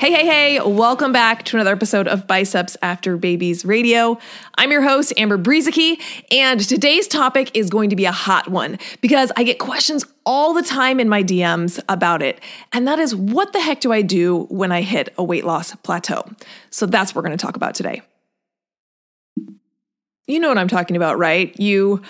Hey, 0.00 0.12
hey, 0.12 0.24
hey, 0.24 0.60
welcome 0.62 1.12
back 1.12 1.44
to 1.44 1.58
another 1.58 1.72
episode 1.72 2.08
of 2.08 2.26
Biceps 2.26 2.74
After 2.80 3.18
Babies 3.18 3.66
Radio. 3.66 4.18
I'm 4.54 4.72
your 4.72 4.80
host, 4.80 5.12
Amber 5.18 5.36
Brueseke, 5.36 6.00
and 6.30 6.58
today's 6.58 7.06
topic 7.06 7.50
is 7.52 7.68
going 7.68 7.90
to 7.90 7.96
be 7.96 8.06
a 8.06 8.10
hot 8.10 8.48
one 8.48 8.78
because 9.02 9.30
I 9.36 9.42
get 9.42 9.58
questions 9.58 10.06
all 10.24 10.54
the 10.54 10.62
time 10.62 11.00
in 11.00 11.10
my 11.10 11.22
DMs 11.22 11.78
about 11.86 12.22
it. 12.22 12.40
And 12.72 12.88
that 12.88 12.98
is 12.98 13.14
what 13.14 13.52
the 13.52 13.60
heck 13.60 13.80
do 13.80 13.92
I 13.92 14.00
do 14.00 14.44
when 14.44 14.72
I 14.72 14.80
hit 14.80 15.12
a 15.18 15.22
weight 15.22 15.44
loss 15.44 15.74
plateau? 15.74 16.24
So 16.70 16.86
that's 16.86 17.14
what 17.14 17.16
we're 17.16 17.28
going 17.28 17.36
to 17.36 17.44
talk 17.44 17.56
about 17.56 17.74
today. 17.74 18.00
You 20.26 20.40
know 20.40 20.48
what 20.48 20.56
I'm 20.56 20.68
talking 20.68 20.96
about, 20.96 21.18
right? 21.18 21.54
You 21.60 22.00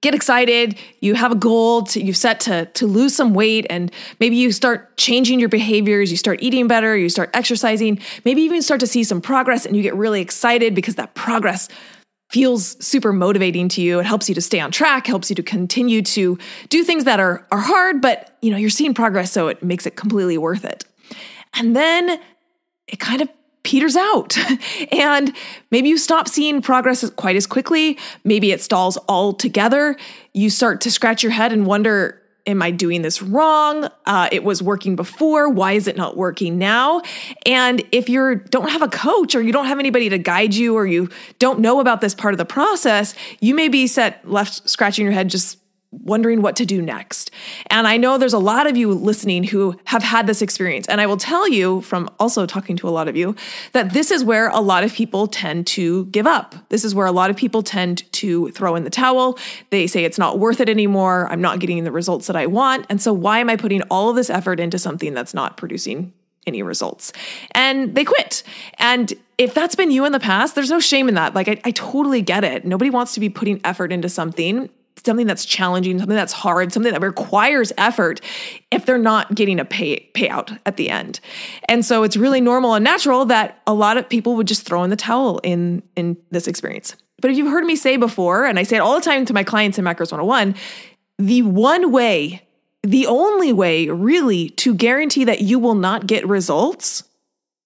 get 0.00 0.14
excited 0.14 0.78
you 1.00 1.14
have 1.14 1.32
a 1.32 1.36
goal 1.36 1.82
to, 1.82 2.02
you've 2.02 2.16
set 2.16 2.40
to, 2.40 2.66
to 2.66 2.86
lose 2.86 3.14
some 3.14 3.34
weight 3.34 3.66
and 3.70 3.92
maybe 4.18 4.36
you 4.36 4.52
start 4.52 4.96
changing 4.96 5.40
your 5.40 5.48
behaviors 5.48 6.10
you 6.10 6.16
start 6.16 6.42
eating 6.42 6.66
better 6.68 6.96
you 6.96 7.08
start 7.08 7.30
exercising 7.34 7.98
maybe 8.24 8.42
even 8.42 8.62
start 8.62 8.80
to 8.80 8.86
see 8.86 9.04
some 9.04 9.20
progress 9.20 9.66
and 9.66 9.76
you 9.76 9.82
get 9.82 9.94
really 9.94 10.20
excited 10.20 10.74
because 10.74 10.94
that 10.94 11.14
progress 11.14 11.68
feels 12.30 12.82
super 12.84 13.12
motivating 13.12 13.68
to 13.68 13.82
you. 13.82 13.98
It 13.98 14.06
helps 14.06 14.28
you 14.28 14.34
to 14.36 14.40
stay 14.40 14.60
on 14.60 14.70
track 14.70 15.06
helps 15.06 15.30
you 15.30 15.36
to 15.36 15.42
continue 15.42 16.00
to 16.02 16.38
do 16.68 16.84
things 16.84 17.04
that 17.04 17.20
are, 17.20 17.46
are 17.50 17.58
hard 17.58 18.00
but 18.00 18.36
you 18.40 18.50
know 18.50 18.56
you're 18.56 18.70
seeing 18.70 18.94
progress 18.94 19.32
so 19.32 19.48
it 19.48 19.62
makes 19.62 19.86
it 19.86 19.96
completely 19.96 20.38
worth 20.38 20.64
it. 20.64 20.84
And 21.54 21.74
then 21.74 22.20
it 22.86 23.00
kind 23.00 23.20
of 23.20 23.28
peters 23.62 23.96
out. 23.96 24.36
and 24.92 25.34
maybe 25.70 25.88
you 25.88 25.98
stop 25.98 26.28
seeing 26.28 26.62
progress 26.62 27.08
quite 27.10 27.36
as 27.36 27.46
quickly. 27.46 27.98
Maybe 28.24 28.52
it 28.52 28.60
stalls 28.60 28.98
altogether. 29.08 29.96
You 30.32 30.50
start 30.50 30.80
to 30.82 30.90
scratch 30.90 31.22
your 31.22 31.32
head 31.32 31.52
and 31.52 31.66
wonder, 31.66 32.20
Am 32.46 32.62
I 32.62 32.70
doing 32.70 33.02
this 33.02 33.20
wrong? 33.20 33.88
Uh, 34.06 34.28
it 34.32 34.42
was 34.42 34.62
working 34.62 34.96
before. 34.96 35.48
Why 35.48 35.72
is 35.72 35.86
it 35.86 35.96
not 35.96 36.16
working 36.16 36.58
now? 36.58 37.02
And 37.44 37.84
if 37.92 38.08
you 38.08 38.36
don't 38.48 38.70
have 38.70 38.82
a 38.82 38.88
coach 38.88 39.34
or 39.34 39.42
you 39.42 39.52
don't 39.52 39.66
have 39.66 39.78
anybody 39.78 40.08
to 40.08 40.18
guide 40.18 40.54
you 40.54 40.74
or 40.74 40.86
you 40.86 41.10
don't 41.38 41.60
know 41.60 41.80
about 41.80 42.00
this 42.00 42.14
part 42.14 42.32
of 42.32 42.38
the 42.38 42.46
process, 42.46 43.14
you 43.40 43.54
may 43.54 43.68
be 43.68 43.86
set 43.86 44.28
left 44.28 44.68
scratching 44.68 45.04
your 45.04 45.12
head 45.12 45.28
just 45.28 45.59
wondering 45.92 46.40
what 46.40 46.54
to 46.56 46.64
do 46.64 46.80
next. 46.80 47.30
And 47.66 47.86
I 47.86 47.96
know 47.96 48.16
there's 48.16 48.32
a 48.32 48.38
lot 48.38 48.68
of 48.68 48.76
you 48.76 48.92
listening 48.92 49.44
who 49.44 49.76
have 49.84 50.02
had 50.02 50.26
this 50.26 50.40
experience. 50.40 50.86
And 50.86 51.00
I 51.00 51.06
will 51.06 51.16
tell 51.16 51.48
you 51.48 51.80
from 51.80 52.08
also 52.20 52.46
talking 52.46 52.76
to 52.76 52.88
a 52.88 52.90
lot 52.90 53.08
of 53.08 53.16
you 53.16 53.34
that 53.72 53.92
this 53.92 54.10
is 54.10 54.22
where 54.22 54.48
a 54.50 54.60
lot 54.60 54.84
of 54.84 54.94
people 54.94 55.26
tend 55.26 55.66
to 55.68 56.06
give 56.06 56.26
up. 56.26 56.54
This 56.68 56.84
is 56.84 56.94
where 56.94 57.06
a 57.06 57.12
lot 57.12 57.30
of 57.30 57.36
people 57.36 57.62
tend 57.62 58.10
to 58.12 58.50
throw 58.50 58.76
in 58.76 58.84
the 58.84 58.90
towel. 58.90 59.36
They 59.70 59.86
say 59.86 60.04
it's 60.04 60.18
not 60.18 60.38
worth 60.38 60.60
it 60.60 60.68
anymore. 60.68 61.26
I'm 61.30 61.40
not 61.40 61.58
getting 61.58 61.82
the 61.82 61.92
results 61.92 62.28
that 62.28 62.36
I 62.36 62.46
want. 62.46 62.86
And 62.88 63.02
so 63.02 63.12
why 63.12 63.40
am 63.40 63.50
I 63.50 63.56
putting 63.56 63.82
all 63.82 64.10
of 64.10 64.16
this 64.16 64.30
effort 64.30 64.60
into 64.60 64.78
something 64.78 65.12
that's 65.12 65.34
not 65.34 65.56
producing 65.56 66.12
any 66.46 66.62
results? 66.62 67.12
And 67.50 67.96
they 67.96 68.04
quit. 68.04 68.44
And 68.78 69.12
if 69.38 69.54
that's 69.54 69.74
been 69.74 69.90
you 69.90 70.04
in 70.04 70.12
the 70.12 70.20
past, 70.20 70.54
there's 70.54 70.70
no 70.70 70.80
shame 70.80 71.08
in 71.08 71.14
that. 71.14 71.34
Like, 71.34 71.48
I, 71.48 71.60
I, 71.64 71.70
totally 71.70 72.20
get 72.22 72.44
it. 72.44 72.64
Nobody 72.64 72.90
wants 72.90 73.14
to 73.14 73.20
be 73.20 73.30
putting 73.30 73.60
effort 73.64 73.90
into 73.90 74.08
something 74.08 74.68
something 75.04 75.26
that's 75.26 75.44
challenging, 75.44 75.98
something 75.98 76.16
that's 76.16 76.32
hard, 76.32 76.72
something 76.72 76.92
that 76.92 77.02
requires 77.02 77.72
effort 77.78 78.20
if 78.70 78.86
they're 78.86 78.98
not 78.98 79.34
getting 79.34 79.60
a 79.60 79.64
pay 79.64 80.10
payout 80.14 80.58
at 80.66 80.76
the 80.76 80.90
end. 80.90 81.20
And 81.68 81.84
so 81.84 82.02
it's 82.02 82.16
really 82.16 82.40
normal 82.40 82.74
and 82.74 82.84
natural 82.84 83.24
that 83.26 83.60
a 83.66 83.74
lot 83.74 83.96
of 83.96 84.08
people 84.08 84.36
would 84.36 84.46
just 84.46 84.66
throw 84.66 84.82
in 84.82 84.90
the 84.90 84.96
towel 84.96 85.38
in 85.42 85.82
in 85.96 86.16
this 86.30 86.46
experience. 86.46 86.96
But 87.20 87.30
if 87.30 87.36
you've 87.36 87.50
heard 87.50 87.64
me 87.64 87.76
say 87.76 87.96
before, 87.96 88.46
and 88.46 88.58
I 88.58 88.62
say 88.62 88.76
it 88.76 88.80
all 88.80 88.94
the 88.94 89.04
time 89.04 89.26
to 89.26 89.34
my 89.34 89.44
clients 89.44 89.78
in 89.78 89.84
Macros 89.84 90.10
101, 90.10 90.54
the 91.18 91.42
one 91.42 91.92
way, 91.92 92.46
the 92.82 93.06
only 93.06 93.52
way 93.52 93.88
really 93.90 94.48
to 94.50 94.74
guarantee 94.74 95.24
that 95.24 95.42
you 95.42 95.58
will 95.58 95.74
not 95.74 96.06
get 96.06 96.26
results 96.26 97.04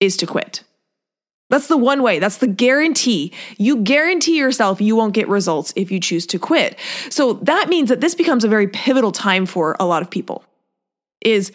is 0.00 0.17
to 0.17 0.27
quit. 0.27 0.64
That's 1.55 1.69
the 1.69 1.77
one 1.77 2.03
way. 2.03 2.19
That's 2.19 2.39
the 2.39 2.49
guarantee. 2.49 3.33
You 3.59 3.77
guarantee 3.77 4.37
yourself 4.37 4.81
you 4.81 4.97
won't 4.97 5.15
get 5.15 5.29
results 5.29 5.73
if 5.77 5.93
you 5.93 6.01
choose 6.01 6.27
to 6.27 6.39
quit. 6.41 6.77
So 7.11 7.35
that 7.35 7.69
means 7.69 7.91
that 7.91 8.01
this 8.01 8.17
becomes 8.17 8.43
a 8.43 8.49
very 8.49 8.67
pivotal 8.67 9.13
time 9.13 9.47
for 9.47 9.77
a 9.79 9.87
lot 9.87 10.03
of 10.03 10.11
people. 10.11 10.45
Is 11.21 11.53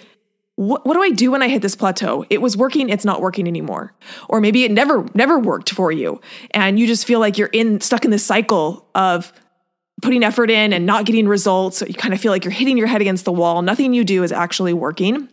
what, 0.55 0.85
do 0.85 1.01
I 1.01 1.09
do 1.09 1.31
when 1.31 1.41
I 1.41 1.49
hit 1.49 1.61
this 1.61 1.75
plateau? 1.75 2.25
It 2.29 2.41
was 2.41 2.55
working, 2.55 2.87
it's 2.87 3.03
not 3.03 3.19
working 3.19 3.45
anymore. 3.45 3.93
Or 4.29 4.39
maybe 4.39 4.63
it 4.63 4.71
never 4.71 5.05
never 5.15 5.37
worked 5.37 5.71
for 5.71 5.91
you 5.91 6.21
and 6.51 6.79
you 6.79 6.87
just 6.87 7.05
feel 7.05 7.19
like 7.19 7.37
you're 7.37 7.49
in 7.49 7.81
stuck 7.81 8.05
in 8.05 8.11
this 8.11 8.25
cycle 8.25 8.87
of 8.95 9.33
putting 10.01 10.23
effort 10.23 10.49
in 10.49 10.71
and 10.71 10.85
not 10.85 11.05
getting 11.05 11.27
results. 11.27 11.83
You 11.85 11.93
kind 11.93 12.13
of 12.13 12.21
feel 12.21 12.31
like 12.31 12.45
you're 12.45 12.53
hitting 12.53 12.77
your 12.77 12.87
head 12.87 13.01
against 13.01 13.25
the 13.25 13.33
wall. 13.33 13.61
Nothing 13.61 13.93
you 13.93 14.05
do 14.05 14.23
is 14.23 14.31
actually 14.31 14.71
working. 14.71 15.27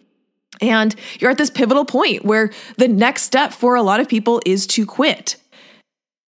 And 0.61 0.95
you're 1.19 1.31
at 1.31 1.39
this 1.39 1.51
pivotal 1.51 1.85
point 1.85 2.25
where 2.25 2.51
the 2.79 2.89
next 2.89 3.23
step 3.23 3.53
for 3.53 3.75
a 3.75 3.83
lot 3.83 4.01
of 4.01 4.09
people 4.09 4.41
is 4.47 4.67
to 4.69 4.87
quit. 4.87 5.37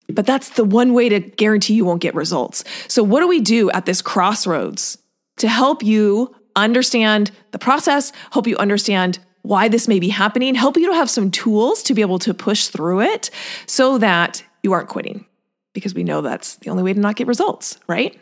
But 0.10 0.26
that's 0.26 0.50
the 0.50 0.64
one 0.64 0.94
way 0.94 1.10
to 1.10 1.20
guarantee 1.20 1.74
you 1.74 1.86
won't 1.86 2.02
get 2.02 2.16
results. 2.16 2.64
So, 2.88 3.04
what 3.04 3.20
do 3.20 3.28
we 3.28 3.42
do 3.42 3.70
at 3.72 3.86
this 3.86 4.02
crossroads 4.02 4.98
to 5.38 5.48
help 5.48 5.84
you 5.84 6.34
understand 6.56 7.32
the 7.52 7.60
process, 7.60 8.12
help 8.32 8.48
you 8.48 8.58
understand 8.58 9.20
why 9.42 9.68
this 9.68 9.88
may 9.88 10.00
be 10.00 10.10
happening, 10.10 10.56
help 10.56 10.78
you 10.78 10.88
to 10.88 10.94
have 10.94 11.10
some 11.10 11.30
tools 11.30 11.84
to 11.84 11.94
be 11.94 12.02
able 12.02 12.20
to 12.20 12.34
push 12.34 12.68
through 12.68 13.02
it 13.02 13.30
so 13.66 13.98
that 13.98 14.44
you 14.64 14.74
aren't 14.74 14.90
quitting? 14.90 15.26
Because 15.74 15.94
we 15.94 16.04
know 16.04 16.22
that's 16.22 16.56
the 16.58 16.70
only 16.70 16.84
way 16.84 16.94
to 16.94 17.00
not 17.00 17.16
get 17.16 17.28
results, 17.28 17.80
right? 17.88 18.20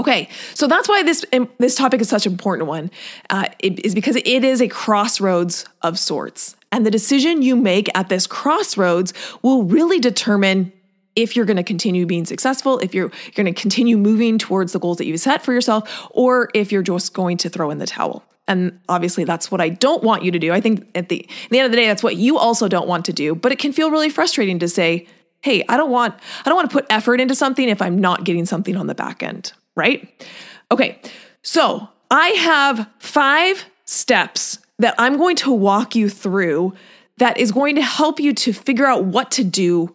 Okay, 0.00 0.30
so 0.54 0.66
that's 0.66 0.88
why 0.88 1.02
this 1.02 1.26
this 1.58 1.74
topic 1.74 2.00
is 2.00 2.08
such 2.08 2.24
an 2.24 2.32
important 2.32 2.66
one, 2.66 2.90
uh, 3.28 3.48
it, 3.58 3.84
is 3.84 3.94
because 3.94 4.16
it 4.16 4.26
is 4.26 4.62
a 4.62 4.66
crossroads 4.66 5.66
of 5.82 5.98
sorts, 5.98 6.56
and 6.72 6.86
the 6.86 6.90
decision 6.90 7.42
you 7.42 7.54
make 7.54 7.90
at 7.94 8.08
this 8.08 8.26
crossroads 8.26 9.12
will 9.42 9.64
really 9.64 9.98
determine 9.98 10.72
if 11.16 11.36
you're 11.36 11.44
going 11.44 11.58
to 11.58 11.62
continue 11.62 12.06
being 12.06 12.24
successful, 12.24 12.78
if 12.78 12.94
you're, 12.94 13.10
you're 13.24 13.44
going 13.44 13.52
to 13.52 13.60
continue 13.60 13.98
moving 13.98 14.38
towards 14.38 14.72
the 14.72 14.78
goals 14.80 14.96
that 14.96 15.04
you've 15.04 15.20
set 15.20 15.42
for 15.42 15.52
yourself, 15.52 16.08
or 16.12 16.48
if 16.54 16.72
you're 16.72 16.82
just 16.82 17.12
going 17.12 17.36
to 17.36 17.50
throw 17.50 17.70
in 17.70 17.76
the 17.76 17.86
towel. 17.86 18.24
And 18.48 18.80
obviously, 18.88 19.24
that's 19.24 19.50
what 19.50 19.60
I 19.60 19.68
don't 19.68 20.02
want 20.02 20.24
you 20.24 20.30
to 20.30 20.38
do. 20.38 20.50
I 20.50 20.62
think 20.62 20.88
at 20.94 21.10
the, 21.10 21.28
at 21.44 21.50
the 21.50 21.58
end 21.58 21.66
of 21.66 21.72
the 21.72 21.76
day, 21.76 21.86
that's 21.86 22.02
what 22.02 22.16
you 22.16 22.38
also 22.38 22.68
don't 22.68 22.88
want 22.88 23.04
to 23.04 23.12
do. 23.12 23.34
But 23.34 23.52
it 23.52 23.58
can 23.58 23.74
feel 23.74 23.90
really 23.90 24.08
frustrating 24.08 24.58
to 24.60 24.68
say, 24.68 25.06
"Hey, 25.42 25.62
I 25.68 25.76
don't 25.76 25.90
want 25.90 26.14
I 26.46 26.48
don't 26.48 26.56
want 26.56 26.70
to 26.70 26.74
put 26.74 26.86
effort 26.88 27.20
into 27.20 27.34
something 27.34 27.68
if 27.68 27.82
I'm 27.82 27.98
not 28.00 28.24
getting 28.24 28.46
something 28.46 28.78
on 28.78 28.86
the 28.86 28.94
back 28.94 29.22
end." 29.22 29.52
Right? 29.80 30.28
Okay, 30.70 31.00
so 31.42 31.88
I 32.10 32.28
have 32.28 32.88
five 32.98 33.64
steps 33.86 34.58
that 34.78 34.94
I'm 34.98 35.16
going 35.16 35.36
to 35.36 35.52
walk 35.52 35.96
you 35.96 36.08
through 36.08 36.74
that 37.16 37.38
is 37.38 37.50
going 37.50 37.76
to 37.76 37.82
help 37.82 38.20
you 38.20 38.32
to 38.34 38.52
figure 38.52 38.86
out 38.86 39.04
what 39.04 39.30
to 39.32 39.44
do 39.44 39.94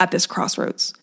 at 0.00 0.10
this 0.10 0.26
crossroads. 0.26 0.94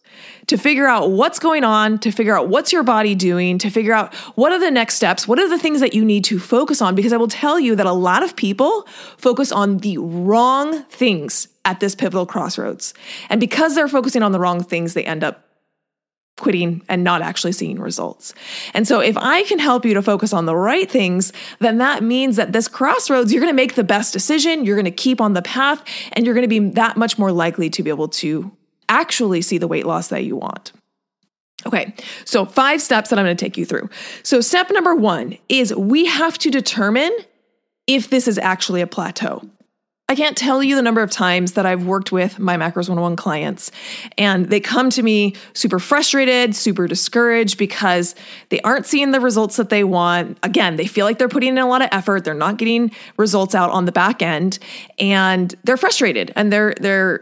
To 0.47 0.57
figure 0.57 0.87
out 0.87 1.09
what's 1.11 1.39
going 1.39 1.63
on, 1.63 1.97
to 1.99 2.11
figure 2.11 2.37
out 2.37 2.47
what's 2.47 2.71
your 2.71 2.83
body 2.83 3.15
doing, 3.15 3.57
to 3.59 3.69
figure 3.69 3.93
out 3.93 4.13
what 4.35 4.51
are 4.51 4.59
the 4.59 4.69
next 4.69 4.95
steps, 4.95 5.27
what 5.27 5.39
are 5.39 5.49
the 5.49 5.57
things 5.57 5.79
that 5.79 5.93
you 5.93 6.05
need 6.05 6.23
to 6.25 6.37
focus 6.37 6.81
on. 6.81 6.93
Because 6.93 7.13
I 7.13 7.17
will 7.17 7.27
tell 7.27 7.59
you 7.59 7.75
that 7.75 7.87
a 7.87 7.93
lot 7.93 8.21
of 8.23 8.35
people 8.35 8.87
focus 9.17 9.51
on 9.51 9.79
the 9.79 9.97
wrong 9.97 10.83
things 10.83 11.47
at 11.65 11.79
this 11.79 11.95
pivotal 11.95 12.25
crossroads. 12.25 12.93
And 13.29 13.39
because 13.39 13.73
they're 13.73 13.87
focusing 13.87 14.21
on 14.21 14.31
the 14.31 14.39
wrong 14.39 14.63
things, 14.63 14.93
they 14.93 15.03
end 15.03 15.23
up 15.23 15.52
quitting 16.37 16.81
and 16.89 17.03
not 17.03 17.21
actually 17.21 17.51
seeing 17.51 17.79
results. 17.79 18.33
And 18.73 18.87
so 18.87 18.99
if 18.99 19.15
I 19.17 19.43
can 19.43 19.59
help 19.59 19.85
you 19.85 19.93
to 19.93 20.01
focus 20.01 20.33
on 20.33 20.45
the 20.45 20.55
right 20.55 20.89
things, 20.89 21.31
then 21.59 21.77
that 21.77 22.03
means 22.03 22.37
that 22.37 22.53
this 22.53 22.67
crossroads, 22.67 23.31
you're 23.31 23.41
going 23.41 23.51
to 23.51 23.55
make 23.55 23.75
the 23.75 23.83
best 23.83 24.13
decision, 24.13 24.65
you're 24.65 24.75
going 24.75 24.85
to 24.85 24.91
keep 24.91 25.21
on 25.21 25.33
the 25.33 25.41
path, 25.41 25.83
and 26.13 26.25
you're 26.25 26.33
going 26.33 26.43
to 26.43 26.47
be 26.47 26.59
that 26.71 26.97
much 26.97 27.19
more 27.19 27.31
likely 27.31 27.69
to 27.69 27.83
be 27.83 27.89
able 27.89 28.07
to 28.07 28.51
actually 28.89 29.41
see 29.41 29.57
the 29.57 29.67
weight 29.67 29.85
loss 29.85 30.07
that 30.09 30.23
you 30.23 30.35
want. 30.35 30.73
Okay, 31.65 31.93
so 32.25 32.45
five 32.45 32.81
steps 32.81 33.09
that 33.09 33.19
I'm 33.19 33.25
going 33.25 33.37
to 33.37 33.45
take 33.45 33.57
you 33.57 33.65
through. 33.65 33.89
So, 34.21 34.41
step 34.41 34.69
number 34.69 34.95
one 34.95 35.37
is 35.47 35.73
we 35.73 36.05
have 36.05 36.37
to 36.39 36.49
determine 36.49 37.15
if 37.87 38.09
this 38.09 38.27
is 38.27 38.37
actually 38.37 38.81
a 38.81 38.87
plateau. 38.87 39.47
I 40.13 40.15
can't 40.15 40.37
tell 40.37 40.61
you 40.61 40.75
the 40.75 40.83
number 40.83 41.01
of 41.01 41.09
times 41.09 41.53
that 41.53 41.65
I've 41.65 41.87
worked 41.87 42.11
with 42.11 42.37
my 42.37 42.55
Macros 42.55 42.87
101 42.87 43.15
clients 43.15 43.71
and 44.15 44.45
they 44.45 44.59
come 44.59 44.91
to 44.91 45.01
me 45.01 45.33
super 45.53 45.79
frustrated, 45.79 46.55
super 46.55 46.85
discouraged 46.85 47.57
because 47.57 48.13
they 48.49 48.61
aren't 48.61 48.85
seeing 48.85 49.09
the 49.09 49.19
results 49.19 49.55
that 49.55 49.71
they 49.71 49.83
want. 49.83 50.37
Again, 50.43 50.75
they 50.75 50.85
feel 50.85 51.07
like 51.07 51.17
they're 51.17 51.27
putting 51.27 51.49
in 51.49 51.57
a 51.57 51.65
lot 51.65 51.81
of 51.81 51.89
effort, 51.91 52.25
they're 52.25 52.35
not 52.35 52.57
getting 52.57 52.91
results 53.17 53.55
out 53.55 53.71
on 53.71 53.85
the 53.85 53.91
back 53.91 54.21
end 54.21 54.59
and 54.99 55.55
they're 55.63 55.77
frustrated 55.77 56.31
and 56.35 56.53
they're 56.53 56.75
they're 56.79 57.17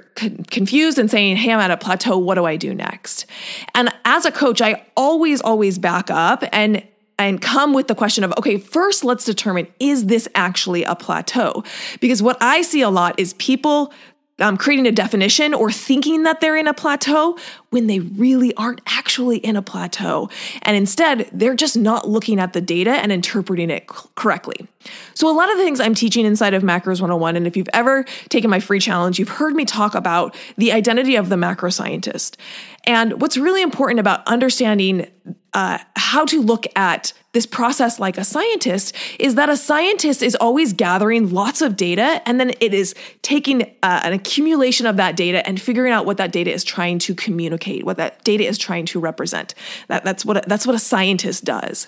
confused 0.50 1.00
and 1.00 1.10
saying, 1.10 1.38
"Hey, 1.38 1.54
I'm 1.54 1.62
at 1.62 1.72
a 1.72 1.78
plateau, 1.78 2.18
what 2.18 2.36
do 2.36 2.44
I 2.44 2.58
do 2.58 2.76
next?" 2.76 3.26
And 3.74 3.90
as 4.04 4.26
a 4.26 4.34
coach, 4.34 4.62
I 4.62 4.86
always 4.98 5.40
always 5.40 5.80
back 5.80 6.12
up 6.12 6.44
and 6.52 6.84
and 7.18 7.42
come 7.42 7.74
with 7.74 7.88
the 7.88 7.96
question 7.96 8.24
of, 8.24 8.34
okay, 8.38 8.58
first 8.58 9.04
let's 9.04 9.26
determine 9.26 9.68
is 9.80 10.06
this 10.06 10.28
actually 10.36 10.84
a 10.84 10.96
plateau? 10.96 11.64
Because 12.00 12.22
what 12.22 12.38
I 12.42 12.62
see 12.62 12.82
a 12.82 12.90
lot 12.90 13.20
is 13.20 13.34
people 13.34 13.94
um, 14.42 14.58
creating 14.58 14.88
a 14.88 14.92
definition 14.92 15.54
or 15.54 15.72
thinking 15.72 16.24
that 16.24 16.42
they're 16.42 16.58
in 16.58 16.68
a 16.68 16.74
plateau 16.74 17.38
when 17.70 17.88
they 17.88 18.00
really 18.00 18.54
aren't 18.56 18.82
actually 18.88 19.38
in 19.38 19.56
a 19.56 19.62
plateau. 19.62 20.30
And 20.64 20.76
instead, 20.76 21.30
they're 21.32 21.56
just 21.56 21.78
not 21.78 22.08
looking 22.08 22.40
at 22.40 22.54
the 22.54 22.62
data 22.62 22.92
and 22.92 23.12
interpreting 23.12 23.70
it 23.70 23.88
correctly. 23.88 24.68
So, 25.14 25.30
a 25.30 25.36
lot 25.36 25.52
of 25.52 25.58
the 25.58 25.64
things 25.64 25.80
I'm 25.80 25.94
teaching 25.94 26.26
inside 26.26 26.54
of 26.54 26.64
Macros 26.64 27.02
101, 27.02 27.36
and 27.36 27.48
if 27.48 27.56
you've 27.56 27.70
ever 27.74 28.04
taken 28.30 28.50
my 28.50 28.60
free 28.60 28.80
challenge, 28.80 29.20
you've 29.20 29.30
heard 29.30 29.54
me 29.54 29.64
talk 29.64 29.96
about 29.96 30.36
the 30.58 30.72
identity 30.72 31.16
of 31.16 31.30
the 31.30 31.38
macro 31.38 31.70
scientist. 31.70 32.38
And 32.86 33.22
what's 33.22 33.38
really 33.38 33.62
important 33.62 34.00
about 34.00 34.26
understanding 34.28 35.08
uh, 35.54 35.80
how 35.96 36.26
to 36.26 36.42
look 36.42 36.66
at 36.76 37.14
this 37.34 37.46
process 37.46 38.00
like 38.00 38.18
a 38.18 38.24
scientist 38.24 38.96
is 39.20 39.36
that 39.36 39.50
a 39.50 39.58
scientist 39.58 40.22
is 40.22 40.36
always 40.36 40.74
gathering 40.74 41.32
lots 41.32 41.62
of 41.62 41.76
data 41.76 42.22
and 42.26 42.40
then 42.40 42.52
it 42.60 42.74
is 42.74 42.94
taking 43.22 43.64
uh, 43.84 44.02
an 44.04 44.14
accumulation 44.14 44.86
of 44.86 44.98
that 44.98 45.16
data 45.16 45.46
and 45.48 45.62
figuring 45.62 45.92
out 45.92 46.06
what 46.06 46.18
that 46.18 46.32
data 46.32 46.52
is 46.52 46.64
trying 46.64 47.00
to 47.00 47.16
communicate, 47.16 47.86
what 47.86 47.98
that 47.98 48.24
data 48.24 48.46
is 48.46 48.58
trying 48.58 48.86
to 48.86 49.00
represent. 49.00 49.54
That, 49.88 50.04
that's 50.04 50.26
what 50.26 50.48
that's 50.48 50.66
what 50.66 50.76
a 50.76 50.80
scientist 50.80 51.46
does. 51.46 51.88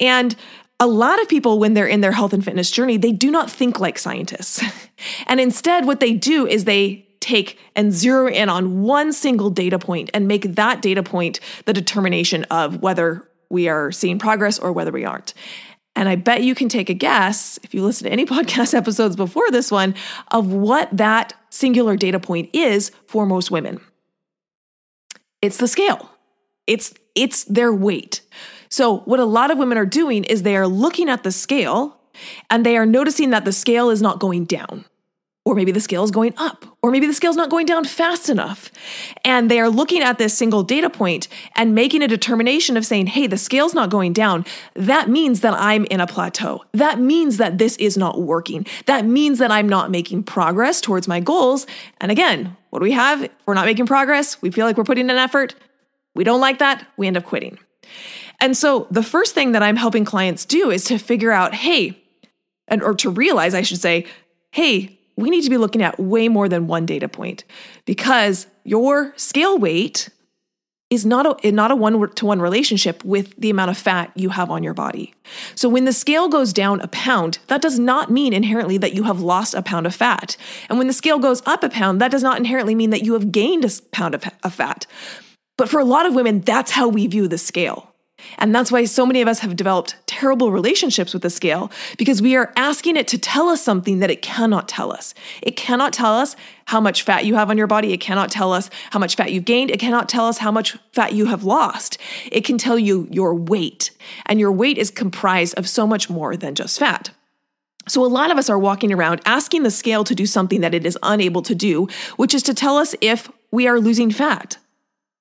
And 0.00 0.36
a 0.78 0.86
lot 0.86 1.20
of 1.22 1.28
people, 1.28 1.58
when 1.58 1.74
they're 1.74 1.86
in 1.86 2.02
their 2.02 2.12
health 2.12 2.32
and 2.32 2.44
fitness 2.44 2.70
journey, 2.70 2.96
they 2.96 3.12
do 3.12 3.30
not 3.30 3.50
think 3.50 3.80
like 3.80 3.98
scientists. 3.98 4.62
and 5.26 5.40
instead, 5.40 5.86
what 5.86 6.00
they 6.00 6.12
do 6.12 6.46
is 6.46 6.64
they 6.64 7.05
take 7.26 7.58
and 7.74 7.92
zero 7.92 8.28
in 8.28 8.48
on 8.48 8.82
one 8.82 9.12
single 9.12 9.50
data 9.50 9.78
point 9.78 10.10
and 10.14 10.28
make 10.28 10.54
that 10.54 10.80
data 10.80 11.02
point 11.02 11.40
the 11.64 11.72
determination 11.72 12.44
of 12.44 12.82
whether 12.82 13.28
we 13.50 13.68
are 13.68 13.90
seeing 13.90 14.18
progress 14.18 14.58
or 14.58 14.72
whether 14.72 14.92
we 14.92 15.04
aren't. 15.04 15.34
And 15.96 16.08
I 16.08 16.14
bet 16.14 16.44
you 16.44 16.54
can 16.54 16.68
take 16.68 16.88
a 16.88 16.94
guess, 16.94 17.58
if 17.64 17.74
you 17.74 17.82
listen 17.82 18.04
to 18.04 18.12
any 18.12 18.26
podcast 18.36 18.74
episodes 18.74 19.16
before 19.16 19.50
this 19.50 19.72
one, 19.72 19.94
of 20.30 20.52
what 20.52 20.88
that 20.96 21.34
singular 21.50 21.96
data 21.96 22.20
point 22.20 22.50
is 22.52 22.92
for 23.08 23.26
most 23.26 23.50
women. 23.50 23.80
It's 25.42 25.56
the 25.56 25.68
scale. 25.68 26.10
It's 26.66 26.94
it's 27.14 27.44
their 27.44 27.72
weight. 27.72 28.20
So 28.68 28.98
what 28.98 29.20
a 29.20 29.24
lot 29.24 29.50
of 29.50 29.58
women 29.58 29.78
are 29.78 29.86
doing 29.86 30.24
is 30.24 30.42
they 30.42 30.56
are 30.56 30.66
looking 30.66 31.08
at 31.08 31.22
the 31.22 31.32
scale 31.32 31.98
and 32.50 32.64
they 32.64 32.76
are 32.76 32.86
noticing 32.86 33.30
that 33.30 33.44
the 33.44 33.52
scale 33.52 33.90
is 33.90 34.02
not 34.02 34.20
going 34.20 34.44
down. 34.44 34.84
Or 35.46 35.54
maybe 35.54 35.70
the 35.70 35.80
scale 35.80 36.02
is 36.02 36.10
going 36.10 36.34
up, 36.38 36.66
or 36.82 36.90
maybe 36.90 37.06
the 37.06 37.14
scale 37.14 37.30
is 37.30 37.36
not 37.36 37.50
going 37.50 37.66
down 37.66 37.84
fast 37.84 38.28
enough. 38.28 38.72
And 39.24 39.48
they 39.48 39.60
are 39.60 39.68
looking 39.68 40.02
at 40.02 40.18
this 40.18 40.36
single 40.36 40.64
data 40.64 40.90
point 40.90 41.28
and 41.54 41.72
making 41.72 42.02
a 42.02 42.08
determination 42.08 42.76
of 42.76 42.84
saying, 42.84 43.06
hey, 43.06 43.28
the 43.28 43.38
scale's 43.38 43.72
not 43.72 43.88
going 43.88 44.12
down. 44.12 44.44
That 44.74 45.08
means 45.08 45.42
that 45.42 45.54
I'm 45.54 45.84
in 45.84 46.00
a 46.00 46.06
plateau. 46.08 46.64
That 46.72 46.98
means 46.98 47.36
that 47.36 47.58
this 47.58 47.76
is 47.76 47.96
not 47.96 48.20
working. 48.20 48.66
That 48.86 49.04
means 49.04 49.38
that 49.38 49.52
I'm 49.52 49.68
not 49.68 49.88
making 49.88 50.24
progress 50.24 50.80
towards 50.80 51.06
my 51.06 51.20
goals. 51.20 51.64
And 52.00 52.10
again, 52.10 52.56
what 52.70 52.80
do 52.80 52.82
we 52.82 52.92
have? 52.92 53.22
If 53.22 53.30
we're 53.46 53.54
not 53.54 53.66
making 53.66 53.86
progress, 53.86 54.42
we 54.42 54.50
feel 54.50 54.66
like 54.66 54.76
we're 54.76 54.82
putting 54.82 55.08
in 55.08 55.16
effort. 55.16 55.54
We 56.16 56.24
don't 56.24 56.40
like 56.40 56.58
that. 56.58 56.84
We 56.96 57.06
end 57.06 57.16
up 57.16 57.24
quitting. 57.24 57.56
And 58.40 58.56
so 58.56 58.88
the 58.90 59.04
first 59.04 59.32
thing 59.32 59.52
that 59.52 59.62
I'm 59.62 59.76
helping 59.76 60.04
clients 60.04 60.44
do 60.44 60.72
is 60.72 60.82
to 60.86 60.98
figure 60.98 61.30
out, 61.30 61.54
hey, 61.54 62.02
and 62.66 62.82
or 62.82 62.94
to 62.94 63.10
realize, 63.10 63.54
I 63.54 63.62
should 63.62 63.80
say, 63.80 64.06
hey, 64.50 64.95
we 65.16 65.30
need 65.30 65.42
to 65.42 65.50
be 65.50 65.58
looking 65.58 65.82
at 65.82 65.98
way 65.98 66.28
more 66.28 66.48
than 66.48 66.66
one 66.66 66.86
data 66.86 67.08
point 67.08 67.44
because 67.84 68.46
your 68.64 69.12
scale 69.16 69.58
weight 69.58 70.10
is 70.88 71.04
not 71.04 71.44
a 71.44 71.50
not 71.50 71.72
a 71.72 71.76
one 71.76 72.08
to 72.10 72.26
one 72.26 72.40
relationship 72.40 73.04
with 73.04 73.34
the 73.36 73.50
amount 73.50 73.70
of 73.70 73.76
fat 73.76 74.12
you 74.14 74.28
have 74.28 74.50
on 74.50 74.62
your 74.62 74.74
body. 74.74 75.14
So 75.56 75.68
when 75.68 75.84
the 75.84 75.92
scale 75.92 76.28
goes 76.28 76.52
down 76.52 76.80
a 76.80 76.88
pound, 76.88 77.38
that 77.48 77.60
does 77.60 77.78
not 77.78 78.10
mean 78.10 78.32
inherently 78.32 78.78
that 78.78 78.94
you 78.94 79.02
have 79.04 79.20
lost 79.20 79.54
a 79.54 79.62
pound 79.62 79.86
of 79.86 79.94
fat. 79.94 80.36
And 80.68 80.78
when 80.78 80.86
the 80.86 80.92
scale 80.92 81.18
goes 81.18 81.42
up 81.44 81.64
a 81.64 81.68
pound, 81.68 82.00
that 82.00 82.12
does 82.12 82.22
not 82.22 82.38
inherently 82.38 82.76
mean 82.76 82.90
that 82.90 83.02
you 83.02 83.14
have 83.14 83.32
gained 83.32 83.64
a 83.64 83.70
pound 83.90 84.14
of, 84.14 84.24
of 84.44 84.54
fat. 84.54 84.86
But 85.58 85.68
for 85.68 85.80
a 85.80 85.84
lot 85.84 86.06
of 86.06 86.14
women, 86.14 86.40
that's 86.40 86.70
how 86.70 86.86
we 86.86 87.06
view 87.08 87.26
the 87.26 87.38
scale. 87.38 87.92
And 88.38 88.54
that's 88.54 88.72
why 88.72 88.84
so 88.84 89.06
many 89.06 89.20
of 89.22 89.28
us 89.28 89.40
have 89.40 89.56
developed 89.56 89.96
terrible 90.06 90.50
relationships 90.50 91.12
with 91.12 91.22
the 91.22 91.30
scale 91.30 91.70
because 91.98 92.22
we 92.22 92.34
are 92.36 92.52
asking 92.56 92.96
it 92.96 93.08
to 93.08 93.18
tell 93.18 93.48
us 93.48 93.62
something 93.62 93.98
that 94.00 94.10
it 94.10 94.22
cannot 94.22 94.68
tell 94.68 94.92
us. 94.92 95.14
It 95.42 95.56
cannot 95.56 95.92
tell 95.92 96.14
us 96.14 96.36
how 96.66 96.80
much 96.80 97.02
fat 97.02 97.24
you 97.24 97.34
have 97.34 97.50
on 97.50 97.58
your 97.58 97.66
body. 97.66 97.92
It 97.92 98.00
cannot 98.00 98.30
tell 98.30 98.52
us 98.52 98.70
how 98.90 98.98
much 98.98 99.16
fat 99.16 99.32
you've 99.32 99.44
gained. 99.44 99.70
It 99.70 99.80
cannot 99.80 100.08
tell 100.08 100.26
us 100.26 100.38
how 100.38 100.50
much 100.50 100.76
fat 100.92 101.12
you 101.12 101.26
have 101.26 101.44
lost. 101.44 101.98
It 102.32 102.44
can 102.44 102.58
tell 102.58 102.78
you 102.78 103.06
your 103.10 103.34
weight. 103.34 103.90
And 104.26 104.40
your 104.40 104.52
weight 104.52 104.78
is 104.78 104.90
comprised 104.90 105.54
of 105.58 105.68
so 105.68 105.86
much 105.86 106.10
more 106.10 106.36
than 106.36 106.54
just 106.54 106.78
fat. 106.78 107.10
So, 107.88 108.04
a 108.04 108.06
lot 108.06 108.32
of 108.32 108.38
us 108.38 108.50
are 108.50 108.58
walking 108.58 108.92
around 108.92 109.20
asking 109.24 109.62
the 109.62 109.70
scale 109.70 110.02
to 110.02 110.14
do 110.14 110.26
something 110.26 110.60
that 110.60 110.74
it 110.74 110.84
is 110.84 110.98
unable 111.04 111.42
to 111.42 111.54
do, 111.54 111.86
which 112.16 112.34
is 112.34 112.42
to 112.44 112.54
tell 112.54 112.76
us 112.76 112.96
if 113.00 113.30
we 113.52 113.68
are 113.68 113.78
losing 113.78 114.10
fat 114.10 114.58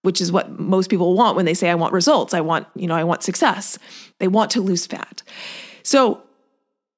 which 0.06 0.22
is 0.22 0.31
what 0.31 0.60
most 0.60 0.90
people 0.90 1.16
want 1.16 1.36
when 1.36 1.46
they 1.46 1.54
say 1.54 1.69
I 1.69 1.75
want 1.75 1.94
results. 1.94 2.34
I 2.34 2.42
want, 2.42 2.68
you 2.75 2.88
know, 2.88 2.96
I 2.96 3.04
want 3.04 3.24
success. 3.24 3.78
They 4.19 4.28
want 4.28 4.52
to 4.52 4.62
lose 4.62 4.86
fat. 4.86 5.24
So 5.84 6.22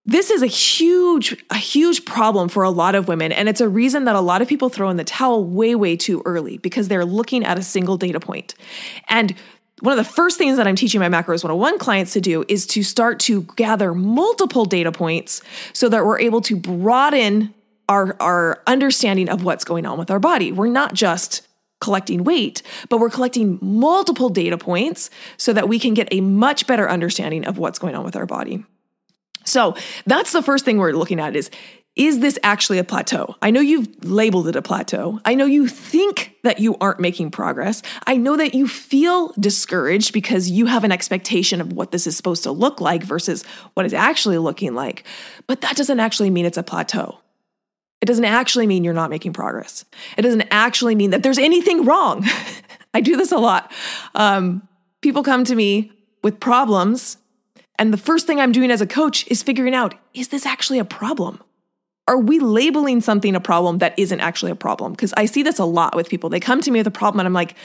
this 0.06 0.30
is 0.30 0.42
a 0.42 0.48
huge 0.48 1.44
a 1.50 1.58
huge 1.58 2.06
problem 2.06 2.48
for 2.50 2.64
a 2.64 2.70
lot 2.70 2.96
of 2.96 3.08
women 3.10 3.32
and 3.34 3.50
it's 3.50 3.60
a 3.60 3.68
reason 3.68 4.06
that 4.06 4.16
a 4.16 4.22
lot 4.22 4.42
of 4.42 4.48
people 4.48 4.70
throw 4.70 4.90
in 4.90 4.96
the 4.96 5.04
towel 5.04 5.44
way 5.44 5.76
way 5.76 5.98
too 5.98 6.22
early 6.26 6.58
because 6.60 6.88
they're 6.88 7.06
looking 7.06 7.44
at 7.44 7.58
a 7.58 7.62
single 7.64 7.98
data 7.98 8.20
point. 8.20 8.56
And 9.10 9.36
one 9.82 9.98
of 9.98 10.04
the 10.04 10.12
first 10.12 10.38
things 10.38 10.58
that 10.58 10.66
I'm 10.66 10.76
teaching 10.76 11.00
my 11.00 11.10
Macros 11.10 11.44
101 11.44 11.78
clients 11.78 12.14
to 12.14 12.22
do 12.22 12.44
is 12.48 12.66
to 12.68 12.84
start 12.84 13.20
to 13.22 13.44
gather 13.56 13.94
multiple 13.94 14.66
data 14.66 14.92
points 14.92 15.42
so 15.74 15.88
that 15.90 16.04
we're 16.04 16.20
able 16.20 16.42
to 16.42 16.56
broaden 16.56 17.54
our, 17.88 18.16
our 18.20 18.64
understanding 18.66 19.30
of 19.30 19.44
what's 19.44 19.64
going 19.64 19.86
on 19.86 19.98
with 19.98 20.10
our 20.10 20.20
body. 20.20 20.52
We're 20.52 20.68
not 20.68 20.94
just 20.94 21.47
collecting 21.80 22.24
weight, 22.24 22.62
but 22.90 23.00
we're 23.00 23.10
collecting 23.10 23.60
multiple 23.62 24.30
data 24.30 24.58
points 24.58 25.10
so 25.38 25.54
that 25.54 25.70
we 25.70 25.80
can 25.80 25.94
get 25.94 26.08
a 26.12 26.22
much 26.22 26.68
better 26.68 26.90
understanding 26.90 27.46
of 27.46 27.58
what's 27.58 27.80
going 27.80 27.96
on 27.96 28.04
with 28.04 28.16
our 28.16 28.26
body. 28.26 28.64
So 29.46 29.76
that's 30.06 30.32
the 30.34 30.42
first 30.42 30.66
thing 30.66 30.78
we're 30.78 30.92
looking 30.92 31.20
at 31.20 31.36
is 31.36 31.50
is 31.98 32.20
this 32.20 32.38
actually 32.44 32.78
a 32.78 32.84
plateau? 32.84 33.36
I 33.42 33.50
know 33.50 33.60
you've 33.60 34.06
labeled 34.06 34.48
it 34.48 34.56
a 34.56 34.62
plateau. 34.62 35.20
I 35.26 35.34
know 35.34 35.46
you 35.46 35.68
think 35.68 36.36
that 36.44 36.60
you 36.60 36.78
aren't 36.80 37.00
making 37.00 37.32
progress. 37.32 37.82
I 38.06 38.18
know 38.18 38.38
that 38.38 38.54
you 38.54 38.68
feel 38.68 39.34
discouraged 39.40 40.14
because 40.14 40.48
you 40.48 40.68
have 40.68 40.84
an 40.84 40.92
expectation 40.92 41.60
of 41.60 41.74
what 41.74 41.90
this 41.90 42.06
is 42.06 42.16
supposed 42.16 42.44
to 42.44 42.52
look 42.52 42.80
like 42.80 43.02
versus 43.02 43.44
what 43.74 43.84
it's 43.84 43.96
actually 43.96 44.38
looking 44.38 44.76
like. 44.76 45.06
But 45.48 45.62
that 45.62 45.76
doesn't 45.76 46.00
actually 46.00 46.30
mean 46.30 46.46
it's 46.46 46.58
a 46.58 46.62
plateau. 46.62 47.18
It 48.02 48.06
doesn't 48.06 48.26
actually 48.26 48.68
mean 48.68 48.84
you're 48.84 48.94
not 48.94 49.10
making 49.10 49.34
progress. 49.34 49.86
It 50.18 50.22
doesn't 50.22 50.48
actually 50.52 50.96
mean 50.96 51.10
that 51.12 51.24
there's 51.24 51.40
anything 51.40 51.84
wrong. 51.86 52.26
I 52.94 53.02
do 53.02 53.18
this 53.18 53.32
a 53.32 53.38
lot. 53.38 53.72
Um, 54.16 54.68
people 55.02 55.24
come 55.24 55.44
to 55.46 55.56
me 55.56 55.92
with 56.24 56.40
problems, 56.40 57.18
and 57.80 57.94
the 57.94 57.98
first 57.98 58.28
thing 58.28 58.40
I'm 58.40 58.52
doing 58.52 58.72
as 58.72 58.82
a 58.82 58.88
coach 58.88 59.28
is 59.28 59.44
figuring 59.44 59.74
out 59.74 59.96
is 60.14 60.30
this 60.30 60.46
actually 60.46 60.80
a 60.80 60.86
problem? 60.86 61.42
Are 62.08 62.18
we 62.18 62.40
labeling 62.40 63.02
something 63.02 63.36
a 63.36 63.40
problem 63.40 63.80
that 63.80 63.98
isn't 63.98 64.20
actually 64.22 64.52
a 64.52 64.56
problem? 64.56 64.94
Because 64.94 65.14
I 65.18 65.26
see 65.26 65.44
this 65.44 65.60
a 65.60 65.66
lot 65.66 65.96
with 65.96 66.08
people. 66.08 66.30
They 66.30 66.40
come 66.40 66.62
to 66.62 66.72
me 66.72 66.80
with 66.80 66.88
a 66.88 66.92
problem, 66.92 67.20
and 67.20 67.28
I'm 67.28 67.34
like, 67.34 67.56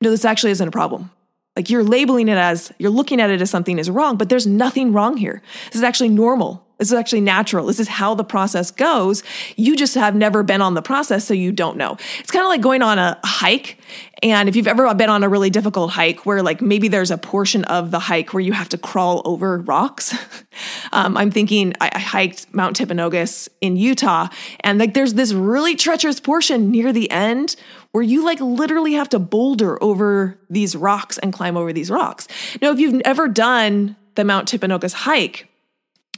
no, 0.00 0.10
this 0.10 0.24
actually 0.24 0.50
isn't 0.52 0.68
a 0.68 0.72
problem. 0.72 1.10
Like 1.56 1.70
you're 1.70 1.84
labeling 1.84 2.28
it 2.28 2.36
as, 2.36 2.72
you're 2.78 2.90
looking 2.90 3.20
at 3.20 3.30
it 3.30 3.40
as 3.40 3.50
something 3.50 3.78
is 3.78 3.88
wrong, 3.88 4.16
but 4.16 4.28
there's 4.28 4.46
nothing 4.46 4.92
wrong 4.92 5.16
here. 5.16 5.40
This 5.66 5.76
is 5.76 5.82
actually 5.82 6.08
normal. 6.08 6.66
This 6.78 6.88
is 6.88 6.94
actually 6.94 7.20
natural. 7.20 7.66
This 7.66 7.78
is 7.78 7.86
how 7.86 8.14
the 8.14 8.24
process 8.24 8.70
goes. 8.72 9.22
You 9.56 9.76
just 9.76 9.94
have 9.94 10.16
never 10.16 10.42
been 10.42 10.60
on 10.60 10.74
the 10.74 10.82
process, 10.82 11.24
so 11.24 11.32
you 11.32 11.52
don't 11.52 11.76
know. 11.76 11.96
It's 12.18 12.32
kind 12.32 12.44
of 12.44 12.48
like 12.48 12.62
going 12.62 12.82
on 12.82 12.98
a 12.98 13.18
hike. 13.24 13.78
And 14.24 14.48
if 14.48 14.56
you've 14.56 14.66
ever 14.66 14.92
been 14.94 15.10
on 15.10 15.22
a 15.22 15.28
really 15.28 15.50
difficult 15.50 15.92
hike 15.92 16.26
where, 16.26 16.42
like, 16.42 16.60
maybe 16.60 16.88
there's 16.88 17.12
a 17.12 17.18
portion 17.18 17.64
of 17.64 17.92
the 17.92 18.00
hike 18.00 18.34
where 18.34 18.40
you 18.40 18.52
have 18.52 18.68
to 18.70 18.78
crawl 18.78 19.22
over 19.24 19.58
rocks. 19.58 20.16
um, 20.92 21.16
I'm 21.16 21.30
thinking 21.30 21.74
I, 21.80 21.90
I 21.92 21.98
hiked 22.00 22.52
Mount 22.52 22.76
Timpanogos 22.76 23.48
in 23.60 23.76
Utah, 23.76 24.28
and 24.60 24.78
like 24.78 24.94
there's 24.94 25.14
this 25.14 25.32
really 25.32 25.76
treacherous 25.76 26.18
portion 26.18 26.70
near 26.70 26.92
the 26.92 27.10
end 27.10 27.54
where 27.92 28.02
you 28.02 28.24
like 28.24 28.40
literally 28.40 28.94
have 28.94 29.08
to 29.10 29.20
boulder 29.20 29.80
over 29.80 30.36
these 30.50 30.74
rocks 30.74 31.18
and 31.18 31.32
climb 31.32 31.56
over 31.56 31.72
these 31.72 31.90
rocks. 31.90 32.26
Now, 32.60 32.72
if 32.72 32.80
you've 32.80 33.00
ever 33.04 33.28
done 33.28 33.94
the 34.16 34.24
Mount 34.24 34.48
Timpanogos 34.48 34.92
hike, 34.92 35.48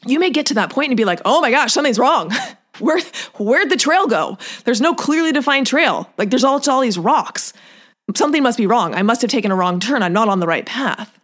you 0.07 0.19
may 0.19 0.31
get 0.31 0.47
to 0.47 0.55
that 0.55 0.71
point 0.71 0.91
and 0.91 0.97
be 0.97 1.05
like, 1.05 1.21
oh 1.25 1.41
my 1.41 1.51
gosh, 1.51 1.73
something's 1.73 1.99
wrong. 1.99 2.33
Where, 2.79 3.01
where'd 3.39 3.71
the 3.71 3.77
trail 3.77 4.07
go? 4.07 4.37
There's 4.65 4.83
no 4.83 4.95
clearly 4.95 5.33
defined 5.33 5.67
trail. 5.67 6.11
Like 6.19 6.29
there's 6.29 6.45
all, 6.45 6.61
all 6.69 6.81
these 6.83 6.99
rocks. 6.99 7.55
Something 8.15 8.43
must 8.43 8.59
be 8.59 8.67
wrong. 8.67 8.95
I 8.95 9.03
must 9.03 9.23
have 9.23 9.31
taken 9.31 9.51
a 9.51 9.57
wrong 9.57 9.81
turn. 9.81 10.03
I'm 10.03 10.13
not 10.13 10.29
on 10.29 10.41
the 10.41 10.47
right 10.47 10.67
path. 10.67 11.19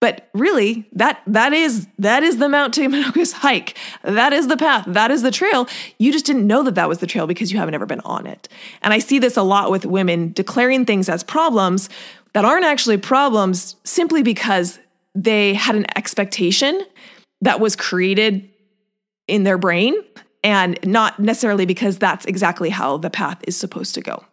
But 0.00 0.28
really, 0.32 0.88
that 0.92 1.20
that 1.26 1.52
is 1.52 1.88
that 1.98 2.22
is 2.22 2.38
the 2.38 2.48
Mount 2.48 2.72
Timpanogos 2.72 3.32
hike. 3.44 3.76
That 4.02 4.32
is 4.32 4.46
the 4.46 4.56
path. 4.56 4.84
That 4.86 5.10
is 5.10 5.22
the 5.22 5.32
trail. 5.32 5.68
You 5.98 6.12
just 6.12 6.24
didn't 6.24 6.46
know 6.46 6.62
that 6.62 6.76
that 6.76 6.88
was 6.88 6.98
the 6.98 7.06
trail 7.06 7.26
because 7.26 7.50
you 7.50 7.58
haven't 7.58 7.74
ever 7.74 7.86
been 7.86 8.00
on 8.00 8.26
it. 8.26 8.48
And 8.80 8.94
I 8.94 9.00
see 9.00 9.18
this 9.18 9.36
a 9.36 9.42
lot 9.42 9.70
with 9.70 9.84
women 9.84 10.32
declaring 10.32 10.84
things 10.84 11.08
as 11.08 11.24
problems 11.24 11.90
that 12.32 12.44
aren't 12.44 12.64
actually 12.64 12.98
problems 12.98 13.74
simply 13.82 14.22
because 14.22 14.78
they 15.16 15.54
had 15.54 15.74
an 15.74 15.86
expectation 15.96 16.84
that 17.42 17.60
was 17.60 17.76
created 17.76 18.48
in 19.26 19.44
their 19.44 19.58
brain 19.58 19.94
and 20.42 20.78
not 20.84 21.18
necessarily 21.18 21.66
because 21.66 21.98
that's 21.98 22.24
exactly 22.26 22.70
how 22.70 22.96
the 22.96 23.10
path 23.10 23.38
is 23.46 23.56
supposed 23.56 23.94
to 23.94 24.00
go. 24.00 24.24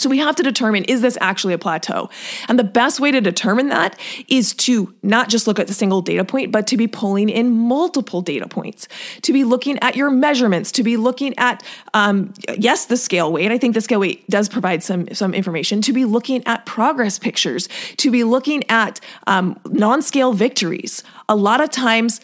So 0.00 0.08
we 0.08 0.18
have 0.18 0.34
to 0.36 0.42
determine 0.42 0.84
is 0.84 1.02
this 1.02 1.18
actually 1.20 1.52
a 1.52 1.58
plateau? 1.58 2.08
And 2.48 2.58
the 2.58 2.64
best 2.64 3.00
way 3.00 3.10
to 3.10 3.20
determine 3.20 3.68
that 3.68 3.98
is 4.28 4.54
to 4.54 4.94
not 5.02 5.28
just 5.28 5.46
look 5.46 5.58
at 5.58 5.66
the 5.66 5.74
single 5.74 6.00
data 6.00 6.24
point, 6.24 6.50
but 6.52 6.66
to 6.68 6.76
be 6.76 6.86
pulling 6.86 7.28
in 7.28 7.50
multiple 7.50 8.22
data 8.22 8.48
points, 8.48 8.88
to 9.22 9.32
be 9.32 9.44
looking 9.44 9.78
at 9.80 9.96
your 9.96 10.10
measurements, 10.10 10.72
to 10.72 10.82
be 10.82 10.96
looking 10.96 11.36
at, 11.38 11.62
um, 11.92 12.32
yes, 12.56 12.86
the 12.86 12.96
scale 12.96 13.30
weight. 13.30 13.52
I 13.52 13.58
think 13.58 13.74
the 13.74 13.80
scale 13.80 14.00
weight 14.00 14.28
does 14.30 14.48
provide 14.48 14.82
some, 14.82 15.12
some 15.12 15.34
information, 15.34 15.82
to 15.82 15.92
be 15.92 16.04
looking 16.06 16.46
at 16.46 16.64
progress 16.64 17.18
pictures, 17.18 17.68
to 17.98 18.10
be 18.10 18.24
looking 18.24 18.64
at 18.70 19.00
um, 19.26 19.60
non 19.66 20.00
scale 20.00 20.32
victories. 20.32 21.04
A 21.28 21.36
lot 21.36 21.60
of 21.60 21.70
times, 21.70 22.20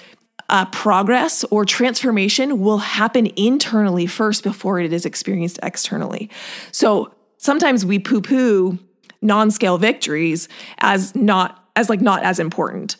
uh, 0.48 0.64
progress 0.66 1.44
or 1.50 1.64
transformation 1.64 2.60
will 2.60 2.78
happen 2.78 3.26
internally 3.36 4.06
first 4.06 4.44
before 4.44 4.78
it 4.78 4.92
is 4.92 5.04
experienced 5.04 5.58
externally. 5.62 6.30
So 6.70 7.12
sometimes 7.46 7.86
we 7.86 7.98
poo 7.98 8.20
poo 8.20 8.78
non 9.22 9.50
scale 9.50 9.78
victories 9.78 10.48
as 10.78 11.14
not 11.14 11.64
as 11.76 11.88
like 11.88 12.00
not 12.00 12.22
as 12.22 12.38
important. 12.38 12.96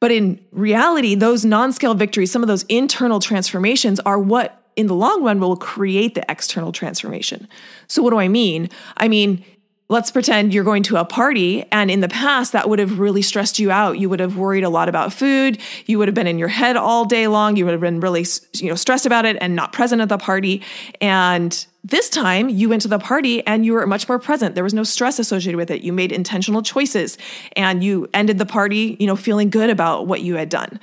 But 0.00 0.12
in 0.12 0.38
reality, 0.52 1.14
those 1.14 1.44
non 1.44 1.72
scale 1.72 1.94
victories, 1.94 2.30
some 2.30 2.42
of 2.42 2.48
those 2.48 2.64
internal 2.64 3.18
transformations 3.18 3.98
are 4.00 4.18
what 4.18 4.62
in 4.76 4.86
the 4.88 4.94
long 4.94 5.24
run 5.24 5.40
will 5.40 5.56
create 5.56 6.14
the 6.14 6.30
external 6.30 6.70
transformation. 6.70 7.48
So, 7.88 8.02
what 8.02 8.10
do 8.10 8.18
I 8.18 8.28
mean? 8.28 8.68
I 8.98 9.08
mean, 9.08 9.44
let's 9.88 10.10
pretend 10.10 10.52
you're 10.52 10.64
going 10.64 10.82
to 10.82 10.96
a 10.96 11.04
party 11.04 11.64
and 11.70 11.90
in 11.90 12.00
the 12.00 12.08
past 12.08 12.52
that 12.52 12.68
would 12.68 12.78
have 12.78 12.98
really 12.98 13.22
stressed 13.22 13.58
you 13.58 13.70
out. 13.70 13.98
You 13.98 14.08
would 14.08 14.18
have 14.18 14.36
worried 14.36 14.64
a 14.64 14.68
lot 14.68 14.88
about 14.88 15.12
food. 15.12 15.58
You 15.86 15.98
would 15.98 16.08
have 16.08 16.14
been 16.14 16.26
in 16.26 16.38
your 16.38 16.48
head 16.48 16.76
all 16.76 17.04
day 17.04 17.28
long. 17.28 17.56
You 17.56 17.64
would 17.64 17.72
have 17.72 17.80
been 17.80 18.00
really 18.00 18.24
you 18.54 18.68
know 18.68 18.74
stressed 18.74 19.06
about 19.06 19.24
it 19.24 19.36
and 19.40 19.54
not 19.54 19.72
present 19.72 20.02
at 20.02 20.08
the 20.08 20.18
party. 20.18 20.62
And 21.00 21.66
this 21.84 22.08
time 22.08 22.48
you 22.48 22.68
went 22.68 22.82
to 22.82 22.88
the 22.88 22.98
party 22.98 23.46
and 23.46 23.64
you 23.64 23.74
were 23.74 23.86
much 23.86 24.08
more 24.08 24.18
present. 24.18 24.56
There 24.56 24.64
was 24.64 24.74
no 24.74 24.82
stress 24.82 25.20
associated 25.20 25.56
with 25.56 25.70
it. 25.70 25.82
You 25.82 25.92
made 25.92 26.10
intentional 26.10 26.62
choices 26.62 27.16
and 27.54 27.84
you 27.84 28.08
ended 28.12 28.38
the 28.38 28.46
party 28.46 28.96
you 28.98 29.06
know 29.06 29.16
feeling 29.16 29.50
good 29.50 29.70
about 29.70 30.08
what 30.08 30.20
you 30.20 30.34
had 30.34 30.48
done 30.48 30.80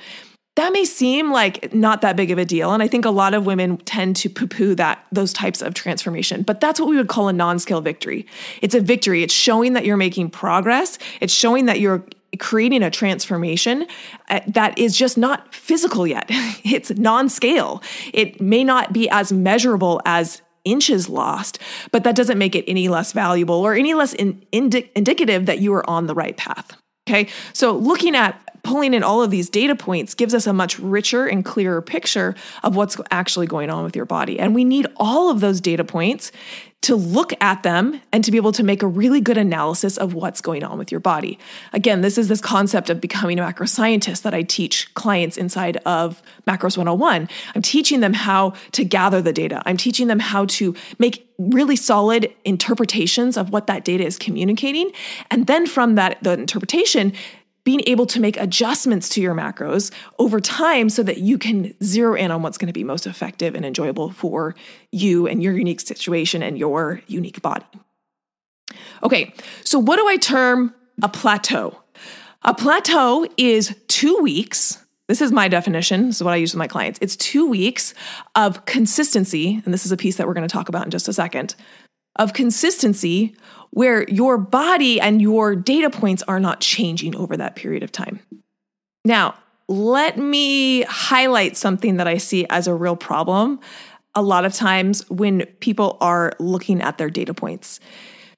that 0.56 0.72
may 0.72 0.84
seem 0.84 1.32
like 1.32 1.74
not 1.74 2.00
that 2.02 2.16
big 2.16 2.30
of 2.30 2.38
a 2.38 2.44
deal 2.44 2.72
and 2.72 2.82
i 2.82 2.88
think 2.88 3.04
a 3.04 3.10
lot 3.10 3.34
of 3.34 3.46
women 3.46 3.76
tend 3.78 4.16
to 4.16 4.28
poo-poo 4.28 4.74
that 4.74 5.04
those 5.12 5.32
types 5.32 5.62
of 5.62 5.74
transformation 5.74 6.42
but 6.42 6.60
that's 6.60 6.80
what 6.80 6.88
we 6.88 6.96
would 6.96 7.08
call 7.08 7.28
a 7.28 7.32
non-scale 7.32 7.80
victory. 7.80 8.26
It's 8.62 8.74
a 8.74 8.80
victory. 8.80 9.22
It's 9.22 9.34
showing 9.34 9.74
that 9.74 9.84
you're 9.84 9.96
making 9.96 10.30
progress. 10.30 10.98
It's 11.20 11.32
showing 11.32 11.66
that 11.66 11.80
you're 11.80 12.04
creating 12.38 12.82
a 12.82 12.90
transformation 12.90 13.86
uh, 14.28 14.40
that 14.48 14.76
is 14.76 14.96
just 14.96 15.16
not 15.16 15.54
physical 15.54 16.06
yet. 16.06 16.30
It's 16.64 16.90
non-scale. 16.90 17.82
It 18.12 18.40
may 18.40 18.64
not 18.64 18.92
be 18.92 19.08
as 19.10 19.32
measurable 19.32 20.00
as 20.06 20.40
inches 20.64 21.10
lost 21.10 21.58
but 21.92 22.04
that 22.04 22.16
doesn't 22.16 22.38
make 22.38 22.54
it 22.54 22.64
any 22.66 22.88
less 22.88 23.12
valuable 23.12 23.56
or 23.56 23.74
any 23.74 23.92
less 23.92 24.14
in, 24.14 24.42
indi- 24.50 24.90
indicative 24.96 25.44
that 25.44 25.58
you 25.58 25.74
are 25.74 25.88
on 25.88 26.06
the 26.06 26.14
right 26.14 26.38
path. 26.38 26.74
Okay, 27.06 27.28
so 27.52 27.76
looking 27.76 28.16
at 28.16 28.40
pulling 28.64 28.94
in 28.94 29.04
all 29.04 29.22
of 29.22 29.30
these 29.30 29.48
data 29.48 29.76
points 29.76 30.14
gives 30.14 30.34
us 30.34 30.46
a 30.46 30.52
much 30.52 30.78
richer 30.78 31.26
and 31.26 31.44
clearer 31.44 31.80
picture 31.80 32.34
of 32.64 32.74
what's 32.74 32.96
actually 33.10 33.46
going 33.46 33.70
on 33.70 33.84
with 33.84 33.94
your 33.94 34.06
body. 34.06 34.40
And 34.40 34.54
we 34.54 34.64
need 34.64 34.86
all 34.96 35.30
of 35.30 35.40
those 35.40 35.60
data 35.60 35.84
points 35.84 36.32
to 36.84 36.96
look 36.96 37.32
at 37.40 37.62
them 37.62 37.98
and 38.12 38.22
to 38.22 38.30
be 38.30 38.36
able 38.36 38.52
to 38.52 38.62
make 38.62 38.82
a 38.82 38.86
really 38.86 39.18
good 39.18 39.38
analysis 39.38 39.96
of 39.96 40.12
what's 40.12 40.42
going 40.42 40.62
on 40.62 40.76
with 40.76 40.90
your 40.90 41.00
body. 41.00 41.38
Again, 41.72 42.02
this 42.02 42.18
is 42.18 42.28
this 42.28 42.42
concept 42.42 42.90
of 42.90 43.00
becoming 43.00 43.38
a 43.38 43.42
macro 43.42 43.64
scientist 43.64 44.22
that 44.22 44.34
I 44.34 44.42
teach 44.42 44.92
clients 44.92 45.38
inside 45.38 45.78
of 45.86 46.22
Macros 46.46 46.76
101. 46.76 47.26
I'm 47.54 47.62
teaching 47.62 48.00
them 48.00 48.12
how 48.12 48.52
to 48.72 48.84
gather 48.84 49.22
the 49.22 49.32
data. 49.32 49.62
I'm 49.64 49.78
teaching 49.78 50.08
them 50.08 50.18
how 50.18 50.44
to 50.46 50.74
make 50.98 51.26
really 51.38 51.76
solid 51.76 52.30
interpretations 52.44 53.38
of 53.38 53.50
what 53.50 53.66
that 53.66 53.86
data 53.86 54.04
is 54.04 54.18
communicating. 54.18 54.92
And 55.30 55.46
then 55.46 55.66
from 55.66 55.94
that 55.94 56.18
the 56.22 56.32
interpretation, 56.32 57.14
being 57.64 57.80
able 57.86 58.06
to 58.06 58.20
make 58.20 58.36
adjustments 58.36 59.08
to 59.08 59.20
your 59.20 59.34
macros 59.34 59.90
over 60.18 60.38
time 60.38 60.88
so 60.90 61.02
that 61.02 61.18
you 61.18 61.38
can 61.38 61.74
zero 61.82 62.14
in 62.14 62.30
on 62.30 62.42
what's 62.42 62.58
going 62.58 62.66
to 62.66 62.72
be 62.72 62.84
most 62.84 63.06
effective 63.06 63.54
and 63.54 63.64
enjoyable 63.64 64.10
for 64.10 64.54
you 64.92 65.26
and 65.26 65.42
your 65.42 65.56
unique 65.56 65.80
situation 65.80 66.42
and 66.42 66.58
your 66.58 67.00
unique 67.06 67.40
body. 67.42 67.64
Okay, 69.02 69.34
so 69.64 69.78
what 69.78 69.96
do 69.96 70.06
I 70.06 70.16
term 70.16 70.74
a 71.02 71.08
plateau? 71.08 71.78
A 72.42 72.54
plateau 72.54 73.26
is 73.36 73.74
two 73.88 74.18
weeks. 74.18 74.84
This 75.08 75.20
is 75.20 75.32
my 75.32 75.48
definition. 75.48 76.06
This 76.06 76.16
is 76.16 76.22
what 76.22 76.34
I 76.34 76.36
use 76.36 76.52
with 76.52 76.58
my 76.58 76.66
clients. 76.66 76.98
It's 77.02 77.16
two 77.16 77.46
weeks 77.46 77.94
of 78.34 78.64
consistency. 78.66 79.60
And 79.64 79.72
this 79.72 79.84
is 79.84 79.92
a 79.92 79.96
piece 79.96 80.16
that 80.16 80.26
we're 80.26 80.34
going 80.34 80.48
to 80.48 80.52
talk 80.52 80.68
about 80.68 80.84
in 80.84 80.90
just 80.90 81.08
a 81.08 81.12
second 81.12 81.54
of 82.16 82.32
consistency 82.32 83.34
where 83.70 84.08
your 84.08 84.38
body 84.38 85.00
and 85.00 85.20
your 85.20 85.56
data 85.56 85.90
points 85.90 86.22
are 86.28 86.38
not 86.38 86.60
changing 86.60 87.16
over 87.16 87.36
that 87.36 87.56
period 87.56 87.82
of 87.82 87.90
time. 87.90 88.20
Now, 89.04 89.34
let 89.68 90.16
me 90.16 90.82
highlight 90.82 91.56
something 91.56 91.96
that 91.96 92.06
I 92.06 92.18
see 92.18 92.46
as 92.50 92.66
a 92.66 92.74
real 92.74 92.96
problem 92.96 93.60
a 94.14 94.22
lot 94.22 94.44
of 94.44 94.54
times 94.54 95.08
when 95.10 95.46
people 95.58 95.96
are 96.00 96.32
looking 96.38 96.80
at 96.80 96.98
their 96.98 97.10
data 97.10 97.34
points. 97.34 97.80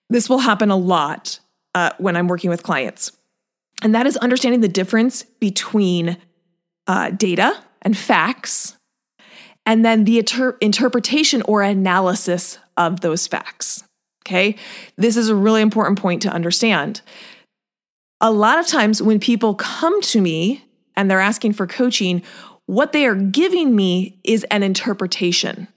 This 0.09 0.29
will 0.29 0.39
happen 0.39 0.71
a 0.71 0.77
lot 0.77 1.41
uh, 1.75 1.91
when 1.99 2.17
I'm 2.17 2.29
working 2.29 2.49
with 2.49 2.63
clients, 2.63 3.13
and 3.83 3.95
that 3.95 4.07
is 4.07 4.17
understanding 4.17 4.61
the 4.61 4.69
difference 4.69 5.25
between 5.25 6.17
uh, 6.87 7.11
data 7.11 7.63
and 7.83 7.97
facts, 7.97 8.77
and 9.67 9.85
then 9.85 10.05
the 10.05 10.19
inter- 10.21 10.57
interpretation 10.61 11.43
or 11.43 11.63
analysis 11.63 12.59
of 12.77 13.01
those 13.01 13.27
facts. 13.27 13.85
Okay. 14.27 14.57
This 14.97 15.17
is 15.17 15.29
a 15.29 15.37
really 15.37 15.63
important 15.63 15.99
point 15.99 16.23
to 16.23 16.29
understand. 16.29 17.01
A 18.21 18.31
lot 18.31 18.59
of 18.59 18.67
times 18.67 19.01
when 19.01 19.21
people 19.21 19.55
come 19.55 20.01
to 20.03 20.21
me 20.21 20.65
and 20.97 21.11
they're 21.11 21.21
asking 21.21 21.53
for 21.53 21.67
coaching, 21.67 22.23
what 22.67 22.93
they 22.93 23.07
are 23.07 23.15
giving 23.15 23.77
me 23.77 24.19
is 24.25 24.45
an 24.45 24.63
interpretation 24.63 25.69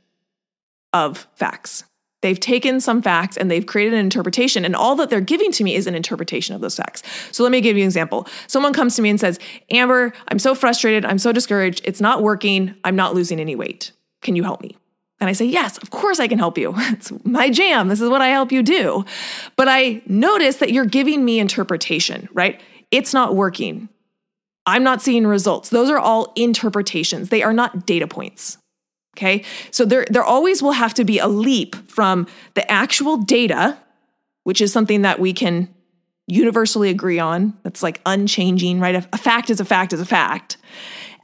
of 0.93 1.27
facts. 1.35 1.83
They've 2.21 2.39
taken 2.39 2.81
some 2.81 3.01
facts 3.01 3.37
and 3.37 3.49
they've 3.49 3.65
created 3.65 3.93
an 3.93 3.99
interpretation, 3.99 4.65
and 4.65 4.75
all 4.75 4.95
that 4.95 5.09
they're 5.09 5.21
giving 5.21 5.51
to 5.53 5.63
me 5.63 5.75
is 5.75 5.87
an 5.87 5.95
interpretation 5.95 6.55
of 6.55 6.61
those 6.61 6.75
facts. 6.75 7.03
So 7.31 7.43
let 7.43 7.51
me 7.51 7.61
give 7.61 7.77
you 7.77 7.83
an 7.83 7.87
example. 7.87 8.27
Someone 8.47 8.73
comes 8.73 8.95
to 8.95 9.01
me 9.01 9.09
and 9.09 9.19
says, 9.19 9.39
Amber, 9.69 10.11
I'm 10.27 10.39
so 10.39 10.55
frustrated. 10.55 11.05
I'm 11.05 11.19
so 11.19 11.31
discouraged. 11.31 11.81
It's 11.85 12.01
not 12.01 12.23
working. 12.23 12.75
I'm 12.83 12.95
not 12.95 13.13
losing 13.13 13.39
any 13.39 13.55
weight. 13.55 13.91
Can 14.21 14.35
you 14.35 14.43
help 14.43 14.61
me? 14.61 14.75
And 15.19 15.29
I 15.29 15.33
say, 15.33 15.45
Yes, 15.45 15.77
of 15.77 15.89
course 15.89 16.19
I 16.19 16.27
can 16.27 16.39
help 16.39 16.57
you. 16.57 16.73
It's 16.77 17.11
my 17.23 17.49
jam. 17.49 17.87
This 17.87 18.01
is 18.01 18.09
what 18.09 18.21
I 18.21 18.29
help 18.29 18.51
you 18.51 18.63
do. 18.63 19.05
But 19.55 19.67
I 19.67 20.01
notice 20.05 20.57
that 20.57 20.71
you're 20.71 20.85
giving 20.85 21.23
me 21.25 21.39
interpretation, 21.39 22.29
right? 22.33 22.59
It's 22.91 23.13
not 23.13 23.35
working. 23.35 23.89
I'm 24.65 24.83
not 24.83 25.01
seeing 25.01 25.25
results. 25.25 25.69
Those 25.69 25.89
are 25.89 25.99
all 25.99 26.31
interpretations, 26.35 27.29
they 27.29 27.43
are 27.43 27.53
not 27.53 27.85
data 27.85 28.07
points. 28.07 28.57
Okay. 29.17 29.43
So 29.71 29.83
there, 29.83 30.05
there 30.09 30.23
always 30.23 30.63
will 30.63 30.71
have 30.71 30.93
to 30.93 31.03
be 31.03 31.19
a 31.19 31.27
leap 31.27 31.75
from 31.89 32.27
the 32.53 32.69
actual 32.71 33.17
data, 33.17 33.77
which 34.43 34.61
is 34.61 34.71
something 34.71 35.01
that 35.01 35.19
we 35.19 35.33
can 35.33 35.67
universally 36.27 36.89
agree 36.89 37.19
on. 37.19 37.57
That's 37.63 37.83
like 37.83 37.99
unchanging, 38.05 38.79
right? 38.79 38.95
A, 38.95 39.17
fact 39.17 39.49
is 39.49 39.59
a 39.59 39.65
fact 39.65 39.91
is 39.91 39.99
a 39.99 40.05
fact. 40.05 40.57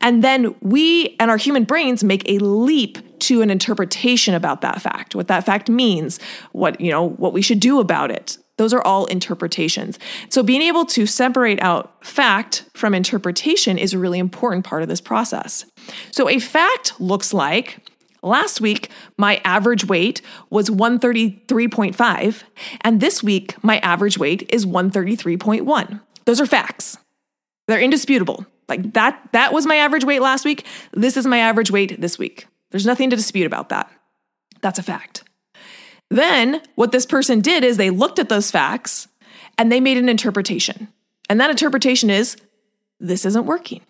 And 0.01 0.23
then 0.23 0.55
we 0.61 1.15
and 1.19 1.31
our 1.31 1.37
human 1.37 1.63
brains 1.63 2.03
make 2.03 2.29
a 2.29 2.37
leap 2.39 3.19
to 3.19 3.41
an 3.41 3.49
interpretation 3.49 4.33
about 4.33 4.61
that 4.61 4.81
fact, 4.81 5.15
what 5.15 5.27
that 5.27 5.45
fact 5.45 5.69
means, 5.69 6.19
what, 6.51 6.79
you 6.79 6.91
know, 6.91 7.09
what 7.09 7.33
we 7.33 7.41
should 7.41 7.59
do 7.59 7.79
about 7.79 8.11
it. 8.11 8.37
Those 8.57 8.73
are 8.73 8.81
all 8.83 9.05
interpretations. 9.07 9.99
So 10.29 10.41
being 10.41 10.61
able 10.61 10.85
to 10.87 11.05
separate 11.05 11.61
out 11.61 12.05
fact 12.05 12.65
from 12.73 12.93
interpretation 12.93 13.77
is 13.77 13.93
a 13.93 13.99
really 13.99 14.19
important 14.19 14.63
part 14.65 14.81
of 14.81 14.87
this 14.87 15.01
process. 15.01 15.65
So 16.11 16.29
a 16.29 16.39
fact 16.39 16.99
looks 16.99 17.33
like 17.33 17.81
Last 18.25 18.59
week, 18.59 18.89
my 19.19 19.39
average 19.45 19.85
weight 19.85 20.23
was 20.49 20.67
133.5, 20.67 22.43
and 22.81 22.99
this 22.99 23.21
week, 23.21 23.63
my 23.63 23.77
average 23.79 24.17
weight 24.17 24.49
is 24.51 24.65
133.1. 24.65 26.01
Those 26.25 26.41
are 26.41 26.47
facts. 26.47 26.97
They're 27.67 27.79
indisputable. 27.79 28.47
Like 28.67 28.93
that 28.93 29.29
that 29.31 29.53
was 29.53 29.65
my 29.65 29.75
average 29.75 30.03
weight 30.03 30.21
last 30.21 30.45
week. 30.45 30.65
This 30.93 31.17
is 31.17 31.25
my 31.25 31.37
average 31.37 31.71
weight 31.71 31.99
this 31.99 32.17
week. 32.17 32.47
There's 32.71 32.85
nothing 32.85 33.09
to 33.09 33.15
dispute 33.15 33.45
about 33.45 33.69
that. 33.69 33.91
That's 34.61 34.79
a 34.79 34.83
fact. 34.83 35.23
Then 36.09 36.61
what 36.75 36.91
this 36.91 37.05
person 37.05 37.41
did 37.41 37.63
is 37.63 37.77
they 37.77 37.89
looked 37.89 38.19
at 38.19 38.29
those 38.29 38.51
facts 38.51 39.07
and 39.57 39.71
they 39.71 39.79
made 39.79 39.97
an 39.97 40.09
interpretation. 40.09 40.87
And 41.29 41.39
that 41.39 41.49
interpretation 41.49 42.09
is 42.09 42.37
this 42.99 43.25
isn't 43.25 43.45
working. 43.45 43.81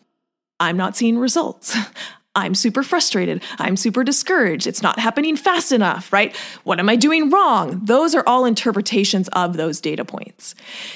I'm 0.60 0.78
not 0.78 0.96
seeing 0.96 1.18
results. 1.18 1.78
I'm 2.36 2.54
super 2.54 2.84
frustrated. 2.84 3.42
I'm 3.58 3.78
super 3.78 4.04
discouraged. 4.04 4.68
It's 4.68 4.82
not 4.82 5.00
happening 5.00 5.38
fast 5.38 5.72
enough, 5.72 6.12
right? 6.12 6.36
What 6.64 6.80
am 6.80 6.90
I 6.90 6.96
doing 6.96 7.30
wrong? 7.30 7.80
Those 7.84 8.14
are 8.14 8.24
all 8.28 8.46
interpretations 8.46 9.30
of 9.30 9.56
those 9.56 9.80
data 9.80 10.04
points. 10.04 10.54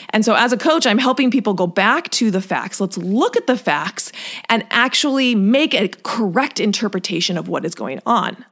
And 0.09 0.25
so, 0.25 0.35
as 0.35 0.51
a 0.51 0.57
coach, 0.57 0.85
I'm 0.85 0.97
helping 0.97 1.31
people 1.31 1.53
go 1.53 1.67
back 1.67 2.09
to 2.11 2.29
the 2.29 2.41
facts. 2.41 2.81
Let's 2.81 2.97
look 2.97 3.37
at 3.37 3.47
the 3.47 3.57
facts 3.57 4.11
and 4.49 4.65
actually 4.69 5.33
make 5.33 5.73
a 5.73 5.87
correct 6.03 6.59
interpretation 6.59 7.37
of 7.37 7.47
what 7.47 7.65
is 7.65 7.73
going 7.73 8.01
on. 8.05 8.45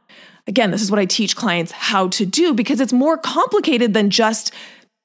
Again, 0.48 0.72
this 0.72 0.82
is 0.82 0.89
what 0.89 1.00
I 1.00 1.06
teach 1.06 1.36
clients 1.36 1.74
how 1.74 2.08
to 2.10 2.25
do 2.25 2.53
because 2.53 2.79
it's 2.79 2.94
more 2.94 3.17
complicated 3.17 3.94
than 3.94 4.10
just 4.10 4.53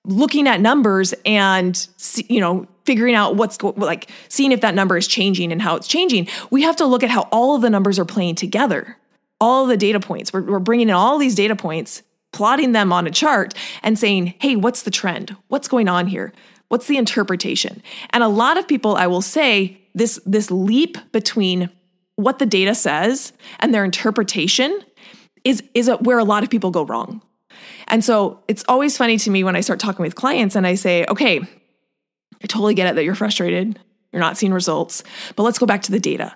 looking 0.04 0.48
at 0.48 0.60
numbers 0.60 1.14
and 1.24 1.86
you 2.28 2.40
know 2.40 2.66
figuring 2.84 3.14
out 3.14 3.36
what's 3.36 3.56
go- 3.56 3.74
like 3.76 4.10
seeing 4.28 4.50
if 4.52 4.60
that 4.60 4.74
number 4.74 4.96
is 4.96 5.06
changing 5.06 5.52
and 5.52 5.62
how 5.62 5.76
it's 5.76 5.86
changing 5.86 6.26
we 6.50 6.62
have 6.62 6.74
to 6.76 6.86
look 6.86 7.02
at 7.04 7.10
how 7.10 7.22
all 7.30 7.54
of 7.54 7.62
the 7.62 7.70
numbers 7.70 7.98
are 7.98 8.04
playing 8.04 8.34
together. 8.34 8.96
All 9.40 9.66
the 9.66 9.76
data 9.76 10.00
points 10.00 10.32
we're, 10.32 10.42
we're 10.42 10.58
bringing 10.58 10.88
in 10.88 10.94
all 10.94 11.18
these 11.18 11.34
data 11.34 11.56
points 11.56 12.02
plotting 12.32 12.72
them 12.72 12.92
on 12.92 13.06
a 13.06 13.10
chart 13.10 13.54
and 13.82 13.98
saying 13.98 14.34
hey 14.40 14.56
what's 14.56 14.82
the 14.82 14.90
trend? 14.90 15.36
What's 15.48 15.68
going 15.68 15.88
on 15.88 16.06
here? 16.06 16.32
What's 16.68 16.86
the 16.86 16.96
interpretation? 16.96 17.82
And 18.10 18.24
a 18.24 18.28
lot 18.28 18.58
of 18.58 18.66
people 18.66 18.96
i 18.96 19.06
will 19.06 19.22
say 19.22 19.80
this 19.94 20.20
this 20.26 20.50
leap 20.50 20.96
between 21.12 21.70
what 22.16 22.38
the 22.38 22.46
data 22.46 22.74
says 22.74 23.32
and 23.60 23.72
their 23.72 23.84
interpretation 23.84 24.80
is 25.44 25.62
is 25.74 25.90
where 26.00 26.18
a 26.18 26.24
lot 26.24 26.42
of 26.42 26.50
people 26.50 26.70
go 26.70 26.84
wrong 26.84 27.22
and 27.88 28.04
so 28.04 28.42
it's 28.48 28.64
always 28.68 28.96
funny 28.96 29.18
to 29.18 29.30
me 29.30 29.44
when 29.44 29.56
I 29.56 29.60
start 29.60 29.80
talking 29.80 30.02
with 30.02 30.14
clients 30.14 30.56
and 30.56 30.66
I 30.66 30.74
say, 30.74 31.04
okay, 31.08 31.40
I 31.40 32.46
totally 32.46 32.74
get 32.74 32.88
it 32.88 32.96
that 32.96 33.04
you're 33.04 33.14
frustrated, 33.14 33.78
you're 34.12 34.20
not 34.20 34.36
seeing 34.36 34.52
results, 34.52 35.04
but 35.36 35.42
let's 35.42 35.58
go 35.58 35.66
back 35.66 35.82
to 35.82 35.92
the 35.92 36.00
data. 36.00 36.34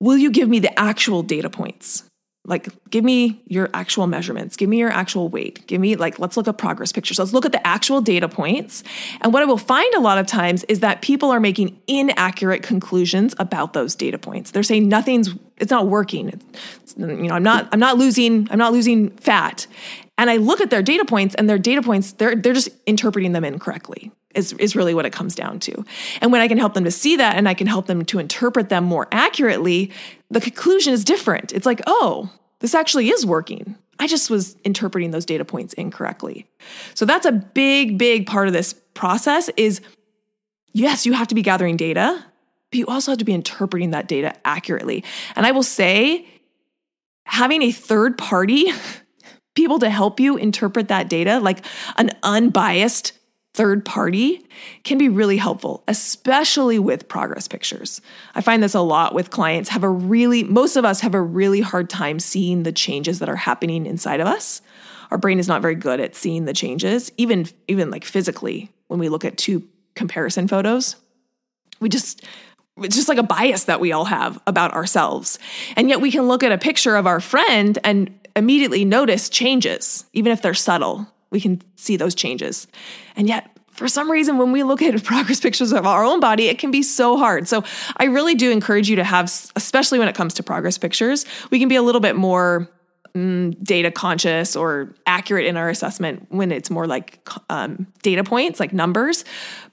Will 0.00 0.16
you 0.16 0.30
give 0.30 0.48
me 0.48 0.58
the 0.58 0.78
actual 0.78 1.22
data 1.22 1.50
points? 1.50 2.04
Like, 2.48 2.68
give 2.88 3.04
me 3.04 3.42
your 3.46 3.68
actual 3.74 4.06
measurements. 4.06 4.56
Give 4.56 4.70
me 4.70 4.78
your 4.78 4.88
actual 4.88 5.28
weight. 5.28 5.66
Give 5.66 5.78
me, 5.78 5.96
like, 5.96 6.18
let's 6.18 6.34
look 6.34 6.48
at 6.48 6.56
progress 6.56 6.92
pictures. 6.92 7.18
Let's 7.18 7.34
look 7.34 7.44
at 7.44 7.52
the 7.52 7.64
actual 7.66 8.00
data 8.00 8.26
points. 8.26 8.82
And 9.20 9.34
what 9.34 9.42
I 9.42 9.46
will 9.46 9.58
find 9.58 9.92
a 9.94 10.00
lot 10.00 10.16
of 10.16 10.26
times 10.26 10.64
is 10.64 10.80
that 10.80 11.02
people 11.02 11.30
are 11.30 11.40
making 11.40 11.78
inaccurate 11.86 12.62
conclusions 12.62 13.34
about 13.38 13.74
those 13.74 13.94
data 13.94 14.18
points. 14.18 14.52
They're 14.52 14.62
saying 14.62 14.88
nothing's, 14.88 15.34
it's 15.58 15.70
not 15.70 15.88
working. 15.88 16.30
It's, 16.30 16.94
you 16.96 17.06
know, 17.06 17.34
I'm 17.34 17.42
not, 17.42 17.68
I'm 17.70 17.80
not 17.80 17.98
losing, 17.98 18.48
I'm 18.50 18.58
not 18.58 18.72
losing 18.72 19.10
fat. 19.18 19.66
And 20.18 20.28
I 20.28 20.36
look 20.36 20.60
at 20.60 20.70
their 20.70 20.82
data 20.82 21.04
points 21.04 21.34
and 21.36 21.48
their 21.48 21.58
data 21.58 21.80
points, 21.80 22.12
they're, 22.12 22.34
they're 22.34 22.52
just 22.52 22.68
interpreting 22.86 23.32
them 23.32 23.44
incorrectly, 23.44 24.10
is, 24.34 24.52
is 24.54 24.74
really 24.74 24.92
what 24.92 25.06
it 25.06 25.12
comes 25.12 25.34
down 25.34 25.60
to. 25.60 25.84
And 26.20 26.32
when 26.32 26.40
I 26.40 26.48
can 26.48 26.58
help 26.58 26.74
them 26.74 26.84
to 26.84 26.90
see 26.90 27.16
that 27.16 27.36
and 27.36 27.48
I 27.48 27.54
can 27.54 27.68
help 27.68 27.86
them 27.86 28.04
to 28.06 28.18
interpret 28.18 28.68
them 28.68 28.84
more 28.84 29.06
accurately, 29.12 29.92
the 30.30 30.40
conclusion 30.40 30.92
is 30.92 31.04
different. 31.04 31.52
It's 31.52 31.64
like, 31.64 31.80
oh, 31.86 32.30
this 32.58 32.74
actually 32.74 33.08
is 33.10 33.24
working. 33.24 33.76
I 34.00 34.06
just 34.06 34.28
was 34.28 34.56
interpreting 34.64 35.12
those 35.12 35.24
data 35.24 35.44
points 35.44 35.72
incorrectly. 35.74 36.46
So 36.94 37.04
that's 37.04 37.26
a 37.26 37.32
big, 37.32 37.96
big 37.96 38.26
part 38.26 38.48
of 38.48 38.52
this 38.52 38.74
process 38.94 39.48
is 39.56 39.80
yes, 40.72 41.06
you 41.06 41.12
have 41.12 41.28
to 41.28 41.34
be 41.34 41.42
gathering 41.42 41.76
data, 41.76 42.24
but 42.70 42.78
you 42.78 42.86
also 42.86 43.12
have 43.12 43.18
to 43.18 43.24
be 43.24 43.32
interpreting 43.32 43.92
that 43.92 44.08
data 44.08 44.34
accurately. 44.44 45.04
And 45.36 45.46
I 45.46 45.52
will 45.52 45.62
say, 45.62 46.26
having 47.24 47.62
a 47.62 47.72
third 47.72 48.18
party 48.18 48.72
people 49.58 49.80
to 49.80 49.90
help 49.90 50.20
you 50.20 50.36
interpret 50.36 50.88
that 50.88 51.10
data, 51.10 51.40
like 51.40 51.64
an 51.96 52.10
unbiased 52.22 53.12
third 53.54 53.84
party, 53.84 54.46
can 54.84 54.98
be 54.98 55.08
really 55.08 55.36
helpful, 55.36 55.82
especially 55.88 56.78
with 56.78 57.08
progress 57.08 57.48
pictures. 57.48 58.00
I 58.36 58.40
find 58.40 58.62
this 58.62 58.74
a 58.74 58.80
lot 58.80 59.14
with 59.14 59.30
clients 59.30 59.68
have 59.70 59.82
a 59.82 59.88
really 59.88 60.44
most 60.44 60.76
of 60.76 60.84
us 60.84 61.00
have 61.00 61.14
a 61.14 61.20
really 61.20 61.60
hard 61.60 61.90
time 61.90 62.20
seeing 62.20 62.62
the 62.62 62.70
changes 62.70 63.18
that 63.18 63.28
are 63.28 63.36
happening 63.36 63.84
inside 63.84 64.20
of 64.20 64.28
us. 64.28 64.62
Our 65.10 65.18
brain 65.18 65.40
is 65.40 65.48
not 65.48 65.60
very 65.60 65.74
good 65.74 65.98
at 65.98 66.14
seeing 66.14 66.44
the 66.44 66.52
changes, 66.52 67.10
even 67.16 67.48
even 67.66 67.90
like 67.90 68.04
physically 68.04 68.70
when 68.86 69.00
we 69.00 69.08
look 69.08 69.24
at 69.24 69.36
two 69.36 69.66
comparison 69.96 70.46
photos. 70.46 70.94
We 71.80 71.88
just 71.88 72.24
it's 72.76 72.94
just 72.94 73.08
like 73.08 73.18
a 73.18 73.24
bias 73.24 73.64
that 73.64 73.80
we 73.80 73.90
all 73.90 74.04
have 74.04 74.40
about 74.46 74.72
ourselves. 74.72 75.40
And 75.76 75.88
yet 75.88 76.00
we 76.00 76.12
can 76.12 76.28
look 76.28 76.44
at 76.44 76.52
a 76.52 76.58
picture 76.58 76.94
of 76.94 77.08
our 77.08 77.18
friend 77.18 77.76
and 77.82 78.14
immediately 78.38 78.84
notice 78.84 79.28
changes, 79.28 80.04
even 80.12 80.32
if 80.32 80.42
they're 80.42 80.54
subtle. 80.54 81.06
We 81.30 81.40
can 81.40 81.60
see 81.76 81.96
those 81.96 82.14
changes. 82.14 82.66
And 83.16 83.28
yet, 83.28 83.50
for 83.72 83.86
some 83.86 84.10
reason, 84.10 84.38
when 84.38 84.50
we 84.50 84.62
look 84.62 84.80
at 84.82 85.02
progress 85.04 85.40
pictures 85.40 85.72
of 85.72 85.86
our 85.86 86.04
own 86.04 86.20
body, 86.20 86.48
it 86.48 86.58
can 86.58 86.70
be 86.70 86.82
so 86.82 87.16
hard. 87.16 87.46
So, 87.46 87.64
I 87.96 88.04
really 88.04 88.34
do 88.34 88.50
encourage 88.50 88.88
you 88.88 88.96
to 88.96 89.04
have, 89.04 89.24
especially 89.56 89.98
when 89.98 90.08
it 90.08 90.14
comes 90.14 90.34
to 90.34 90.42
progress 90.42 90.78
pictures, 90.78 91.26
we 91.50 91.58
can 91.58 91.68
be 91.68 91.76
a 91.76 91.82
little 91.82 92.00
bit 92.00 92.16
more 92.16 92.68
mm, 93.14 93.62
data 93.62 93.90
conscious 93.90 94.56
or 94.56 94.94
accurate 95.06 95.46
in 95.46 95.56
our 95.56 95.68
assessment 95.68 96.26
when 96.30 96.50
it's 96.50 96.70
more 96.70 96.86
like 96.86 97.20
um, 97.50 97.86
data 98.02 98.24
points, 98.24 98.58
like 98.58 98.72
numbers. 98.72 99.24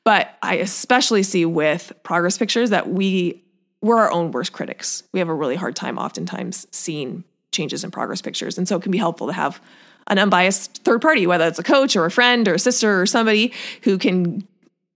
But 0.04 0.38
I 0.42 0.56
especially 0.56 1.24
see 1.24 1.46
with 1.46 1.92
progress 2.04 2.38
pictures 2.38 2.70
that 2.72 2.90
we 2.90 3.42
we're 3.82 3.98
our 3.98 4.12
own 4.12 4.32
worst 4.32 4.52
critics. 4.52 5.04
We 5.12 5.20
have 5.20 5.30
a 5.30 5.34
really 5.34 5.56
hard 5.56 5.76
time 5.76 6.00
oftentimes 6.00 6.66
seeing 6.72 7.24
changes 7.56 7.84
in 7.84 7.92
progress 7.92 8.22
pictures. 8.22 8.58
And 8.58 8.68
so 8.68 8.76
it 8.78 8.84
can 8.84 8.92
be 8.92 8.98
helpful 8.98 9.28
to 9.28 9.34
have 9.34 9.62
an 10.08 10.20
unbiased 10.20 10.84
third 10.84 11.02
party, 11.02 11.26
whether 11.26 11.48
it's 11.48 11.60
a 11.60 11.64
coach 11.64 11.96
or 11.96 12.06
a 12.06 12.12
friend 12.12 12.48
or 12.48 12.54
a 12.54 12.60
sister 12.60 13.02
or 13.02 13.06
somebody 13.06 13.54
who 13.84 13.98
can 13.98 14.48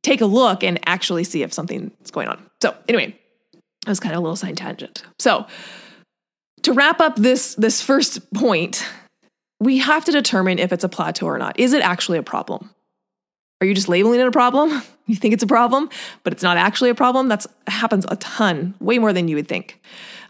take 0.04 0.22
a 0.22 0.26
look 0.26 0.64
and 0.64 0.80
actually 0.86 1.24
see 1.24 1.44
if 1.44 1.52
something's 1.52 2.12
going 2.12 2.28
on. 2.28 2.44
So, 2.62 2.76
anyway, 2.88 3.18
that 3.86 3.92
was 3.92 4.00
kind 4.00 4.14
of 4.14 4.20
a 4.20 4.22
little 4.22 4.36
side 4.36 4.58
tangent. 4.58 5.04
So, 5.18 5.48
to 6.64 6.74
wrap 6.74 7.00
up 7.00 7.16
this 7.16 7.56
this 7.56 7.82
first 7.82 8.32
point, 8.34 8.86
we 9.60 9.80
have 9.80 10.06
to 10.06 10.12
determine 10.12 10.60
if 10.60 10.72
it's 10.72 10.84
a 10.84 10.90
plateau 10.90 11.26
or 11.26 11.38
not. 11.38 11.60
Is 11.60 11.74
it 11.74 11.82
actually 11.82 12.18
a 12.18 12.24
problem? 12.24 12.70
Are 13.62 13.68
you 13.68 13.74
just 13.74 13.90
labeling 13.90 14.20
it 14.20 14.28
a 14.28 14.32
problem? 14.32 14.82
You 15.10 15.16
think 15.16 15.34
it's 15.34 15.42
a 15.42 15.48
problem, 15.48 15.90
but 16.24 16.34
it's 16.34 16.44
not 16.44 16.58
actually 16.58 16.92
a 16.92 16.94
problem? 16.94 17.30
That 17.30 17.44
happens 17.66 18.06
a 18.10 18.16
ton, 18.18 18.76
way 18.80 19.00
more 19.00 19.12
than 19.12 19.28
you 19.28 19.38
would 19.38 19.48
think. 19.48 19.82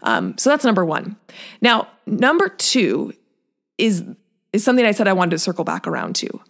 Um, 0.02 0.36
so 0.38 0.50
that's 0.50 0.64
number 0.64 0.84
one. 0.84 1.16
Now, 1.60 1.88
number 2.06 2.48
two 2.48 3.12
is 3.78 4.04
is 4.52 4.64
something 4.64 4.84
I 4.84 4.90
said 4.90 5.06
I 5.06 5.12
wanted 5.12 5.30
to 5.30 5.38
circle 5.38 5.64
back 5.64 5.86
around 5.86 6.16
to, 6.16 6.40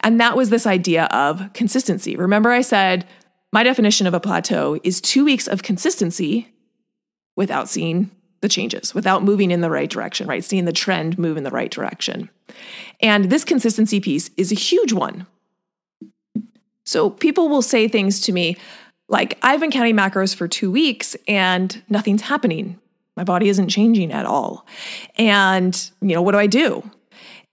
and 0.00 0.20
that 0.20 0.36
was 0.36 0.50
this 0.50 0.66
idea 0.66 1.04
of 1.04 1.52
consistency. 1.52 2.16
Remember, 2.16 2.50
I 2.50 2.62
said 2.62 3.06
my 3.52 3.62
definition 3.62 4.06
of 4.06 4.14
a 4.14 4.20
plateau 4.20 4.80
is 4.82 5.00
two 5.00 5.24
weeks 5.24 5.46
of 5.46 5.62
consistency 5.62 6.52
without 7.36 7.68
seeing 7.68 8.10
the 8.40 8.48
changes, 8.48 8.94
without 8.94 9.22
moving 9.22 9.50
in 9.50 9.60
the 9.60 9.70
right 9.70 9.88
direction, 9.88 10.26
right? 10.26 10.44
Seeing 10.44 10.64
the 10.64 10.72
trend 10.72 11.18
move 11.18 11.36
in 11.36 11.44
the 11.44 11.50
right 11.50 11.70
direction. 11.70 12.28
And 13.00 13.30
this 13.30 13.44
consistency 13.44 14.00
piece 14.00 14.30
is 14.36 14.52
a 14.52 14.56
huge 14.56 14.92
one. 14.92 15.26
So 16.84 17.08
people 17.08 17.48
will 17.48 17.62
say 17.62 17.88
things 17.88 18.20
to 18.22 18.32
me 18.32 18.56
like, 19.08 19.38
I've 19.42 19.60
been 19.60 19.70
counting 19.70 19.96
macros 19.96 20.34
for 20.34 20.48
two 20.48 20.70
weeks 20.70 21.16
and 21.26 21.82
nothing's 21.88 22.22
happening. 22.22 22.78
My 23.16 23.24
body 23.24 23.48
isn't 23.48 23.68
changing 23.68 24.12
at 24.12 24.26
all. 24.26 24.66
And, 25.16 25.90
you 26.00 26.14
know, 26.14 26.22
what 26.22 26.32
do 26.32 26.38
I 26.38 26.46
do? 26.46 26.88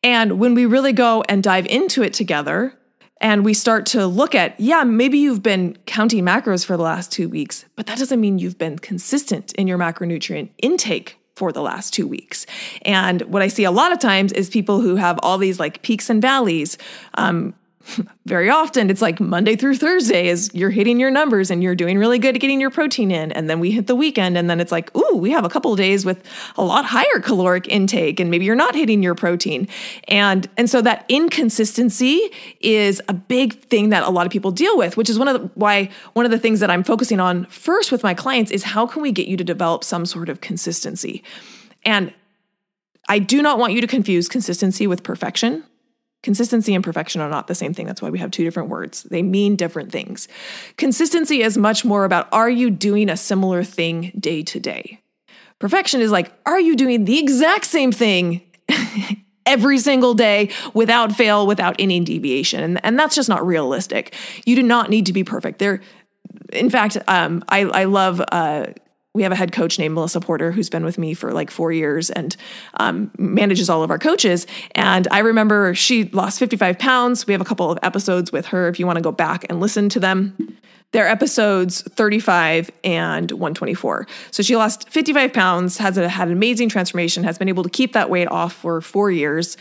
And 0.04 0.40
when 0.40 0.56
we 0.56 0.66
really 0.66 0.94
go 0.94 1.24
and 1.30 1.44
dive 1.44 1.68
into 1.68 2.02
it 2.02 2.14
together 2.14 2.74
and 3.20 3.46
we 3.46 3.54
start 3.54 3.86
to 3.88 4.08
look 4.08 4.34
at, 4.34 4.60
yeah, 4.60 4.84
maybe 4.84 5.20
you've 5.20 5.44
been 5.44 5.78
counting 5.86 6.26
macros 6.26 6.66
for 6.66 6.76
the 6.76 6.84
last 6.84 7.12
two 7.12 7.30
weeks, 7.30 7.66
but 7.76 7.86
that 7.86 8.00
doesn't 8.00 8.20
mean 8.20 8.40
you've 8.40 8.58
been 8.58 8.80
consistent 8.80 9.54
in 9.54 9.68
your 9.68 9.78
macronutrient 9.78 10.50
intake 10.58 11.18
for 11.36 11.52
the 11.52 11.62
last 11.62 11.94
two 11.94 12.08
weeks. 12.08 12.46
And 12.82 13.22
what 13.24 13.42
I 13.42 13.48
see 13.48 13.64
a 13.64 13.72
lot 13.72 13.92
of 13.92 14.00
times 14.00 14.32
is 14.32 14.50
people 14.50 14.82
who 14.82 14.96
have 14.96 15.20
all 15.22 15.38
these 15.38 15.60
like 15.60 15.82
peaks 15.82 16.10
and 16.10 16.22
valleys. 16.22 16.78
Um, 17.14 17.54
very 18.26 18.50
often 18.50 18.90
it's 18.90 19.02
like 19.02 19.20
Monday 19.20 19.56
through 19.56 19.76
Thursday 19.76 20.28
is 20.28 20.50
you're 20.54 20.70
hitting 20.70 21.00
your 21.00 21.12
numbers 21.12 21.52
and 21.52 21.64
you're 21.64 21.76
doing 21.76 21.98
really 21.98 22.20
good 22.20 22.36
at 22.36 22.42
getting 22.42 22.62
your 22.62 22.70
protein 22.70 23.12
in. 23.12 23.32
And 23.32 23.50
then 23.50 23.60
we 23.60 23.72
hit 23.72 23.88
the 23.88 23.96
weekend 23.96 24.38
and 24.38 24.50
then 24.50 24.60
it's 24.60 24.72
like, 24.72 24.96
ooh, 24.96 25.18
we 25.18 25.32
have 25.32 25.46
a 25.46 25.50
couple 25.50 25.76
days 25.76 26.06
with 26.06 26.24
a 26.58 26.64
lot 26.64 26.86
higher 26.86 27.20
caloric 27.22 27.68
intake 27.68 28.20
and 28.20 28.30
maybe 28.30 28.46
you're 28.46 28.56
not 28.56 28.76
hitting 28.76 29.04
your 29.04 29.16
protein. 29.16 29.68
And 30.08 30.50
and 30.58 30.70
so 30.70 30.82
that 30.82 31.06
inconsistency 31.10 32.32
is 32.60 33.02
a 33.08 33.14
big 33.14 33.60
thing 33.66 33.90
that 33.90 34.04
a 34.04 34.10
lot 34.10 34.26
of 34.26 34.32
people 34.32 34.52
deal 34.52 34.78
with, 34.78 34.98
which 34.98 35.10
is 35.10 35.18
one 35.18 35.28
of 35.28 35.42
the 35.42 35.50
why 35.56 35.90
one 36.14 36.26
of 36.26 36.32
the 36.32 36.40
things 36.40 36.60
that 36.60 36.70
I'm 36.70 36.84
focusing 36.84 37.20
on 37.20 37.46
first 37.46 37.92
with 37.92 38.04
my 38.04 38.14
clients 38.14 38.52
is 38.52 38.64
how 38.64 38.86
can 38.86 39.02
we 39.02 39.12
get 39.12 39.28
you 39.28 39.38
to 39.38 39.44
develop 39.44 39.84
some 39.84 40.06
sort 40.06 40.30
of 40.30 40.42
consistency? 40.42 41.24
And 41.84 42.14
I 43.10 43.20
do 43.20 43.42
not 43.42 43.58
want 43.58 43.74
you 43.74 43.82
to 43.82 43.88
confuse 43.88 44.30
consistency 44.30 44.88
with 44.88 45.04
perfection 45.04 45.64
Consistency 46.24 46.76
and 46.76 46.84
perfection 46.84 47.20
are 47.20 47.30
not 47.30 47.48
the 47.48 47.56
same 47.56 47.74
thing. 47.74 47.88
That's 47.88 48.02
why 48.02 48.12
we 48.12 48.20
have 48.20 48.30
two 48.30 48.44
different 48.44 48.70
words. 48.70 49.04
They 49.04 49.24
mean 49.24 49.56
different 49.56 49.92
things. 49.92 50.28
Consistency 50.78 51.42
is 51.42 51.58
much 51.58 51.84
more 51.84 52.06
about 52.06 52.28
are 52.32 52.50
you 52.50 52.70
doing 52.70 53.10
a 53.10 53.18
similar 53.18 53.64
thing 53.64 54.12
day 54.20 54.44
to 54.44 54.60
day? 54.60 55.02
Perfection 55.58 56.02
is 56.02 56.12
like, 56.12 56.32
are 56.46 56.60
you 56.60 56.76
doing 56.76 57.06
the 57.06 57.20
exact 57.20 57.66
same 57.66 57.92
thing 57.92 58.42
every 59.46 59.80
single 59.80 60.14
day 60.14 60.50
without 60.74 61.12
fail, 61.12 61.48
without 61.48 61.76
any 61.80 62.00
deviation? 62.00 62.64
And, 62.64 62.86
and 62.86 63.00
that's 63.00 63.16
just 63.16 63.30
not 63.30 63.46
realistic. 63.46 64.16
You 64.46 64.56
do 64.56 64.64
not 64.64 64.90
need 64.90 65.08
to 65.08 65.14
be 65.14 65.24
perfect. 65.24 65.60
There, 65.60 65.82
in 66.54 66.70
fact, 66.70 66.98
um, 67.08 67.44
I, 67.50 67.62
I 67.62 67.84
love 67.86 68.22
uh, 68.32 68.68
we 69.14 69.24
have 69.24 69.32
a 69.32 69.36
head 69.36 69.52
coach 69.52 69.78
named 69.78 69.94
Melissa 69.94 70.22
Porter 70.22 70.52
who's 70.52 70.70
been 70.70 70.86
with 70.86 70.98
me 70.98 71.14
for 71.14 71.34
like 71.34 71.52
four 71.52 71.72
years 71.72 72.10
and 72.10 72.36
um, 72.76 73.12
manages 73.18 73.70
all 73.70 73.84
of 73.84 73.92
our 73.92 74.00
coaches. 74.00 74.48
And 74.74 75.08
I 75.12 75.20
remember 75.20 75.76
she 75.76 76.06
lost 76.06 76.40
55 76.40 76.80
pounds. 76.80 77.28
We 77.28 77.34
have 77.34 77.42
a 77.42 77.46
couple 77.46 77.70
of 77.70 77.78
episodes 77.84 78.32
with 78.32 78.48
her 78.48 78.70
if 78.70 78.80
you 78.80 78.86
want 78.86 78.98
to 78.98 79.02
go 79.02 79.12
back 79.12 79.46
and 79.50 79.60
listen 79.60 79.90
to 79.90 80.00
them. 80.00 80.58
They're 80.92 81.08
episodes 81.08 81.82
35 81.82 82.70
and 82.84 83.32
124. 83.32 84.08
So 84.32 84.44
she 84.44 84.58
lost 84.58 84.90
55 84.90 85.32
pounds, 85.32 85.78
has 85.78 85.98
a, 85.98 86.08
had 86.08 86.28
an 86.28 86.34
amazing 86.34 86.70
transformation, 86.70 87.24
has 87.24 87.38
been 87.38 87.50
able 87.50 87.64
to 87.64 87.70
keep 87.70 87.94
that 87.94 88.10
weight 88.10 88.28
off 88.28 88.54
for 88.54 88.82
four 88.82 89.10
years. 89.10 89.56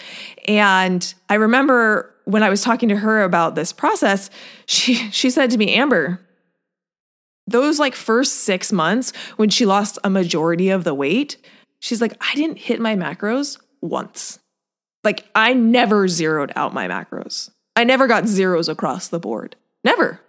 And 0.49 1.13
I 1.29 1.35
remember 1.35 2.13
when 2.25 2.43
I 2.43 2.51
was 2.51 2.63
talking 2.63 2.89
to 2.89 2.97
her 2.97 3.23
about 3.23 3.55
this 3.55 3.73
process, 3.73 4.31
she 4.67 4.95
she 5.11 5.31
said 5.31 5.51
to 5.51 5.59
me, 5.59 5.75
Amber, 5.75 6.21
those 7.51 7.79
like 7.79 7.95
first 7.95 8.39
six 8.39 8.73
months 8.73 9.13
when 9.37 9.51
she 9.51 9.67
lost 9.67 9.99
a 10.05 10.11
majority 10.11 10.71
of 10.71 10.85
the 10.85 10.95
weight, 10.95 11.37
she's 11.81 12.01
like, 12.01 12.15
I 12.21 12.35
didn't 12.35 12.59
hit 12.59 12.81
my 12.81 12.95
macros 12.95 13.59
once. 13.81 14.39
Like, 15.03 15.27
I 15.35 15.55
never 15.55 16.09
zeroed 16.09 16.53
out 16.57 16.75
my 16.75 16.87
macros. 16.87 17.51
I 17.75 17.85
never 17.85 18.07
got 18.07 18.27
zeros 18.27 18.69
across 18.69 19.09
the 19.09 19.19
board. 19.19 19.57
Never. 19.83 20.21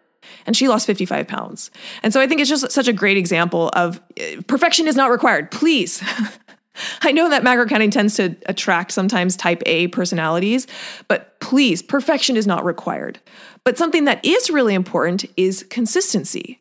And 0.46 0.56
she 0.56 0.68
lost 0.68 0.88
55 0.88 1.28
pounds. 1.28 1.72
And 2.04 2.14
so 2.14 2.22
I 2.22 2.28
think 2.28 2.40
it's 2.40 2.50
just 2.50 2.72
such 2.72 2.88
a 2.88 2.94
great 2.94 3.18
example 3.18 3.70
of 3.74 4.00
uh, 4.20 4.42
perfection 4.48 4.88
is 4.88 4.96
not 4.96 5.12
required. 5.12 5.52
Please. 5.52 6.02
I 7.02 7.12
know 7.12 7.30
that 7.30 7.44
macro 7.44 7.66
counting 7.66 7.92
tends 7.92 8.16
to 8.16 8.36
attract 8.46 8.94
sometimes 8.94 9.36
type 9.36 9.62
A 9.66 9.88
personalities, 9.90 10.68
but 11.10 11.38
please, 11.42 11.82
perfection 11.82 12.38
is 12.38 12.48
not 12.48 12.64
required. 12.64 13.20
But 13.66 13.78
something 13.78 14.06
that 14.06 14.24
is 14.26 14.50
really 14.50 14.74
important 14.74 15.26
is 15.36 15.66
consistency. 15.70 16.61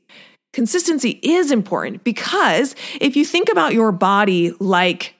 Consistency 0.52 1.20
is 1.22 1.52
important 1.52 2.02
because 2.02 2.74
if 3.00 3.16
you 3.16 3.24
think 3.24 3.48
about 3.48 3.72
your 3.72 3.92
body 3.92 4.52
like 4.58 5.14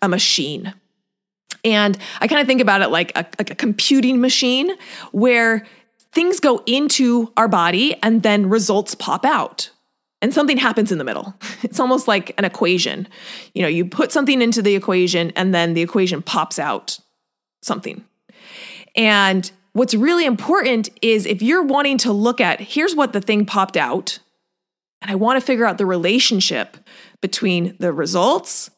a 0.00 0.08
machine, 0.08 0.74
and 1.64 1.98
I 2.20 2.28
kind 2.28 2.40
of 2.40 2.46
think 2.46 2.60
about 2.60 2.82
it 2.82 2.88
like 2.88 3.10
a, 3.16 3.26
like 3.38 3.50
a 3.50 3.54
computing 3.56 4.20
machine 4.20 4.70
where 5.10 5.66
things 6.12 6.38
go 6.38 6.62
into 6.66 7.32
our 7.36 7.48
body 7.48 7.96
and 8.02 8.22
then 8.22 8.48
results 8.48 8.94
pop 8.94 9.24
out 9.24 9.70
and 10.22 10.32
something 10.32 10.56
happens 10.56 10.90
in 10.90 10.98
the 10.98 11.04
middle. 11.04 11.34
It's 11.62 11.80
almost 11.80 12.06
like 12.06 12.32
an 12.38 12.44
equation. 12.44 13.08
You 13.54 13.62
know, 13.62 13.68
you 13.68 13.84
put 13.84 14.12
something 14.12 14.40
into 14.40 14.62
the 14.62 14.76
equation 14.76 15.32
and 15.34 15.54
then 15.54 15.74
the 15.74 15.82
equation 15.82 16.22
pops 16.22 16.58
out 16.58 16.98
something. 17.62 18.04
And 18.94 19.50
what's 19.72 19.94
really 19.94 20.24
important 20.24 20.88
is 21.02 21.26
if 21.26 21.42
you're 21.42 21.62
wanting 21.62 21.98
to 21.98 22.12
look 22.12 22.40
at 22.40 22.60
here's 22.60 22.94
what 22.94 23.12
the 23.12 23.20
thing 23.20 23.44
popped 23.44 23.76
out 23.76 24.20
and 25.06 25.12
I 25.12 25.14
want 25.14 25.40
to 25.40 25.46
figure 25.46 25.64
out 25.64 25.78
the 25.78 25.86
relationship 25.86 26.76
between 27.20 27.76
the 27.78 27.92
results 27.92 28.70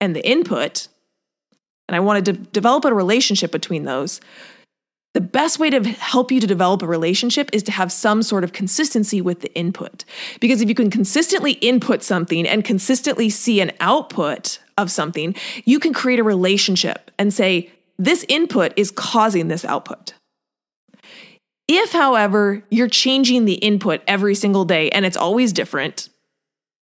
and 0.00 0.16
the 0.16 0.26
input. 0.26 0.88
And 1.86 1.94
I 1.94 2.00
want 2.00 2.24
to 2.24 2.32
de- 2.32 2.38
develop 2.38 2.86
a 2.86 2.94
relationship 2.94 3.52
between 3.52 3.84
those. 3.84 4.22
The 5.12 5.20
best 5.20 5.58
way 5.58 5.68
to 5.68 5.82
help 5.82 6.32
you 6.32 6.40
to 6.40 6.46
develop 6.46 6.80
a 6.80 6.86
relationship 6.86 7.50
is 7.52 7.62
to 7.64 7.72
have 7.72 7.92
some 7.92 8.22
sort 8.22 8.42
of 8.42 8.54
consistency 8.54 9.20
with 9.20 9.40
the 9.40 9.54
input. 9.54 10.06
Because 10.40 10.62
if 10.62 10.68
you 10.70 10.74
can 10.74 10.88
consistently 10.88 11.52
input 11.52 12.02
something 12.02 12.48
and 12.48 12.64
consistently 12.64 13.28
see 13.28 13.60
an 13.60 13.72
output 13.80 14.60
of 14.78 14.90
something, 14.90 15.34
you 15.66 15.78
can 15.78 15.92
create 15.92 16.20
a 16.20 16.24
relationship 16.24 17.10
and 17.18 17.34
say, 17.34 17.70
this 17.98 18.24
input 18.30 18.72
is 18.76 18.90
causing 18.90 19.48
this 19.48 19.66
output. 19.66 20.14
If, 21.72 21.92
however, 21.92 22.64
you're 22.68 22.88
changing 22.88 23.44
the 23.44 23.54
input 23.54 24.02
every 24.08 24.34
single 24.34 24.64
day 24.64 24.90
and 24.90 25.06
it's 25.06 25.16
always 25.16 25.52
different, 25.52 26.08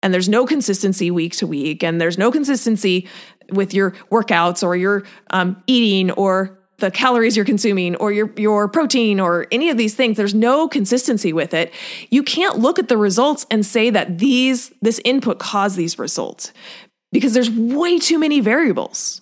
and 0.03 0.13
there's 0.13 0.29
no 0.29 0.45
consistency 0.45 1.09
week 1.09 1.35
to 1.37 1.47
week, 1.47 1.83
and 1.83 1.99
there's 1.99 2.19
no 2.19 2.31
consistency 2.31 3.07
with 3.49 3.73
your 3.73 3.91
workouts 4.11 4.61
or 4.61 4.75
your 4.75 5.03
um, 5.31 5.61
eating 5.65 6.11
or 6.11 6.59
the 6.77 6.91
calories 6.91 7.35
you're 7.35 7.45
consuming 7.45 7.95
or 7.95 8.11
your 8.11 8.31
your 8.37 8.67
protein 8.67 9.19
or 9.19 9.47
any 9.51 9.69
of 9.69 9.77
these 9.77 9.95
things 9.95 10.17
there's 10.17 10.33
no 10.33 10.67
consistency 10.67 11.31
with 11.31 11.53
it 11.53 11.71
you 12.09 12.21
can't 12.21 12.59
look 12.59 12.79
at 12.79 12.89
the 12.89 12.97
results 12.97 13.45
and 13.49 13.65
say 13.65 13.89
that 13.89 14.17
these 14.17 14.73
this 14.81 14.99
input 15.05 15.39
caused 15.39 15.77
these 15.77 15.97
results 15.97 16.51
because 17.13 17.33
there's 17.33 17.49
way 17.49 17.97
too 17.97 18.19
many 18.19 18.41
variables 18.41 19.21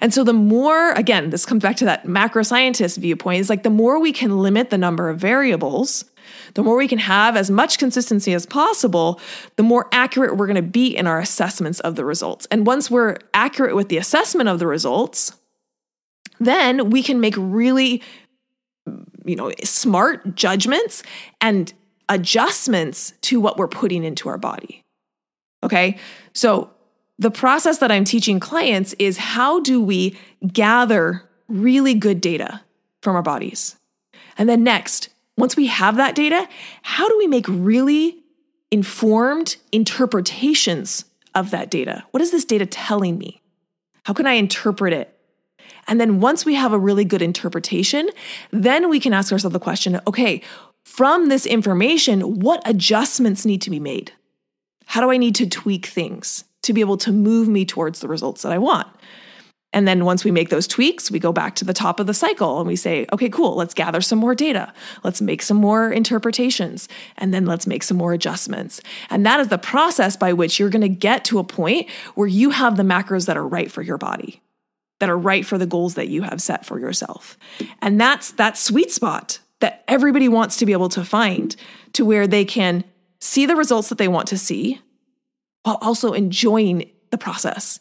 and 0.00 0.12
so 0.12 0.24
the 0.24 0.32
more, 0.32 0.92
again, 0.92 1.30
this 1.30 1.46
comes 1.46 1.62
back 1.62 1.76
to 1.76 1.84
that 1.84 2.06
macro 2.06 2.42
scientist 2.42 2.98
viewpoint, 2.98 3.40
is 3.40 3.50
like 3.50 3.62
the 3.62 3.70
more 3.70 4.00
we 4.00 4.12
can 4.12 4.38
limit 4.38 4.70
the 4.70 4.78
number 4.78 5.08
of 5.08 5.18
variables, 5.18 6.04
the 6.54 6.62
more 6.62 6.76
we 6.76 6.88
can 6.88 6.98
have 6.98 7.36
as 7.36 7.50
much 7.50 7.78
consistency 7.78 8.32
as 8.34 8.46
possible, 8.46 9.20
the 9.56 9.62
more 9.62 9.88
accurate 9.92 10.36
we're 10.36 10.46
going 10.46 10.56
to 10.56 10.62
be 10.62 10.96
in 10.96 11.06
our 11.06 11.18
assessments 11.18 11.80
of 11.80 11.96
the 11.96 12.04
results. 12.04 12.46
And 12.50 12.66
once 12.66 12.90
we're 12.90 13.16
accurate 13.34 13.74
with 13.74 13.88
the 13.88 13.98
assessment 13.98 14.48
of 14.48 14.58
the 14.58 14.66
results, 14.66 15.32
then 16.40 16.90
we 16.90 17.02
can 17.02 17.20
make 17.20 17.34
really 17.36 18.02
you 19.24 19.36
know 19.36 19.52
smart 19.62 20.34
judgments 20.34 21.02
and 21.40 21.72
adjustments 22.08 23.14
to 23.22 23.40
what 23.40 23.56
we're 23.56 23.68
putting 23.68 24.04
into 24.04 24.28
our 24.28 24.38
body. 24.38 24.82
Okay? 25.62 25.98
So 26.32 26.70
the 27.22 27.30
process 27.30 27.78
that 27.78 27.92
I'm 27.92 28.04
teaching 28.04 28.40
clients 28.40 28.94
is 28.98 29.16
how 29.16 29.60
do 29.60 29.80
we 29.80 30.18
gather 30.52 31.22
really 31.48 31.94
good 31.94 32.20
data 32.20 32.62
from 33.00 33.14
our 33.14 33.22
bodies? 33.22 33.76
And 34.36 34.48
then 34.48 34.64
next, 34.64 35.08
once 35.36 35.56
we 35.56 35.66
have 35.66 35.96
that 35.96 36.16
data, 36.16 36.48
how 36.82 37.08
do 37.08 37.16
we 37.16 37.28
make 37.28 37.46
really 37.48 38.18
informed 38.72 39.56
interpretations 39.70 41.04
of 41.34 41.52
that 41.52 41.70
data? 41.70 42.04
What 42.10 42.22
is 42.22 42.32
this 42.32 42.44
data 42.44 42.66
telling 42.66 43.18
me? 43.18 43.40
How 44.04 44.14
can 44.14 44.26
I 44.26 44.32
interpret 44.32 44.92
it? 44.92 45.16
And 45.86 46.00
then 46.00 46.20
once 46.20 46.44
we 46.44 46.54
have 46.54 46.72
a 46.72 46.78
really 46.78 47.04
good 47.04 47.22
interpretation, 47.22 48.10
then 48.50 48.90
we 48.90 48.98
can 48.98 49.12
ask 49.12 49.32
ourselves 49.32 49.52
the 49.52 49.60
question 49.60 50.00
okay, 50.08 50.42
from 50.84 51.28
this 51.28 51.46
information, 51.46 52.40
what 52.40 52.62
adjustments 52.68 53.46
need 53.46 53.62
to 53.62 53.70
be 53.70 53.78
made? 53.78 54.12
How 54.86 55.00
do 55.00 55.10
I 55.12 55.16
need 55.16 55.36
to 55.36 55.48
tweak 55.48 55.86
things? 55.86 56.44
To 56.62 56.72
be 56.72 56.80
able 56.80 56.96
to 56.98 57.12
move 57.12 57.48
me 57.48 57.64
towards 57.64 58.00
the 58.00 58.08
results 58.08 58.42
that 58.42 58.52
I 58.52 58.58
want. 58.58 58.88
And 59.72 59.88
then 59.88 60.04
once 60.04 60.24
we 60.24 60.30
make 60.30 60.50
those 60.50 60.66
tweaks, 60.66 61.10
we 61.10 61.18
go 61.18 61.32
back 61.32 61.56
to 61.56 61.64
the 61.64 61.72
top 61.72 61.98
of 61.98 62.06
the 62.06 62.14
cycle 62.14 62.58
and 62.58 62.68
we 62.68 62.76
say, 62.76 63.06
okay, 63.12 63.30
cool, 63.30 63.54
let's 63.54 63.72
gather 63.72 64.02
some 64.02 64.18
more 64.18 64.34
data. 64.34 64.72
Let's 65.02 65.22
make 65.22 65.40
some 65.40 65.56
more 65.56 65.90
interpretations. 65.90 66.88
And 67.16 67.32
then 67.32 67.46
let's 67.46 67.66
make 67.66 67.82
some 67.82 67.96
more 67.96 68.12
adjustments. 68.12 68.82
And 69.08 69.24
that 69.24 69.40
is 69.40 69.48
the 69.48 69.58
process 69.58 70.16
by 70.16 70.34
which 70.34 70.58
you're 70.58 70.68
going 70.68 70.82
to 70.82 70.88
get 70.88 71.24
to 71.26 71.38
a 71.38 71.44
point 71.44 71.88
where 72.14 72.28
you 72.28 72.50
have 72.50 72.76
the 72.76 72.82
macros 72.82 73.26
that 73.26 73.38
are 73.38 73.48
right 73.48 73.72
for 73.72 73.80
your 73.80 73.98
body, 73.98 74.42
that 75.00 75.08
are 75.08 75.18
right 75.18 75.44
for 75.46 75.56
the 75.56 75.66
goals 75.66 75.94
that 75.94 76.08
you 76.08 76.22
have 76.22 76.42
set 76.42 76.66
for 76.66 76.78
yourself. 76.78 77.38
And 77.80 77.98
that's 77.98 78.32
that 78.32 78.58
sweet 78.58 78.90
spot 78.90 79.38
that 79.60 79.84
everybody 79.88 80.28
wants 80.28 80.56
to 80.58 80.66
be 80.66 80.72
able 80.72 80.90
to 80.90 81.04
find 81.04 81.56
to 81.94 82.04
where 82.04 82.26
they 82.26 82.44
can 82.44 82.84
see 83.20 83.46
the 83.46 83.56
results 83.56 83.88
that 83.88 83.96
they 83.96 84.08
want 84.08 84.28
to 84.28 84.36
see 84.36 84.80
while 85.62 85.78
also 85.80 86.12
enjoying 86.12 86.90
the 87.10 87.18
process. 87.18 87.78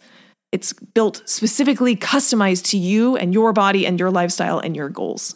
It's 0.52 0.74
built 0.74 1.22
specifically 1.26 1.96
customized 1.96 2.70
to 2.72 2.78
you 2.78 3.16
and 3.16 3.34
your 3.34 3.54
body 3.54 3.86
and 3.86 4.00
your 4.00 4.12
lifestyle 4.12 4.60
and 4.60 4.76
your 4.76 4.90
goals. 4.90 5.36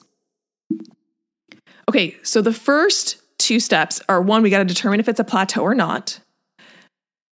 Okay, 1.90 2.18
so 2.24 2.42
the 2.42 2.54
first 2.54 3.22
two 3.38 3.60
steps 3.60 4.02
are 4.10 4.22
one, 4.22 4.42
we 4.42 4.50
got 4.50 4.60
to 4.60 4.66
determine 4.66 5.00
if 5.00 5.08
it's 5.08 5.20
a 5.20 5.24
plateau 5.24 5.62
or 5.62 5.76
not. 5.76 6.20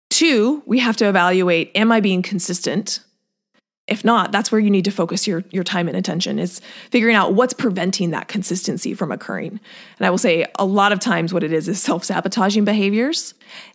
Two, 0.09 0.63
we 0.65 0.79
have 0.79 0.97
to 0.97 1.07
evaluate 1.07 1.71
am 1.75 1.91
I 1.91 1.99
being 1.99 2.21
consistent? 2.21 3.01
If 3.87 4.03
not, 4.03 4.31
that's 4.31 4.51
where 4.51 4.59
you 4.59 4.69
need 4.69 4.85
to 4.85 4.91
focus 4.91 5.27
your, 5.27 5.43
your 5.51 5.63
time 5.63 5.87
and 5.87 5.95
attention 5.95 6.39
is 6.39 6.59
figuring 6.91 7.15
out 7.15 7.33
what's 7.33 7.53
preventing 7.53 8.11
that 8.11 8.27
consistency 8.27 8.93
from 8.93 9.11
occurring. 9.11 9.59
And 9.97 10.05
I 10.05 10.09
will 10.09 10.17
say 10.17 10.45
a 10.59 10.65
lot 10.65 10.91
of 10.91 10.99
times 10.99 11.33
what 11.33 11.43
it 11.43 11.53
is 11.53 11.67
is 11.69 11.81
self-sabotaging 11.81 12.65
behaviors. 12.65 13.33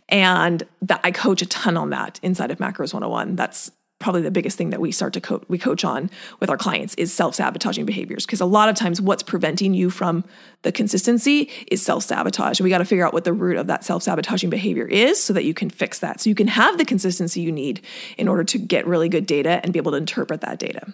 And 0.09 0.65
that 0.83 1.01
I 1.03 1.11
coach 1.11 1.41
a 1.41 1.47
ton 1.47 1.77
on 1.77 1.91
that 1.91 2.21
inside 2.23 2.51
of 2.51 2.59
Macros 2.59 2.93
101. 2.93 3.37
That's 3.37 3.71
probably 4.03 4.21
the 4.21 4.31
biggest 4.31 4.59
thing 4.59 4.71
that 4.71 4.81
we 4.81 4.93
start 4.93 5.13
to 5.15 5.21
coach 5.21 5.43
we 5.49 5.59
coach 5.59 5.85
on 5.85 6.11
with 6.41 6.51
our 6.51 6.57
clients 6.57 6.95
is 6.97 7.13
self-sabotaging 7.13 7.87
behaviors. 7.87 8.27
Because 8.27 8.41
a 8.41 8.47
lot 8.47 8.69
of 8.69 8.75
times 8.75 9.01
what's 9.01 9.23
preventing 9.23 9.73
you 9.73 9.89
from 9.89 10.25
the 10.63 10.73
consistency 10.73 11.51
is 11.69 11.83
self-sabotage 11.83 12.61
and 12.61 12.65
we 12.65 12.71
got 12.71 12.79
to 12.79 12.85
figure 12.85 13.07
out 13.07 13.13
what 13.13 13.25
the 13.25 13.33
root 13.33 13.57
of 13.57 13.67
that 13.69 13.85
self-sabotaging 13.85 14.51
behavior 14.51 14.87
is 14.87 15.23
so 15.23 15.33
that 15.33 15.45
you 15.45 15.55
can 15.55 15.71
fix 15.71 16.01
that. 16.01 16.21
So 16.21 16.29
you 16.29 16.35
can 16.35 16.49
have 16.49 16.77
the 16.79 16.85
consistency 16.85 17.41
you 17.41 17.53
need 17.53 17.81
in 18.19 18.29
order 18.29 18.45
to 18.45 18.59
get 18.59 18.87
really 18.87 19.09
good 19.09 19.27
data 19.27 19.61
and 19.63 19.73
be 19.73 19.79
able 19.79 19.93
to 19.93 19.99
interpret 19.99 20.43
that 20.43 20.59
data. 20.59 20.93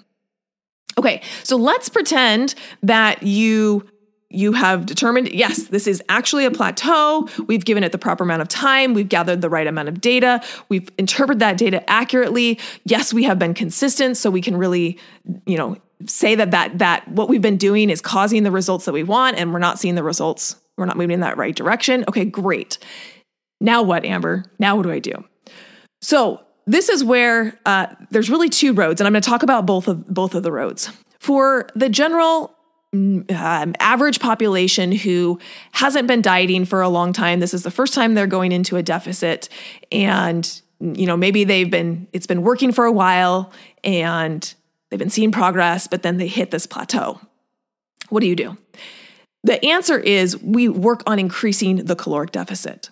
Okay, 0.96 1.22
so 1.44 1.56
let's 1.56 1.88
pretend 1.88 2.54
that 2.82 3.22
you 3.22 3.88
you 4.30 4.52
have 4.52 4.84
determined 4.84 5.32
yes 5.32 5.64
this 5.68 5.86
is 5.86 6.02
actually 6.08 6.44
a 6.44 6.50
plateau. 6.50 7.28
We've 7.46 7.64
given 7.64 7.82
it 7.82 7.92
the 7.92 7.98
proper 7.98 8.24
amount 8.24 8.42
of 8.42 8.48
time. 8.48 8.92
We've 8.92 9.08
gathered 9.08 9.40
the 9.40 9.48
right 9.48 9.66
amount 9.66 9.88
of 9.88 10.00
data. 10.00 10.42
We've 10.68 10.88
interpreted 10.98 11.40
that 11.40 11.56
data 11.56 11.88
accurately. 11.88 12.58
Yes 12.84 13.14
we 13.14 13.24
have 13.24 13.38
been 13.38 13.54
consistent 13.54 14.16
so 14.16 14.30
we 14.30 14.42
can 14.42 14.56
really 14.56 14.98
you 15.46 15.56
know 15.56 15.78
say 16.06 16.34
that 16.34 16.50
that 16.50 16.78
that 16.78 17.08
what 17.08 17.28
we've 17.28 17.42
been 17.42 17.56
doing 17.56 17.90
is 17.90 18.00
causing 18.00 18.42
the 18.42 18.50
results 18.50 18.84
that 18.84 18.92
we 18.92 19.02
want 19.02 19.38
and 19.38 19.52
we're 19.52 19.58
not 19.58 19.78
seeing 19.78 19.94
the 19.94 20.02
results. 20.02 20.56
We're 20.76 20.86
not 20.86 20.96
moving 20.96 21.14
in 21.14 21.20
that 21.20 21.38
right 21.38 21.56
direction. 21.56 22.04
Okay 22.06 22.26
great. 22.26 22.78
Now 23.60 23.82
what 23.82 24.04
amber? 24.04 24.44
Now 24.58 24.76
what 24.76 24.82
do 24.82 24.92
i 24.92 24.98
do? 24.98 25.24
So 26.02 26.42
this 26.66 26.90
is 26.90 27.02
where 27.02 27.58
uh, 27.64 27.86
there's 28.10 28.28
really 28.28 28.50
two 28.50 28.74
roads 28.74 29.00
and 29.00 29.06
i'm 29.06 29.14
going 29.14 29.22
to 29.22 29.28
talk 29.28 29.42
about 29.42 29.64
both 29.64 29.88
of 29.88 30.06
both 30.06 30.34
of 30.34 30.42
the 30.42 30.52
roads. 30.52 30.90
For 31.18 31.66
the 31.74 31.88
general 31.88 32.54
um, 32.92 33.74
average 33.80 34.20
population 34.20 34.92
who 34.92 35.38
hasn't 35.72 36.08
been 36.08 36.22
dieting 36.22 36.64
for 36.64 36.80
a 36.80 36.88
long 36.88 37.12
time. 37.12 37.40
This 37.40 37.52
is 37.52 37.62
the 37.62 37.70
first 37.70 37.94
time 37.94 38.14
they're 38.14 38.26
going 38.26 38.52
into 38.52 38.76
a 38.76 38.82
deficit, 38.82 39.48
and 39.92 40.60
you 40.80 41.06
know 41.06 41.16
maybe 41.16 41.44
they've 41.44 41.70
been 41.70 42.08
it's 42.12 42.26
been 42.26 42.42
working 42.42 42.72
for 42.72 42.84
a 42.84 42.92
while 42.92 43.52
and 43.84 44.54
they've 44.90 44.98
been 44.98 45.10
seeing 45.10 45.32
progress, 45.32 45.86
but 45.86 46.02
then 46.02 46.16
they 46.16 46.28
hit 46.28 46.50
this 46.50 46.66
plateau. 46.66 47.20
What 48.08 48.20
do 48.20 48.26
you 48.26 48.36
do? 48.36 48.56
The 49.44 49.64
answer 49.64 49.98
is 49.98 50.40
we 50.42 50.68
work 50.68 51.02
on 51.06 51.18
increasing 51.18 51.84
the 51.84 51.94
caloric 51.94 52.32
deficit. 52.32 52.90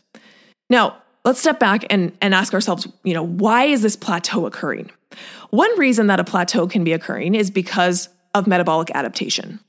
Now, 0.70 1.02
let's 1.24 1.40
step 1.40 1.58
back 1.58 1.84
and, 1.90 2.16
and 2.20 2.34
ask 2.34 2.54
ourselves, 2.54 2.86
you 3.02 3.14
know, 3.14 3.24
why 3.24 3.64
is 3.64 3.82
this 3.82 3.96
plateau 3.96 4.46
occurring? 4.46 4.90
One 5.50 5.76
reason 5.78 6.06
that 6.08 6.20
a 6.20 6.24
plateau 6.24 6.66
can 6.66 6.84
be 6.84 6.92
occurring 6.92 7.34
is 7.34 7.50
because 7.50 8.08
of 8.34 8.46
metabolic 8.46 8.90
adaptation. 8.94 9.60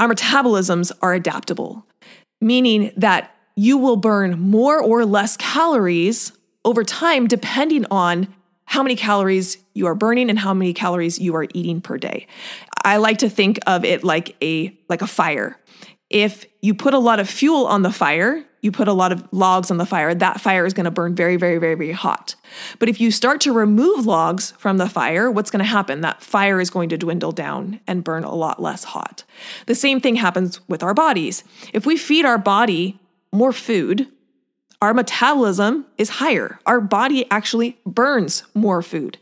Our 0.00 0.08
metabolisms 0.08 0.90
are 1.02 1.12
adaptable, 1.12 1.86
meaning 2.40 2.90
that 2.96 3.36
you 3.54 3.76
will 3.76 3.96
burn 3.96 4.40
more 4.40 4.82
or 4.82 5.04
less 5.04 5.36
calories 5.36 6.32
over 6.64 6.84
time 6.84 7.26
depending 7.26 7.84
on 7.90 8.34
how 8.64 8.82
many 8.82 8.96
calories 8.96 9.58
you 9.74 9.86
are 9.86 9.94
burning 9.94 10.30
and 10.30 10.38
how 10.38 10.54
many 10.54 10.72
calories 10.72 11.18
you 11.18 11.36
are 11.36 11.46
eating 11.52 11.82
per 11.82 11.98
day. 11.98 12.26
I 12.82 12.96
like 12.96 13.18
to 13.18 13.28
think 13.28 13.58
of 13.66 13.84
it 13.84 14.02
like 14.02 14.36
a 14.42 14.74
like 14.88 15.02
a 15.02 15.06
fire. 15.06 15.58
If 16.08 16.46
you 16.62 16.74
put 16.74 16.94
a 16.94 16.98
lot 16.98 17.20
of 17.20 17.28
fuel 17.28 17.66
on 17.66 17.82
the 17.82 17.92
fire, 17.92 18.44
you 18.62 18.70
put 18.70 18.88
a 18.88 18.92
lot 18.92 19.12
of 19.12 19.26
logs 19.32 19.70
on 19.70 19.78
the 19.78 19.86
fire, 19.86 20.14
that 20.14 20.40
fire 20.40 20.66
is 20.66 20.74
going 20.74 20.84
to 20.84 20.90
burn 20.90 21.14
very, 21.14 21.36
very, 21.36 21.58
very, 21.58 21.74
very 21.74 21.92
hot. 21.92 22.34
But 22.78 22.88
if 22.88 23.00
you 23.00 23.10
start 23.10 23.40
to 23.42 23.52
remove 23.52 24.06
logs 24.06 24.52
from 24.52 24.78
the 24.78 24.88
fire, 24.88 25.30
what's 25.30 25.50
going 25.50 25.64
to 25.64 25.64
happen? 25.64 26.00
That 26.02 26.22
fire 26.22 26.60
is 26.60 26.70
going 26.70 26.88
to 26.90 26.98
dwindle 26.98 27.32
down 27.32 27.80
and 27.86 28.04
burn 28.04 28.24
a 28.24 28.34
lot 28.34 28.60
less 28.60 28.84
hot. 28.84 29.24
The 29.66 29.74
same 29.74 30.00
thing 30.00 30.16
happens 30.16 30.60
with 30.68 30.82
our 30.82 30.94
bodies. 30.94 31.44
If 31.72 31.86
we 31.86 31.96
feed 31.96 32.24
our 32.24 32.38
body 32.38 33.00
more 33.32 33.52
food, 33.52 34.08
our 34.82 34.94
metabolism 34.94 35.84
is 35.98 36.08
higher. 36.08 36.58
Our 36.64 36.80
body 36.80 37.30
actually 37.30 37.78
burns 37.84 38.44
more 38.54 38.80
food. 38.80 39.18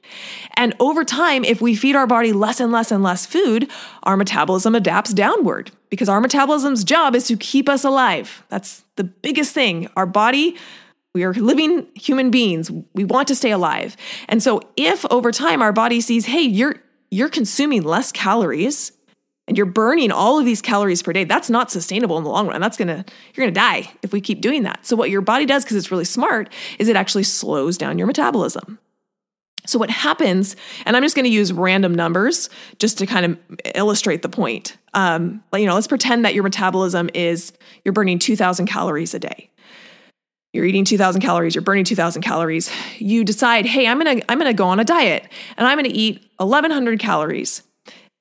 And 0.55 0.73
over 0.79 1.05
time, 1.05 1.45
if 1.45 1.61
we 1.61 1.75
feed 1.75 1.97
our 1.97 2.07
body 2.07 2.33
less 2.33 2.61
and 2.61 2.71
less 2.71 2.93
and 2.93 3.03
less 3.03 3.27
food, 3.27 3.69
our 4.05 4.17
metabolism 4.17 4.77
adapts 4.77 5.13
downward 5.13 5.73
because 5.91 6.09
our 6.09 6.21
metabolism's 6.21 6.85
job 6.85 7.17
is 7.17 7.27
to 7.27 7.37
keep 7.37 7.69
us 7.69 7.83
alive. 7.83 8.45
That's 8.49 8.85
the 8.99 9.05
biggest 9.05 9.55
thing. 9.55 9.89
Our 9.97 10.05
body, 10.05 10.57
we 11.15 11.25
are 11.25 11.33
living 11.33 11.87
human 11.95 12.31
beings. 12.31 12.71
We 12.93 13.05
want 13.05 13.29
to 13.29 13.35
stay 13.35 13.51
alive. 13.51 13.97
And 14.29 14.43
so 14.43 14.61
if 14.77 15.07
over 15.11 15.33
time 15.33 15.63
our 15.63 15.73
body 15.73 16.03
sees, 16.03 16.27
hey, 16.27 16.43
you're 16.43 16.77
you're 17.11 17.31
consuming 17.31 17.85
less 17.85 18.13
calories, 18.13 18.93
and 19.49 19.57
you're 19.57 19.67
burning 19.67 20.13
all 20.13 20.39
of 20.39 20.45
these 20.45 20.61
calories 20.61 21.03
per 21.03 21.13
day, 21.13 21.25
that's 21.25 21.49
not 21.49 21.71
sustainable 21.71 22.19
in 22.19 22.25
the 22.25 22.31
long 22.31 22.47
run. 22.47 22.61
That's 22.61 22.77
gonna, 22.77 23.05
you're 23.35 23.47
gonna 23.47 23.55
die 23.55 23.91
if 24.03 24.13
we 24.13 24.21
keep 24.21 24.43
doing 24.43 24.63
that. 24.65 24.85
So, 24.85 24.95
what 24.95 25.09
your 25.11 25.23
body 25.23 25.47
does, 25.47 25.65
because 25.65 25.79
it's 25.79 25.91
really 25.91 26.05
smart, 26.05 26.53
is 26.79 26.87
it 26.89 26.97
actually 26.97 27.25
slows 27.25 27.79
down 27.79 27.97
your 27.97 28.07
metabolism. 28.07 28.79
So, 29.69 29.79
what 29.79 29.91
happens, 29.91 30.57
and 30.87 30.97
I'm 30.97 31.03
just 31.03 31.15
gonna 31.15 31.29
use 31.29 31.53
random 31.53 31.95
numbers 31.95 32.49
just 32.79 32.99
to 32.99 33.07
kind 33.07 33.27
of 33.27 33.39
illustrate 33.75 34.23
the 34.23 34.29
point. 34.29 34.77
Um, 34.95 35.43
you 35.55 35.67
know, 35.67 35.75
let's 35.75 35.87
pretend 35.87 36.25
that 36.25 36.35
your 36.35 36.43
metabolism 36.43 37.11
is 37.13 37.53
you're 37.85 37.93
burning 37.93 38.19
2,000 38.19 38.67
calories 38.67 39.13
a 39.13 39.19
day. 39.19 39.51
You're 40.55 40.65
eating 40.65 40.85
2000 40.85 41.21
calories, 41.21 41.55
you're 41.55 41.63
burning 41.63 41.85
2000 41.85 42.23
calories. 42.23 42.71
You 42.99 43.23
decide, 43.25 43.67
"Hey, 43.67 43.87
I'm 43.87 44.01
going 44.01 44.21
to 44.21 44.33
I'm 44.33 44.39
going 44.39 44.51
to 44.51 44.57
go 44.57 44.67
on 44.67 44.81
a 44.81 44.85
diet 44.85 45.29
and 45.59 45.67
I'm 45.67 45.77
going 45.77 45.91
to 45.91 45.97
eat 45.97 46.25
1100 46.39 46.99
calories." 46.99 47.63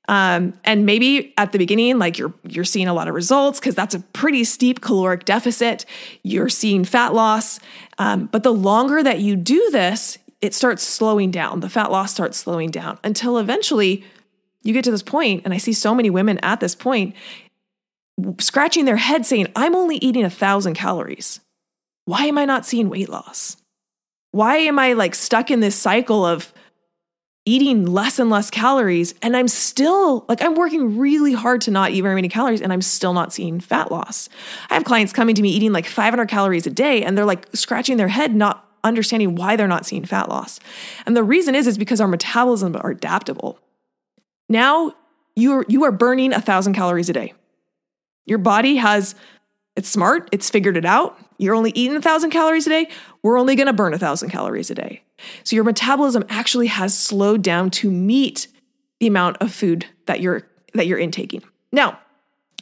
Um, 0.09 0.53
and 0.63 0.85
maybe 0.85 1.33
at 1.37 1.53
the 1.53 1.57
beginning, 1.57 1.97
like 1.97 2.17
you're 2.17 2.33
you're 2.43 2.65
seeing 2.65 2.87
a 2.87 2.93
lot 2.93 3.07
of 3.07 3.15
results 3.15 3.59
because 3.59 3.75
that's 3.75 3.95
a 3.95 3.99
pretty 3.99 4.43
steep 4.43 4.81
caloric 4.81 5.23
deficit. 5.23 5.85
You're 6.23 6.49
seeing 6.49 6.83
fat 6.83 7.13
loss, 7.13 7.61
um, 7.97 8.25
but 8.25 8.43
the 8.43 8.53
longer 8.53 9.01
that 9.01 9.19
you 9.21 9.37
do 9.37 9.69
this, 9.71 10.17
it 10.41 10.53
starts 10.53 10.83
slowing 10.83 11.31
down. 11.31 11.59
The 11.61 11.69
fat 11.69 11.91
loss 11.91 12.13
starts 12.13 12.37
slowing 12.37 12.69
down 12.69 12.99
until 13.03 13.37
eventually 13.37 14.03
you 14.63 14.73
get 14.73 14.83
to 14.83 14.91
this 14.91 15.03
point, 15.03 15.43
and 15.45 15.53
I 15.53 15.57
see 15.57 15.73
so 15.73 15.95
many 15.95 16.09
women 16.09 16.39
at 16.39 16.59
this 16.59 16.75
point 16.75 17.15
scratching 18.39 18.85
their 18.85 18.97
head 18.97 19.25
saying, 19.25 19.47
"I'm 19.55 19.75
only 19.75 19.97
eating 19.97 20.23
a 20.23 20.29
thousand 20.29 20.73
calories. 20.75 21.39
Why 22.05 22.25
am 22.25 22.37
I 22.37 22.45
not 22.45 22.65
seeing 22.65 22.89
weight 22.89 23.09
loss? 23.09 23.57
Why 24.31 24.57
am 24.57 24.79
I 24.79 24.93
like 24.93 25.15
stuck 25.15 25.51
in 25.51 25.59
this 25.59 25.75
cycle 25.75 26.25
of?" 26.25 26.53
eating 27.47 27.85
less 27.85 28.19
and 28.19 28.29
less 28.29 28.49
calories 28.49 29.15
and 29.21 29.37
I'm 29.37 29.47
still 29.47 30.25
like 30.27 30.41
I'm 30.41 30.55
working 30.55 30.97
really 30.97 31.31
hard 31.31 31.61
to 31.61 31.71
not 31.71 31.91
eat 31.91 32.01
very 32.01 32.15
many 32.15 32.27
calories 32.27 32.61
and 32.61 32.73
I'm 32.73 32.81
still 32.81 33.13
not 33.13 33.31
seeing 33.31 33.61
fat 33.61 33.89
loss. 33.89 34.27
I 34.69 34.73
have 34.73 34.83
clients 34.83 35.13
coming 35.13 35.33
to 35.33 35.41
me 35.41 35.49
eating 35.51 35.71
like 35.71 35.85
500 35.85 36.27
calories 36.27 36.67
a 36.67 36.69
day 36.69 37.03
and 37.03 37.17
they're 37.17 37.23
like 37.23 37.47
scratching 37.53 37.95
their 37.95 38.09
head 38.09 38.35
not 38.35 38.66
understanding 38.83 39.35
why 39.35 39.55
they're 39.55 39.67
not 39.67 39.85
seeing 39.85 40.05
fat 40.05 40.29
loss. 40.29 40.59
And 41.05 41.15
the 41.15 41.23
reason 41.23 41.55
is 41.55 41.67
is 41.67 41.77
because 41.77 42.01
our 42.01 42.07
metabolism 42.07 42.75
are 42.75 42.91
adaptable. 42.91 43.59
Now 44.49 44.95
you're 45.35 45.65
you 45.67 45.83
are 45.83 45.91
burning 45.91 46.31
a 46.31 46.37
1000 46.37 46.73
calories 46.73 47.09
a 47.09 47.13
day. 47.13 47.33
Your 48.25 48.37
body 48.37 48.75
has 48.77 49.15
it's 49.75 49.89
smart, 49.89 50.27
it's 50.31 50.49
figured 50.49 50.75
it 50.75 50.85
out. 50.85 51.19
You're 51.37 51.55
only 51.55 51.71
eating 51.71 51.95
a 51.95 52.01
thousand 52.01 52.31
calories 52.31 52.65
a 52.65 52.71
day. 52.71 52.89
We're 53.21 53.37
only 53.37 53.55
going 53.55 53.67
to 53.67 53.73
burn 53.73 53.93
a 53.93 53.99
thousand 53.99 54.31
calories 54.31 54.71
a 54.71 54.75
day. 54.75 55.03
So 55.43 55.55
your 55.55 55.65
metabolism 55.65 56.25
actually 56.29 56.67
has 56.67 56.97
slowed 56.97 57.43
down 57.43 57.69
to 57.71 57.91
meet 57.91 58.47
the 58.99 59.05
amount 59.05 59.37
of 59.37 59.53
food 59.53 59.85
that 60.07 60.19
you're 60.19 60.47
that 60.73 60.87
you're 60.87 60.97
intaking. 60.97 61.43
Now, 61.71 61.99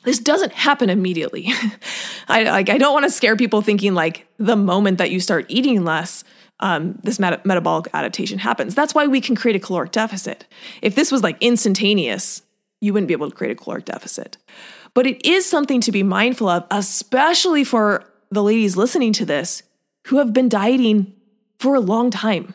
this 0.05 0.19
doesn't 0.19 0.53
happen 0.53 0.89
immediately. 0.89 1.49
I 2.27 2.43
like 2.43 2.69
I 2.69 2.77
don't 2.77 2.93
want 2.93 3.05
to 3.05 3.11
scare 3.11 3.35
people 3.35 3.61
thinking 3.61 3.93
like 3.93 4.27
the 4.37 4.55
moment 4.55 4.97
that 4.99 5.11
you 5.11 5.19
start 5.19 5.45
eating 5.49 5.83
less, 5.83 6.23
um, 6.59 6.97
this 7.03 7.19
met- 7.19 7.45
metabolic 7.45 7.87
adaptation 7.93 8.39
happens. 8.39 8.75
That's 8.75 8.95
why 8.95 9.07
we 9.07 9.21
can 9.21 9.35
create 9.35 9.55
a 9.55 9.59
caloric 9.59 9.91
deficit. 9.91 10.45
If 10.81 10.95
this 10.95 11.11
was 11.11 11.23
like 11.23 11.37
instantaneous, 11.41 12.41
you 12.81 12.93
wouldn't 12.93 13.07
be 13.07 13.13
able 13.13 13.29
to 13.29 13.35
create 13.35 13.51
a 13.51 13.55
caloric 13.55 13.85
deficit. 13.85 14.37
But 14.93 15.07
it 15.07 15.25
is 15.25 15.45
something 15.45 15.81
to 15.81 15.91
be 15.91 16.03
mindful 16.03 16.47
of, 16.47 16.65
especially 16.71 17.63
for 17.63 18.05
the 18.31 18.43
ladies 18.43 18.77
listening 18.77 19.13
to 19.13 19.25
this 19.25 19.63
who 20.07 20.19
have 20.19 20.33
been 20.33 20.49
dieting 20.49 21.13
for 21.59 21.75
a 21.75 21.79
long 21.79 22.11
time. 22.11 22.53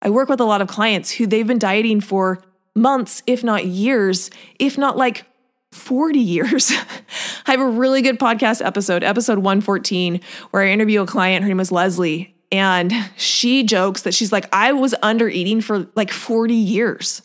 I 0.00 0.10
work 0.10 0.28
with 0.28 0.40
a 0.40 0.44
lot 0.44 0.62
of 0.62 0.68
clients 0.68 1.10
who 1.12 1.26
they've 1.26 1.46
been 1.46 1.58
dieting 1.58 2.00
for 2.00 2.42
months, 2.74 3.22
if 3.26 3.44
not 3.44 3.66
years, 3.66 4.30
if 4.58 4.78
not 4.78 4.96
like 4.96 5.24
40 5.72 6.18
years. 6.18 6.70
I 7.46 7.50
have 7.50 7.60
a 7.60 7.68
really 7.68 8.02
good 8.02 8.18
podcast 8.18 8.64
episode, 8.64 9.02
episode 9.02 9.38
114, 9.38 10.20
where 10.50 10.62
I 10.62 10.70
interview 10.70 11.02
a 11.02 11.06
client. 11.06 11.42
Her 11.42 11.48
name 11.48 11.60
is 11.60 11.72
Leslie. 11.72 12.34
And 12.50 12.92
she 13.16 13.62
jokes 13.62 14.02
that 14.02 14.14
she's 14.14 14.32
like, 14.32 14.48
I 14.52 14.72
was 14.72 14.94
under 15.02 15.28
eating 15.28 15.60
for 15.60 15.86
like 15.94 16.10
40 16.10 16.54
years. 16.54 17.22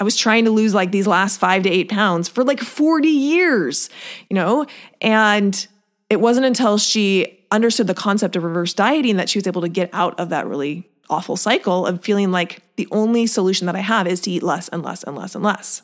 I 0.00 0.04
was 0.04 0.16
trying 0.16 0.44
to 0.44 0.52
lose 0.52 0.74
like 0.74 0.92
these 0.92 1.08
last 1.08 1.40
five 1.40 1.64
to 1.64 1.70
eight 1.70 1.88
pounds 1.88 2.28
for 2.28 2.44
like 2.44 2.60
40 2.60 3.08
years, 3.08 3.90
you 4.30 4.34
know? 4.34 4.66
And 5.00 5.66
it 6.08 6.20
wasn't 6.20 6.46
until 6.46 6.78
she 6.78 7.44
understood 7.50 7.88
the 7.88 7.94
concept 7.94 8.36
of 8.36 8.44
reverse 8.44 8.74
dieting 8.74 9.16
that 9.16 9.28
she 9.28 9.38
was 9.38 9.46
able 9.46 9.62
to 9.62 9.68
get 9.68 9.90
out 9.92 10.18
of 10.20 10.28
that 10.28 10.46
really 10.46 10.88
awful 11.10 11.36
cycle 11.36 11.86
of 11.86 12.02
feeling 12.04 12.30
like 12.30 12.62
the 12.76 12.86
only 12.92 13.26
solution 13.26 13.66
that 13.66 13.74
I 13.74 13.80
have 13.80 14.06
is 14.06 14.20
to 14.22 14.30
eat 14.30 14.42
less 14.42 14.68
and 14.68 14.82
less 14.82 15.02
and 15.02 15.16
less 15.16 15.34
and 15.34 15.42
less. 15.42 15.82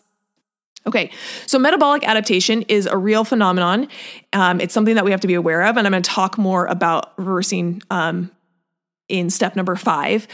Okay, 0.86 1.10
so 1.46 1.58
metabolic 1.58 2.06
adaptation 2.06 2.62
is 2.62 2.86
a 2.86 2.96
real 2.96 3.24
phenomenon. 3.24 3.88
Um, 4.34 4.60
it's 4.60 4.74
something 4.74 4.96
that 4.96 5.04
we 5.04 5.12
have 5.12 5.20
to 5.20 5.26
be 5.26 5.34
aware 5.34 5.62
of, 5.62 5.76
and 5.78 5.86
I'm 5.86 5.92
going 5.92 6.02
to 6.02 6.10
talk 6.10 6.36
more 6.36 6.66
about 6.66 7.18
reversing 7.18 7.80
um, 7.90 8.30
in 9.08 9.30
step 9.30 9.56
number 9.56 9.76
five. 9.76 10.28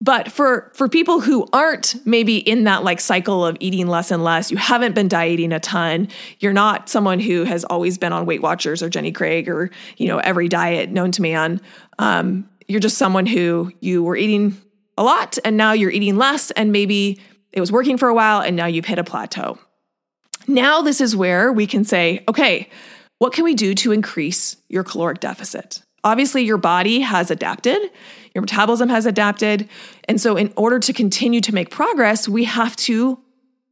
But 0.00 0.30
for 0.30 0.72
for 0.74 0.88
people 0.88 1.20
who 1.20 1.46
aren't 1.52 1.94
maybe 2.04 2.36
in 2.36 2.64
that 2.64 2.84
like 2.84 3.00
cycle 3.00 3.46
of 3.46 3.56
eating 3.60 3.86
less 3.86 4.10
and 4.10 4.22
less, 4.22 4.50
you 4.50 4.56
haven't 4.56 4.94
been 4.94 5.08
dieting 5.08 5.52
a 5.52 5.60
ton, 5.60 6.08
you're 6.38 6.52
not 6.52 6.88
someone 6.88 7.18
who 7.18 7.44
has 7.44 7.64
always 7.64 7.96
been 7.96 8.12
on 8.12 8.26
Weight 8.26 8.42
Watchers 8.42 8.82
or 8.82 8.90
Jenny 8.90 9.10
Craig 9.10 9.48
or 9.48 9.70
you 9.96 10.08
know 10.08 10.18
every 10.18 10.48
diet 10.48 10.90
known 10.90 11.12
to 11.12 11.22
man. 11.22 11.60
Um, 11.98 12.48
you're 12.68 12.80
just 12.80 12.98
someone 12.98 13.26
who 13.26 13.72
you 13.80 14.02
were 14.02 14.16
eating 14.16 14.60
a 14.98 15.02
lot 15.02 15.38
and 15.44 15.56
now 15.56 15.72
you're 15.72 15.90
eating 15.90 16.16
less 16.16 16.50
and 16.52 16.72
maybe 16.72 17.20
it 17.52 17.60
was 17.60 17.72
working 17.72 17.98
for 17.98 18.08
a 18.08 18.14
while 18.14 18.40
and 18.40 18.56
now 18.56 18.66
you've 18.66 18.84
hit 18.84 18.98
a 18.98 19.04
plateau. 19.04 19.58
Now, 20.48 20.82
this 20.82 21.00
is 21.00 21.16
where 21.16 21.52
we 21.52 21.66
can 21.66 21.84
say, 21.84 22.24
okay, 22.28 22.68
what 23.18 23.32
can 23.32 23.44
we 23.44 23.54
do 23.54 23.74
to 23.76 23.92
increase 23.92 24.56
your 24.68 24.84
caloric 24.84 25.20
deficit? 25.20 25.82
Obviously, 26.04 26.44
your 26.44 26.58
body 26.58 27.00
has 27.00 27.30
adapted, 27.30 27.78
your 28.34 28.42
metabolism 28.42 28.88
has 28.90 29.06
adapted. 29.06 29.68
And 30.08 30.20
so, 30.20 30.36
in 30.36 30.52
order 30.56 30.78
to 30.78 30.92
continue 30.92 31.40
to 31.40 31.52
make 31.52 31.70
progress, 31.70 32.28
we 32.28 32.44
have 32.44 32.76
to 32.76 33.18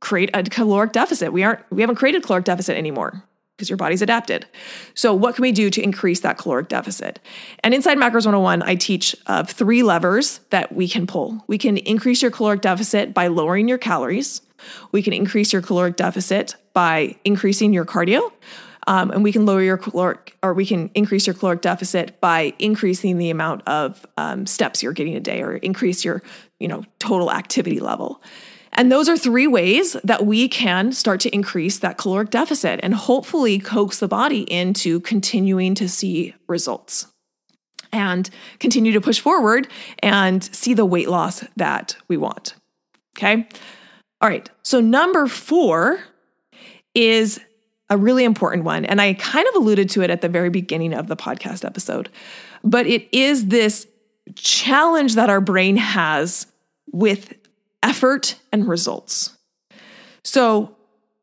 create 0.01 0.31
a 0.35 0.43
caloric 0.43 0.93
deficit. 0.93 1.33
We 1.33 1.45
aren't, 1.45 1.61
we 1.71 1.83
haven't 1.83 1.97
created 1.97 2.25
caloric 2.25 2.45
deficit 2.45 2.77
anymore 2.77 3.23
because 3.57 3.71
your 3.71 3.77
body's 3.77 4.03
adapted. 4.03 4.47
So, 4.95 5.15
what 5.15 5.37
can 5.37 5.43
we 5.43 5.53
do 5.53 5.71
to 5.71 5.83
increase 5.83 6.21
that 6.21 6.39
caloric 6.39 6.69
deficit? 6.69 7.21
And 7.63 7.73
inside 7.73 7.99
Macros 7.99 8.27
101, 8.27 8.63
I 8.63 8.75
teach 8.75 9.15
of 9.27 9.49
three 9.49 9.83
levers 9.83 10.41
that 10.51 10.75
we 10.75 10.89
can 10.89 11.07
pull. 11.07 11.45
We 11.47 11.59
can 11.59 11.77
increase 11.79 12.23
your 12.23 12.31
caloric 12.31 12.63
deficit 12.63 13.15
by 13.15 13.29
lowering 13.29 13.69
your 13.69 13.79
calories. 13.79 14.43
We 14.93 15.03
can 15.03 15.13
increase 15.13 15.53
your 15.53 15.63
caloric 15.63 15.97
deficit 15.97 16.57
by 16.73 17.17
increasing 17.25 17.73
your 17.73 17.85
cardio. 17.85 18.33
Um, 18.87 19.11
and 19.11 19.25
we 19.25 19.33
can 19.33 19.47
lower 19.47 19.63
your 19.63 19.79
caloric, 19.79 20.37
or 20.43 20.53
we 20.53 20.67
can 20.67 20.91
increase 20.95 21.27
your 21.27 21.35
caloric 21.35 21.63
deficit 21.63 22.21
by 22.21 22.53
increasing 22.59 23.17
the 23.17 23.31
amount 23.31 23.67
of 23.67 24.05
um, 24.19 24.47
steps 24.47 24.83
you're 24.83 24.93
getting 24.93 25.15
a 25.15 25.21
day, 25.21 25.41
or 25.41 25.57
increase 25.57 26.05
your, 26.05 26.23
you 26.61 26.69
know, 26.69 26.85
total 26.99 27.33
activity 27.33 27.81
level. 27.81 28.21
And 28.75 28.91
those 28.91 29.09
are 29.09 29.17
three 29.17 29.47
ways 29.47 29.95
that 30.05 30.27
we 30.27 30.49
can 30.49 30.93
start 30.93 31.21
to 31.21 31.35
increase 31.35 31.79
that 31.79 31.97
caloric 31.97 32.31
deficit 32.31 32.81
and 32.83 32.95
hopefully 32.95 33.59
coax 33.59 34.01
the 34.01 34.09
body 34.09 34.43
into 34.43 35.01
continuing 35.01 35.75
to 35.77 35.89
see 35.89 36.35
results 36.49 37.07
and 37.93 38.29
continue 38.59 38.93
to 38.93 39.01
push 39.01 39.21
forward 39.21 39.69
and 40.01 40.43
see 40.43 40.75
the 40.75 40.85
weight 40.85 41.09
loss 41.09 41.45
that 41.57 41.97
we 42.09 42.17
want. 42.17 42.55
Okay. 43.17 43.47
All 44.21 44.29
right. 44.29 44.51
So, 44.63 44.81
number 44.81 45.29
four 45.29 46.01
is 46.95 47.41
a 47.91 47.97
really 47.97 48.25
important 48.25 48.65
one. 48.65 48.85
And 48.85 49.01
I 49.01 49.15
kind 49.15 49.47
of 49.49 49.55
alluded 49.55 49.91
to 49.91 50.03
it 50.03 50.11
at 50.11 50.21
the 50.21 50.29
very 50.29 50.51
beginning 50.51 50.95
of 50.95 51.07
the 51.07 51.17
podcast 51.17 51.65
episode, 51.65 52.09
but 52.65 52.87
it 52.87 53.09
is 53.13 53.47
this 53.47 53.87
challenge 54.35 55.15
that 55.15 55.31
our 55.31 55.41
brain 55.41 55.77
has 55.77 56.47
with 56.93 57.35
effort 57.85 58.35
and 58.51 58.67
results. 58.67 59.37
So 60.25 60.75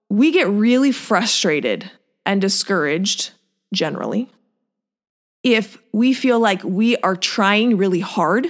we 0.10 0.32
get 0.32 0.47
really 0.47 0.93
frustrated 0.93 1.91
and 2.26 2.39
discouraged 2.39 3.32
generally 3.74 4.30
if 5.43 5.78
we 5.91 6.13
feel 6.13 6.39
like 6.39 6.63
we 6.63 6.97
are 6.97 7.15
trying 7.15 7.78
really 7.78 8.00
hard, 8.00 8.47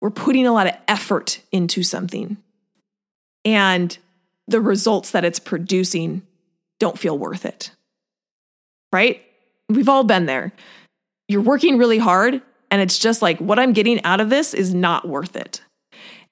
we're 0.00 0.10
putting 0.10 0.46
a 0.46 0.52
lot 0.52 0.66
of 0.66 0.74
effort 0.88 1.40
into 1.50 1.82
something, 1.82 2.36
and 3.44 3.96
the 4.46 4.60
results 4.60 5.10
that 5.12 5.24
it's 5.24 5.38
producing 5.38 6.22
don't 6.78 6.98
feel 6.98 7.18
worth 7.18 7.44
it. 7.44 7.70
Right? 8.92 9.22
We've 9.68 9.88
all 9.88 10.04
been 10.04 10.26
there. 10.26 10.52
You're 11.28 11.40
working 11.40 11.78
really 11.78 11.98
hard, 11.98 12.42
and 12.70 12.82
it's 12.82 12.98
just 12.98 13.22
like 13.22 13.38
what 13.38 13.58
I'm 13.58 13.72
getting 13.72 14.02
out 14.04 14.20
of 14.20 14.30
this 14.30 14.54
is 14.54 14.74
not 14.74 15.08
worth 15.08 15.36
it. 15.36 15.62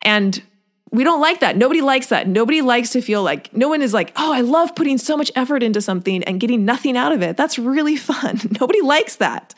And 0.02 0.42
we 0.92 1.04
don't 1.04 1.20
like 1.20 1.40
that. 1.40 1.56
Nobody 1.56 1.80
likes 1.80 2.08
that. 2.08 2.26
Nobody 2.26 2.62
likes 2.62 2.90
to 2.90 3.00
feel 3.00 3.22
like, 3.22 3.54
no 3.54 3.68
one 3.68 3.80
is 3.80 3.94
like, 3.94 4.12
oh, 4.16 4.32
I 4.32 4.40
love 4.40 4.74
putting 4.74 4.98
so 4.98 5.16
much 5.16 5.30
effort 5.36 5.62
into 5.62 5.80
something 5.80 6.24
and 6.24 6.40
getting 6.40 6.64
nothing 6.64 6.96
out 6.96 7.12
of 7.12 7.22
it. 7.22 7.36
That's 7.36 7.58
really 7.58 7.96
fun. 8.10 8.40
Nobody 8.60 8.80
likes 8.80 9.16
that. 9.16 9.54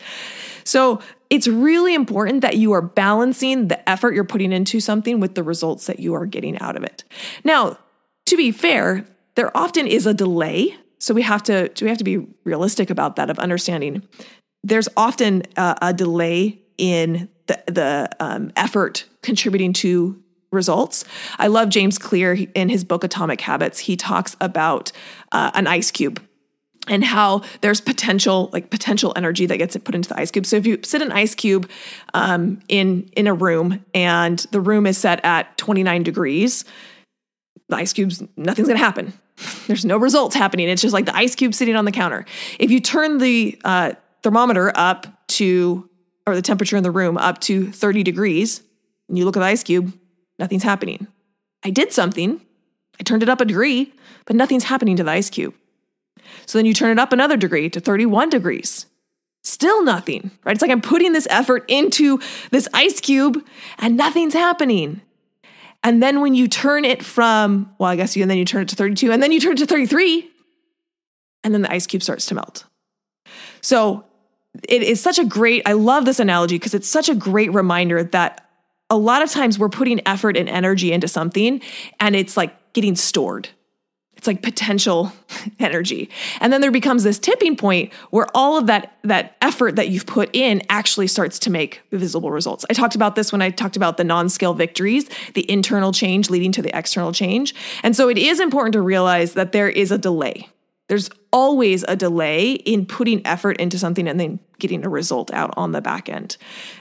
So 0.64 1.01
it's 1.31 1.49
really 1.49 1.95
important 1.95 2.42
that 2.42 2.57
you 2.57 2.73
are 2.73 2.83
balancing 2.83 3.68
the 3.68 3.88
effort 3.88 4.14
you're 4.14 4.25
putting 4.25 4.53
into 4.53 4.81
something 4.81 5.18
with 5.18 5.35
the 5.35 5.42
results 5.42 5.87
that 5.87 5.99
you 5.99 6.14
are 6.14 6.27
getting 6.27 6.59
out 6.59 6.77
of 6.77 6.85
it. 6.85 7.05
Now, 7.42 7.79
to 8.27 8.37
be 8.37 8.53
fair, 8.53 9.07
there 9.35 9.57
often 9.57 9.87
is 9.87 10.07
a 10.07 10.14
delay. 10.14 10.77
So 10.99 11.14
we 11.14 11.23
have 11.23 11.42
to 11.45 11.71
we 11.81 11.88
have 11.88 11.99
to 11.99 12.05
be 12.05 12.18
realistic 12.45 12.90
about 12.90 13.16
that 13.16 13.31
of 13.31 13.38
understanding. 13.38 14.07
There's 14.62 14.88
often 14.97 15.42
a, 15.57 15.77
a 15.83 15.92
delay 15.92 16.61
in 16.79 17.29
the 17.47 17.62
the 17.66 18.11
um, 18.21 18.53
effort 18.55 19.05
contributing 19.23 19.73
to 19.75 20.23
results. 20.53 21.05
I 21.38 21.49
love 21.49 21.69
James 21.69 21.99
Clear 21.99 22.38
in 22.55 22.69
his 22.69 22.85
book 22.85 23.05
Atomic 23.05 23.41
Habits. 23.41 23.81
He 23.81 23.97
talks 23.97 24.37
about 24.41 24.93
uh, 25.33 25.51
an 25.55 25.67
ice 25.67 25.91
cube 25.91 26.23
and 26.88 27.05
how 27.05 27.43
there's 27.61 27.81
potential 27.81 28.51
like 28.53 28.71
potential 28.71 29.12
energy 29.17 29.47
that 29.47 29.57
gets 29.57 29.77
put 29.79 29.95
into 29.95 30.09
the 30.09 30.19
ice 30.19 30.31
cube 30.31 30.45
so 30.45 30.57
if 30.57 30.67
you 30.67 30.79
sit 30.83 31.01
an 31.01 31.12
ice 31.12 31.35
cube 31.35 31.71
um, 32.15 32.61
in 32.69 33.09
in 33.17 33.27
a 33.27 33.35
room 33.35 33.85
and 33.95 34.41
the 34.51 34.61
room 34.61 34.87
is 34.87 34.99
set 34.99 35.25
at 35.25 35.57
29 35.59 36.03
degrees 36.03 36.65
the 37.69 37.77
ice 37.77 37.93
cubes 37.93 38.23
nothing's 38.37 38.67
going 38.67 38.79
to 38.79 38.85
happen 38.85 39.12
there's 39.69 39.85
no 39.85 39.97
results 39.97 40.35
happening 40.35 40.69
it's 40.69 40.83
just 40.83 40.95
like 40.95 41.07
the 41.07 41.17
ice 41.17 41.37
cube 41.37 41.55
sitting 41.55 41.77
on 41.77 41.85
the 41.85 41.93
counter 41.93 42.25
if 42.59 42.71
you 42.71 42.81
turn 42.81 43.19
the 43.19 43.59
uh, 43.65 43.93
thermometer 44.23 44.73
up 44.75 45.07
to 45.29 45.88
or 46.27 46.35
the 46.35 46.43
temperature 46.43 46.77
in 46.77 46.83
the 46.83 46.91
room 46.91 47.17
up 47.17 47.41
to 47.41 47.71
30 47.71 48.03
degrees 48.03 48.61
and 49.09 49.19
you 49.19 49.25
look 49.25 49.37
at 49.37 49.41
the 49.41 49.47
ice 49.47 49.62
cube 49.62 49.93
nothing's 50.38 50.62
happening. 50.62 51.07
I 51.64 51.71
did 51.71 51.92
something, 51.92 52.40
I 53.01 53.03
turned 53.03 53.23
it 53.23 53.29
up 53.29 53.40
a 53.40 53.45
degree, 53.45 53.92
but 54.27 54.37
nothing's 54.37 54.64
happening 54.64 54.97
to 54.97 55.05
the 55.05 55.11
ice 55.11 55.31
cube. 55.31 55.55
So 56.47 56.59
then 56.59 56.66
you 56.66 56.75
turn 56.75 56.90
it 56.90 56.99
up 56.99 57.12
another 57.12 57.37
degree 57.37 57.68
to 57.71 57.81
31 57.81 58.31
degrees. 58.31 58.87
Still 59.45 59.83
nothing, 59.83 60.31
right? 60.45 60.53
It's 60.53 60.62
like 60.62 60.71
I'm 60.71 60.81
putting 60.81 61.12
this 61.12 61.27
effort 61.29 61.64
into 61.68 62.21
this 62.51 62.68
ice 62.73 63.01
cube 63.01 63.45
and 63.79 63.97
nothing's 63.97 64.35
happening. 64.35 65.01
And 65.83 66.01
then 66.01 66.21
when 66.21 66.35
you 66.35 66.47
turn 66.47 66.85
it 66.85 67.05
from, 67.05 67.75
well, 67.79 67.90
I 67.90 67.97
guess 67.97 68.16
you, 68.16 68.23
and 68.23 68.31
then 68.31 68.38
you 68.38 68.45
turn 68.45 68.62
it 68.62 68.68
to 68.68 68.77
32, 68.77 69.11
and 69.11 69.21
then 69.21 69.33
you 69.33 69.40
turn 69.40 69.53
it 69.53 69.59
to 69.59 69.66
33, 69.66 70.31
and 71.42 71.53
then 71.53 71.62
the 71.62 71.73
ice 71.73 71.88
cube 71.88 72.05
starts 72.05 72.27
to 72.27 72.37
melt. 72.37 72.64
So 73.62 74.05
it 74.68 74.83
is 74.83 75.01
such 75.01 75.18
a 75.18 75.25
great, 75.25 75.62
I 75.66 75.73
love 75.73 76.05
this 76.05 76.21
analogy 76.21 76.57
because 76.57 76.75
it's 76.75 76.88
such 76.88 77.09
a 77.09 77.14
great 77.16 77.53
reminder 77.53 78.05
that 78.05 78.49
a 78.92 78.96
lot 78.96 79.22
of 79.22 79.31
times 79.31 79.59
we're 79.59 79.70
putting 79.70 80.07
effort 80.07 80.37
and 80.37 80.50
energy 80.50 80.92
into 80.92 81.09
something 81.09 81.62
and 81.98 82.14
it's 82.14 82.37
like 82.37 82.72
getting 82.74 82.94
stored. 82.94 83.48
It's 84.18 84.26
like 84.26 84.42
potential 84.42 85.12
energy. 85.59 86.11
And 86.40 86.52
then 86.52 86.61
there 86.61 86.70
becomes 86.70 87.02
this 87.02 87.18
tipping 87.18 87.57
point 87.57 87.90
where 88.11 88.26
all 88.35 88.59
of 88.59 88.66
that 88.66 88.98
that 89.02 89.35
effort 89.40 89.76
that 89.76 89.88
you've 89.88 90.05
put 90.05 90.28
in 90.35 90.62
actually 90.68 91.07
starts 91.07 91.38
to 91.40 91.50
make 91.50 91.81
visible 91.90 92.31
results. 92.31 92.66
I 92.68 92.74
talked 92.74 92.94
about 92.94 93.16
this 93.16 93.33
when 93.33 93.40
I 93.40 93.48
talked 93.48 93.76
about 93.76 93.96
the 93.96 94.05
non-scale 94.05 94.52
victories, 94.52 95.09
the 95.33 95.50
internal 95.50 95.90
change 95.90 96.28
leading 96.28 96.52
to 96.52 96.62
the 96.62 96.76
external 96.76 97.12
change. 97.12 97.55
And 97.83 97.96
so 97.96 98.11
it 98.11 98.18
is 98.18 98.40
important 98.40 98.74
to 98.74 98.83
realize 98.83 99.33
that 99.33 99.52
there 99.52 99.70
is 99.70 99.90
a 99.90 99.98
delay. 99.98 100.48
There's 100.92 101.09
always 101.33 101.87
a 101.88 101.96
delay 101.96 102.52
in 102.52 102.85
putting 102.85 103.26
effort 103.26 103.57
into 103.57 103.78
something 103.78 104.07
and 104.07 104.20
then 104.20 104.38
getting 104.59 104.85
a 104.85 104.90
result 104.90 105.33
out 105.33 105.55
on 105.57 105.72
the 105.72 105.81
back 105.81 106.11
end. 106.11 106.37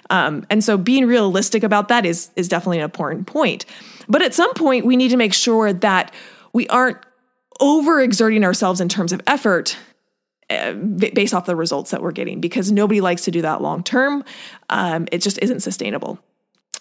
Um, 0.09 0.45
and 0.49 0.61
so 0.61 0.77
being 0.77 1.05
realistic 1.05 1.63
about 1.63 1.87
that 1.87 2.05
is, 2.05 2.29
is 2.35 2.49
definitely 2.49 2.79
an 2.79 2.83
important 2.83 3.25
point. 3.25 3.65
But 4.09 4.21
at 4.21 4.33
some 4.33 4.53
point, 4.53 4.85
we 4.85 4.97
need 4.97 5.11
to 5.11 5.15
make 5.15 5.33
sure 5.33 5.71
that 5.71 6.13
we 6.51 6.67
aren't 6.67 6.97
overexerting 7.61 8.43
ourselves 8.43 8.81
in 8.81 8.89
terms 8.89 9.13
of 9.13 9.21
effort 9.27 9.77
uh, 10.49 10.73
based 10.73 11.33
off 11.33 11.45
the 11.45 11.55
results 11.55 11.91
that 11.91 12.01
we're 12.01 12.11
getting 12.11 12.41
because 12.41 12.69
nobody 12.69 12.99
likes 12.99 13.23
to 13.23 13.31
do 13.31 13.41
that 13.43 13.61
long 13.61 13.81
term. 13.81 14.25
Um, 14.69 15.07
it 15.13 15.19
just 15.19 15.39
isn't 15.41 15.61
sustainable. 15.61 16.19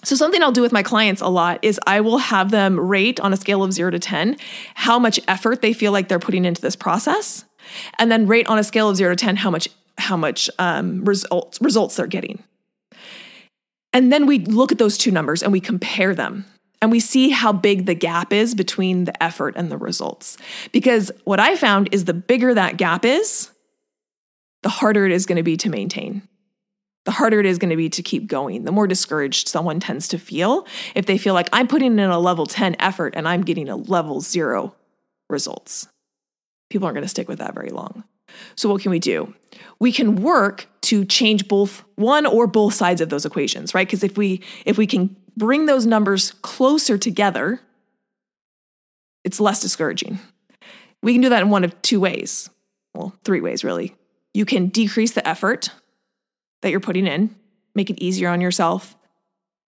So, 0.02 0.16
something 0.16 0.42
I'll 0.42 0.52
do 0.52 0.62
with 0.62 0.72
my 0.72 0.82
clients 0.82 1.20
a 1.20 1.28
lot 1.28 1.58
is 1.62 1.78
I 1.86 2.00
will 2.00 2.18
have 2.18 2.50
them 2.50 2.78
rate 2.80 3.20
on 3.20 3.32
a 3.32 3.36
scale 3.36 3.62
of 3.62 3.72
zero 3.72 3.90
to 3.90 3.98
10 3.98 4.36
how 4.74 4.98
much 4.98 5.20
effort 5.28 5.60
they 5.60 5.72
feel 5.72 5.92
like 5.92 6.08
they're 6.08 6.18
putting 6.18 6.44
into 6.44 6.62
this 6.62 6.76
process, 6.76 7.44
and 7.98 8.10
then 8.10 8.26
rate 8.26 8.46
on 8.46 8.58
a 8.58 8.64
scale 8.64 8.88
of 8.88 8.96
zero 8.96 9.14
to 9.14 9.24
10 9.24 9.36
how 9.36 9.50
much, 9.50 9.68
how 9.98 10.16
much 10.16 10.48
um, 10.58 11.04
results, 11.04 11.60
results 11.60 11.96
they're 11.96 12.06
getting. 12.06 12.42
And 13.92 14.12
then 14.12 14.26
we 14.26 14.38
look 14.38 14.72
at 14.72 14.78
those 14.78 14.96
two 14.96 15.10
numbers 15.10 15.42
and 15.42 15.52
we 15.52 15.60
compare 15.60 16.14
them 16.14 16.46
and 16.80 16.90
we 16.90 17.00
see 17.00 17.30
how 17.30 17.52
big 17.52 17.86
the 17.86 17.94
gap 17.94 18.32
is 18.32 18.54
between 18.54 19.04
the 19.04 19.22
effort 19.22 19.54
and 19.56 19.70
the 19.70 19.76
results. 19.76 20.38
Because 20.72 21.10
what 21.24 21.40
I 21.40 21.56
found 21.56 21.88
is 21.92 22.04
the 22.04 22.14
bigger 22.14 22.54
that 22.54 22.76
gap 22.76 23.04
is, 23.04 23.50
the 24.62 24.68
harder 24.68 25.04
it 25.06 25.12
is 25.12 25.26
going 25.26 25.36
to 25.36 25.42
be 25.42 25.56
to 25.58 25.68
maintain 25.68 26.22
the 27.04 27.10
harder 27.10 27.40
it 27.40 27.46
is 27.46 27.58
going 27.58 27.70
to 27.70 27.76
be 27.76 27.88
to 27.88 28.02
keep 28.02 28.26
going, 28.26 28.64
the 28.64 28.72
more 28.72 28.86
discouraged 28.86 29.48
someone 29.48 29.80
tends 29.80 30.08
to 30.08 30.18
feel 30.18 30.66
if 30.94 31.06
they 31.06 31.16
feel 31.16 31.34
like 31.34 31.48
I'm 31.52 31.66
putting 31.66 31.98
in 31.98 32.10
a 32.10 32.18
level 32.18 32.46
10 32.46 32.76
effort 32.78 33.14
and 33.16 33.26
I'm 33.26 33.42
getting 33.42 33.68
a 33.68 33.76
level 33.76 34.20
zero 34.20 34.74
results. 35.28 35.88
People 36.68 36.86
aren't 36.86 36.96
going 36.96 37.04
to 37.04 37.08
stick 37.08 37.28
with 37.28 37.38
that 37.38 37.54
very 37.54 37.70
long. 37.70 38.04
So, 38.54 38.68
what 38.68 38.80
can 38.80 38.92
we 38.92 39.00
do? 39.00 39.34
We 39.80 39.90
can 39.90 40.16
work 40.16 40.68
to 40.82 41.04
change 41.04 41.48
both 41.48 41.82
one 41.96 42.26
or 42.26 42.46
both 42.46 42.74
sides 42.74 43.00
of 43.00 43.08
those 43.08 43.26
equations, 43.26 43.74
right? 43.74 43.86
Because 43.86 44.04
if 44.04 44.16
we 44.16 44.42
if 44.64 44.78
we 44.78 44.86
can 44.86 45.16
bring 45.36 45.66
those 45.66 45.84
numbers 45.84 46.32
closer 46.42 46.96
together, 46.96 47.60
it's 49.24 49.40
less 49.40 49.60
discouraging. 49.60 50.20
We 51.02 51.12
can 51.12 51.22
do 51.22 51.30
that 51.30 51.42
in 51.42 51.50
one 51.50 51.64
of 51.64 51.80
two 51.82 51.98
ways. 51.98 52.50
Well, 52.94 53.16
three 53.24 53.40
ways 53.40 53.64
really. 53.64 53.96
You 54.32 54.44
can 54.44 54.68
decrease 54.68 55.12
the 55.12 55.26
effort 55.26 55.70
that 56.62 56.70
you're 56.70 56.80
putting 56.80 57.06
in, 57.06 57.34
make 57.74 57.90
it 57.90 58.02
easier 58.02 58.28
on 58.28 58.40
yourself. 58.40 58.96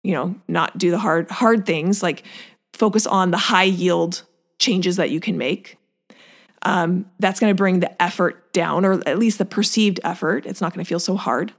You 0.03 0.15
know, 0.15 0.35
not 0.49 0.79
do 0.79 0.91
the 0.91 0.99
hard 0.99 1.31
hard 1.31 1.67
things 1.67 2.03
like 2.03 2.25
focus 2.73 3.07
on 3.07 3.31
the 3.31 3.37
high 3.37 3.65
yield 3.65 4.23
changes 4.59 4.97
that 4.97 5.11
you 5.11 5.21
can 5.21 5.37
make. 5.37 5.77
Um, 6.63 7.07
that's 7.19 7.41
going 7.41 7.51
to 7.51 7.55
bring 7.55 7.81
the 7.81 8.03
effort 8.03 8.53
down, 8.53 8.85
or 8.85 9.07
at 9.07 9.19
least 9.19 9.39
the 9.39 9.45
perceived 9.45 10.01
effort. 10.05 10.47
It's 10.47 10.61
not 10.61 10.75
going 10.75 10.85
to 10.85 10.89
feel 10.89 11.01
so 11.01 11.17
hard. 11.17 11.53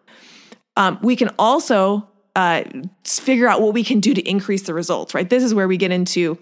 Um, 0.78 1.00
we 1.02 1.16
can 1.16 1.30
also 1.38 2.08
uh, 2.36 2.64
figure 3.04 3.48
out 3.48 3.62
what 3.62 3.74
we 3.74 3.84
can 3.84 4.00
do 4.00 4.14
to 4.14 4.22
increase 4.22 4.64
the 4.64 4.74
results, 4.74 5.14
right? 5.14 5.30
This 5.30 5.44
is 5.44 5.54
where 5.54 5.68
we 5.68 5.78
get 5.78 5.92
into 5.92 6.38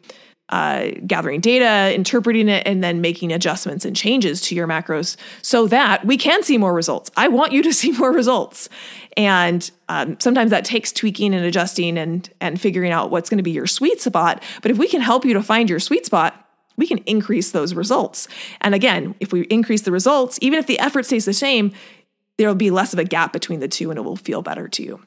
uh, 0.50 0.90
gathering 1.06 1.42
data, 1.42 1.94
interpreting 1.94 2.50
it, 2.50 2.66
and 2.66 2.84
then 2.84 3.02
making 3.02 3.32
adjustments 3.32 3.86
and 3.86 3.96
changes 3.96 4.42
to 4.42 4.56
your 4.56 4.68
macros 4.68 5.16
so 5.42 5.68
that 5.68 6.06
we 6.06 6.18
can 6.18 6.44
see 6.44 6.58
more 6.58 6.74
results. 6.74 7.12
I 7.16 7.28
want 7.28 7.52
you 7.52 7.64
to 7.64 7.74
see 7.80 7.92
more 7.92 8.12
results. 8.12 8.70
And 9.16 9.70
um, 9.90 10.20
sometimes 10.20 10.52
that 10.52 10.66
takes 10.66 10.92
tweaking 10.92 11.34
and 11.34 11.46
adjusting 11.46 11.98
and, 11.98 12.30
and 12.42 12.60
figuring 12.60 12.92
out 12.92 13.12
what's 13.12 13.30
going 13.30 13.38
to 13.38 13.44
be 13.44 13.52
your 13.52 13.68
sweet 13.68 14.02
spot. 14.02 14.44
But 14.62 14.72
if 14.72 14.78
we 14.78 14.88
can 14.88 15.02
help 15.02 15.26
you 15.26 15.34
to 15.34 15.44
find 15.44 15.70
your 15.70 15.80
sweet 15.80 16.06
spot, 16.06 16.46
we 16.78 16.88
can 16.88 17.00
increase 17.00 17.52
those 17.52 17.74
results. 17.74 18.28
And 18.62 18.74
again, 18.74 19.14
if 19.20 19.34
we 19.34 19.42
increase 19.44 19.82
the 19.82 19.92
results, 19.92 20.40
even 20.42 20.58
if 20.58 20.66
the 20.66 20.80
effort 20.80 21.06
stays 21.06 21.26
the 21.26 21.34
same, 21.34 21.74
there'll 22.38 22.56
be 22.56 22.72
less 22.72 22.94
of 22.94 23.00
a 23.00 23.04
gap 23.04 23.34
between 23.34 23.60
the 23.60 23.68
two 23.68 23.90
and 23.92 24.00
it 24.00 24.04
will 24.04 24.16
feel 24.16 24.42
better 24.42 24.68
to 24.70 24.84
you. 24.84 25.02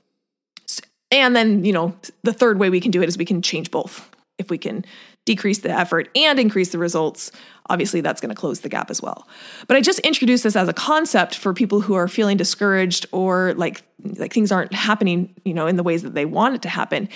And 1.11 1.35
then, 1.35 1.65
you 1.65 1.73
know, 1.73 1.97
the 2.23 2.33
third 2.33 2.59
way 2.59 2.71
we 2.71 2.81
can 2.81 2.91
do 2.91 3.03
it 3.03 3.09
is 3.09 3.19
we 3.19 3.25
can 3.25 3.43
change 3.43 3.71
both. 3.71 4.09
If 4.39 4.51
we 4.51 4.59
can 4.59 4.85
decrease 5.25 5.59
the 5.59 5.71
effort 5.71 6.09
and 6.17 6.39
increase 6.39 6.71
the 6.71 6.79
results, 6.79 7.31
obviously 7.69 8.01
that's 8.01 8.21
going 8.21 8.35
to 8.35 8.41
close 8.41 8.61
the 8.61 8.69
gap 8.69 8.91
as 8.91 9.01
well. 9.01 9.29
But 9.69 9.77
I 9.77 9.81
just 9.81 10.01
introduced 10.01 10.43
this 10.43 10.57
as 10.57 10.69
a 10.69 10.73
concept 10.73 11.37
for 11.37 11.55
people 11.55 11.81
who 11.81 11.95
are 11.95 12.09
feeling 12.09 12.37
discouraged 12.37 13.07
or 13.13 13.55
like 13.55 13.83
like 14.17 14.33
things 14.33 14.51
aren't 14.51 14.75
happening, 14.75 15.35
you 15.45 15.55
know, 15.55 15.67
in 15.67 15.77
the 15.77 15.83
ways 15.83 16.03
that 16.03 16.15
they 16.15 16.25
want 16.25 16.57
it 16.57 16.63
to 16.63 16.69
happen 16.69 17.09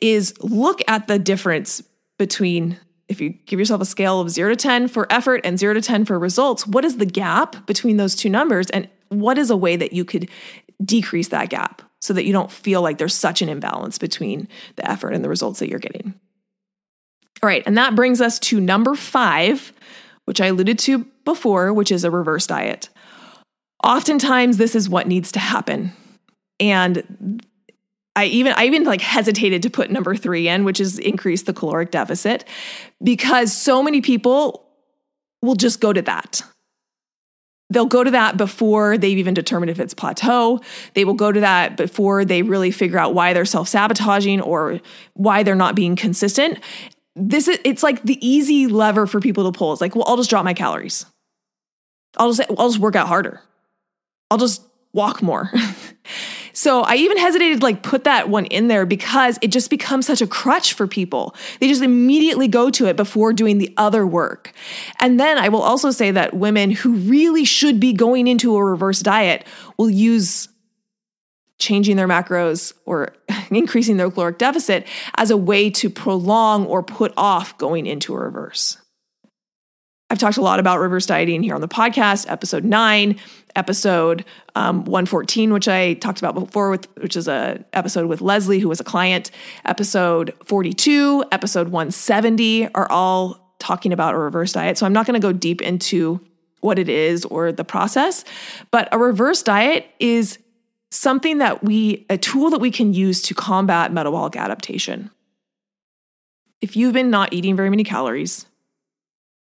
is 0.00 0.34
look 0.40 0.80
at 0.88 1.06
the 1.06 1.18
difference 1.18 1.82
between 2.18 2.78
if 3.08 3.20
you 3.20 3.30
give 3.46 3.58
yourself 3.58 3.82
a 3.82 3.84
scale 3.84 4.20
of 4.20 4.30
0 4.30 4.50
to 4.50 4.56
10 4.56 4.88
for 4.88 5.06
effort 5.12 5.42
and 5.44 5.58
0 5.58 5.74
to 5.74 5.82
10 5.82 6.06
for 6.06 6.18
results, 6.18 6.66
what 6.66 6.84
is 6.84 6.96
the 6.96 7.06
gap 7.06 7.66
between 7.66 7.98
those 7.98 8.16
two 8.16 8.30
numbers 8.30 8.70
and 8.70 8.88
what 9.08 9.36
is 9.36 9.50
a 9.50 9.56
way 9.56 9.76
that 9.76 9.92
you 9.92 10.04
could 10.04 10.30
decrease 10.82 11.28
that 11.28 11.50
gap 11.50 11.82
so 12.00 12.14
that 12.14 12.24
you 12.24 12.32
don't 12.32 12.50
feel 12.50 12.80
like 12.80 12.98
there's 12.98 13.14
such 13.14 13.42
an 13.42 13.48
imbalance 13.48 13.98
between 13.98 14.48
the 14.76 14.90
effort 14.90 15.12
and 15.12 15.22
the 15.22 15.28
results 15.28 15.58
that 15.60 15.68
you're 15.68 15.78
getting? 15.78 16.14
All 17.42 17.48
right, 17.48 17.62
and 17.66 17.76
that 17.76 17.94
brings 17.94 18.20
us 18.20 18.38
to 18.40 18.60
number 18.60 18.94
five, 18.94 19.72
which 20.24 20.40
I 20.40 20.46
alluded 20.46 20.78
to 20.80 21.06
before, 21.24 21.72
which 21.72 21.92
is 21.92 22.04
a 22.04 22.10
reverse 22.10 22.46
diet. 22.46 22.88
Oftentimes, 23.82 24.56
this 24.56 24.74
is 24.74 24.88
what 24.88 25.06
needs 25.06 25.30
to 25.32 25.38
happen. 25.38 25.92
And 26.58 27.42
I 28.16 28.26
even 28.26 28.52
I 28.56 28.66
even 28.66 28.84
like 28.84 29.00
hesitated 29.00 29.62
to 29.62 29.70
put 29.70 29.90
number 29.90 30.14
3 30.14 30.48
in, 30.48 30.64
which 30.64 30.80
is 30.80 30.98
increase 30.98 31.42
the 31.42 31.52
caloric 31.52 31.90
deficit 31.90 32.44
because 33.02 33.52
so 33.52 33.82
many 33.82 34.00
people 34.00 34.66
will 35.42 35.56
just 35.56 35.80
go 35.80 35.92
to 35.92 36.02
that. 36.02 36.42
They'll 37.70 37.86
go 37.86 38.04
to 38.04 38.10
that 38.12 38.36
before 38.36 38.96
they've 38.98 39.18
even 39.18 39.34
determined 39.34 39.70
if 39.70 39.80
it's 39.80 39.94
plateau. 39.94 40.60
They 40.92 41.04
will 41.04 41.14
go 41.14 41.32
to 41.32 41.40
that 41.40 41.76
before 41.76 42.24
they 42.24 42.42
really 42.42 42.70
figure 42.70 42.98
out 42.98 43.14
why 43.14 43.32
they're 43.32 43.44
self-sabotaging 43.44 44.42
or 44.42 44.80
why 45.14 45.42
they're 45.42 45.54
not 45.54 45.74
being 45.74 45.96
consistent 45.96 46.60
this 47.16 47.48
is 47.48 47.58
it's 47.64 47.82
like 47.82 48.02
the 48.02 48.24
easy 48.26 48.66
lever 48.66 49.06
for 49.06 49.20
people 49.20 49.50
to 49.50 49.56
pull. 49.56 49.72
It's 49.72 49.80
like, 49.80 49.94
well, 49.94 50.04
I'll 50.06 50.16
just 50.16 50.30
drop 50.30 50.44
my 50.44 50.54
calories. 50.54 51.06
I'll 52.16 52.32
just 52.32 52.48
I'll 52.58 52.68
just 52.68 52.80
work 52.80 52.96
out 52.96 53.08
harder. 53.08 53.40
I'll 54.30 54.38
just 54.38 54.62
walk 54.92 55.22
more. 55.22 55.50
so 56.52 56.82
I 56.82 56.94
even 56.96 57.18
hesitated 57.18 57.60
to 57.60 57.64
like 57.64 57.82
put 57.82 58.04
that 58.04 58.28
one 58.28 58.46
in 58.46 58.68
there 58.68 58.86
because 58.86 59.38
it 59.42 59.48
just 59.48 59.70
becomes 59.70 60.06
such 60.06 60.22
a 60.22 60.26
crutch 60.26 60.72
for 60.72 60.86
people. 60.86 61.34
They 61.60 61.68
just 61.68 61.82
immediately 61.82 62.48
go 62.48 62.70
to 62.70 62.86
it 62.86 62.96
before 62.96 63.32
doing 63.32 63.58
the 63.58 63.72
other 63.76 64.06
work. 64.06 64.52
And 65.00 65.18
then 65.20 65.38
I 65.38 65.48
will 65.48 65.62
also 65.62 65.90
say 65.90 66.10
that 66.12 66.34
women 66.34 66.70
who 66.70 66.94
really 66.94 67.44
should 67.44 67.80
be 67.80 67.92
going 67.92 68.28
into 68.28 68.56
a 68.56 68.64
reverse 68.64 69.00
diet 69.00 69.46
will 69.76 69.90
use 69.90 70.48
changing 71.64 71.96
their 71.96 72.06
macros 72.06 72.72
or 72.84 73.14
increasing 73.50 73.96
their 73.96 74.10
caloric 74.10 74.38
deficit 74.38 74.86
as 75.16 75.30
a 75.30 75.36
way 75.36 75.70
to 75.70 75.88
prolong 75.90 76.66
or 76.66 76.82
put 76.82 77.12
off 77.16 77.56
going 77.58 77.86
into 77.86 78.14
a 78.14 78.18
reverse. 78.18 78.78
I've 80.10 80.18
talked 80.18 80.36
a 80.36 80.42
lot 80.42 80.60
about 80.60 80.80
reverse 80.80 81.06
dieting 81.06 81.42
here 81.42 81.54
on 81.54 81.60
the 81.60 81.68
podcast, 81.68 82.30
episode 82.30 82.62
nine, 82.62 83.18
episode 83.56 84.24
um, 84.54 84.84
114, 84.84 85.52
which 85.52 85.66
I 85.66 85.94
talked 85.94 86.18
about 86.18 86.34
before, 86.34 86.70
with, 86.70 86.86
which 86.98 87.16
is 87.16 87.26
a 87.26 87.64
episode 87.72 88.06
with 88.06 88.20
Leslie, 88.20 88.60
who 88.60 88.68
was 88.68 88.80
a 88.80 88.84
client. 88.84 89.30
Episode 89.64 90.34
42, 90.44 91.24
episode 91.32 91.68
170 91.68 92.72
are 92.74 92.88
all 92.90 93.56
talking 93.58 93.92
about 93.92 94.14
a 94.14 94.18
reverse 94.18 94.52
diet. 94.52 94.76
So 94.76 94.84
I'm 94.84 94.92
not 94.92 95.06
going 95.06 95.20
to 95.20 95.26
go 95.26 95.32
deep 95.32 95.62
into 95.62 96.20
what 96.60 96.78
it 96.78 96.88
is 96.88 97.24
or 97.24 97.50
the 97.50 97.64
process, 97.64 98.24
but 98.70 98.88
a 98.92 98.98
reverse 98.98 99.42
diet 99.42 99.86
is 99.98 100.38
something 100.94 101.38
that 101.38 101.64
we, 101.64 102.06
a 102.08 102.16
tool 102.16 102.50
that 102.50 102.60
we 102.60 102.70
can 102.70 102.94
use 102.94 103.20
to 103.22 103.34
combat 103.34 103.92
metabolic 103.92 104.36
adaptation. 104.36 105.10
If 106.60 106.76
you've 106.76 106.92
been 106.92 107.10
not 107.10 107.32
eating 107.32 107.56
very 107.56 107.68
many 107.68 107.82
calories 107.82 108.46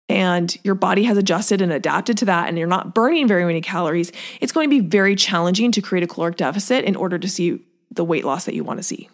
and 0.10 0.56
your 0.64 0.76
body 0.76 1.04
has 1.04 1.18
adjusted 1.18 1.62
and 1.62 1.72
adapted 1.72 2.18
to 2.18 2.26
that, 2.26 2.50
and 2.50 2.58
you're 2.58 2.68
not 2.68 2.94
burning 2.94 3.28
very 3.28 3.46
many 3.46 3.62
calories, 3.62 4.12
it's 4.42 4.52
going 4.52 4.70
to 4.70 4.82
be 4.82 4.86
very 4.86 5.16
challenging 5.16 5.72
to 5.72 5.82
create 5.82 6.04
a 6.04 6.08
caloric 6.08 6.36
deficit 6.36 6.84
in 6.84 6.96
order 6.96 7.18
to 7.18 7.30
see 7.30 7.60
the 7.90 8.04
weight 8.04 8.26
loss 8.26 8.46
that 8.46 8.54
you 8.54 8.64
want 8.64 8.78
to 8.78 8.84
see. 8.84 9.10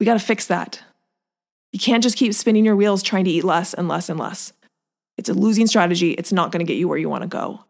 We 0.00 0.06
got 0.06 0.14
to 0.14 0.18
fix 0.18 0.48
that. 0.48 0.82
You 1.70 1.78
can't 1.78 2.02
just 2.02 2.16
keep 2.16 2.34
spinning 2.34 2.64
your 2.64 2.76
wheels 2.76 3.02
trying 3.02 3.24
to 3.26 3.30
eat 3.30 3.44
less 3.44 3.74
and 3.74 3.86
less 3.86 4.08
and 4.08 4.18
less. 4.18 4.52
It's 5.16 5.28
a 5.28 5.34
losing 5.34 5.66
strategy. 5.68 6.12
It's 6.12 6.32
not 6.32 6.50
going 6.50 6.64
to 6.64 6.70
get 6.70 6.78
you 6.78 6.88
where 6.88 6.98
you 6.98 7.08
want 7.08 7.22
to 7.22 7.28
go. 7.28 7.64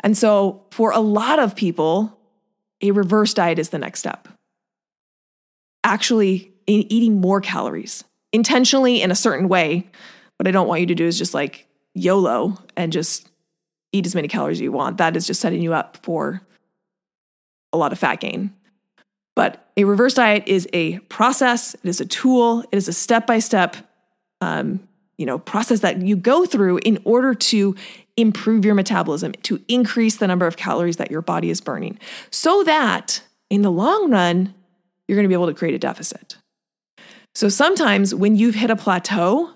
And 0.00 0.16
so, 0.16 0.64
for 0.70 0.92
a 0.92 1.00
lot 1.00 1.38
of 1.38 1.56
people, 1.56 2.15
a 2.82 2.90
reverse 2.90 3.34
diet 3.34 3.58
is 3.58 3.70
the 3.70 3.78
next 3.78 4.00
step. 4.00 4.28
Actually, 5.84 6.52
in 6.66 6.90
eating 6.92 7.20
more 7.20 7.40
calories 7.40 8.04
intentionally 8.32 9.02
in 9.02 9.10
a 9.10 9.14
certain 9.14 9.48
way. 9.48 9.86
What 10.36 10.46
I 10.46 10.50
don't 10.50 10.68
want 10.68 10.80
you 10.80 10.86
to 10.88 10.94
do 10.94 11.06
is 11.06 11.16
just 11.16 11.32
like 11.32 11.66
YOLO 11.94 12.58
and 12.76 12.92
just 12.92 13.28
eat 13.92 14.04
as 14.04 14.14
many 14.14 14.28
calories 14.28 14.58
as 14.58 14.62
you 14.62 14.72
want. 14.72 14.98
That 14.98 15.16
is 15.16 15.26
just 15.26 15.40
setting 15.40 15.62
you 15.62 15.72
up 15.72 15.98
for 16.02 16.42
a 17.72 17.78
lot 17.78 17.92
of 17.92 17.98
fat 17.98 18.20
gain. 18.20 18.52
But 19.34 19.70
a 19.76 19.84
reverse 19.84 20.14
diet 20.14 20.44
is 20.46 20.68
a 20.72 20.98
process, 21.00 21.74
it 21.74 21.84
is 21.84 22.00
a 22.00 22.06
tool, 22.06 22.60
it 22.72 22.76
is 22.76 22.88
a 22.88 22.92
step 22.92 23.26
by 23.26 23.38
step 23.38 23.76
you 25.18 25.24
know 25.24 25.38
process 25.38 25.80
that 25.80 26.02
you 26.02 26.16
go 26.16 26.44
through 26.44 26.78
in 26.78 26.98
order 27.04 27.34
to 27.34 27.74
improve 28.16 28.64
your 28.64 28.74
metabolism, 28.74 29.32
to 29.42 29.60
increase 29.68 30.16
the 30.16 30.26
number 30.26 30.46
of 30.46 30.56
calories 30.56 30.96
that 30.96 31.10
your 31.10 31.22
body 31.22 31.50
is 31.50 31.60
burning, 31.60 31.98
so 32.30 32.62
that 32.64 33.22
in 33.50 33.62
the 33.62 33.70
long 33.70 34.10
run, 34.10 34.54
you're 35.06 35.16
going 35.16 35.24
to 35.24 35.28
be 35.28 35.34
able 35.34 35.46
to 35.46 35.54
create 35.54 35.74
a 35.74 35.78
deficit. 35.78 36.36
So 37.34 37.48
sometimes 37.48 38.14
when 38.14 38.34
you've 38.36 38.54
hit 38.54 38.70
a 38.70 38.76
plateau, 38.76 39.50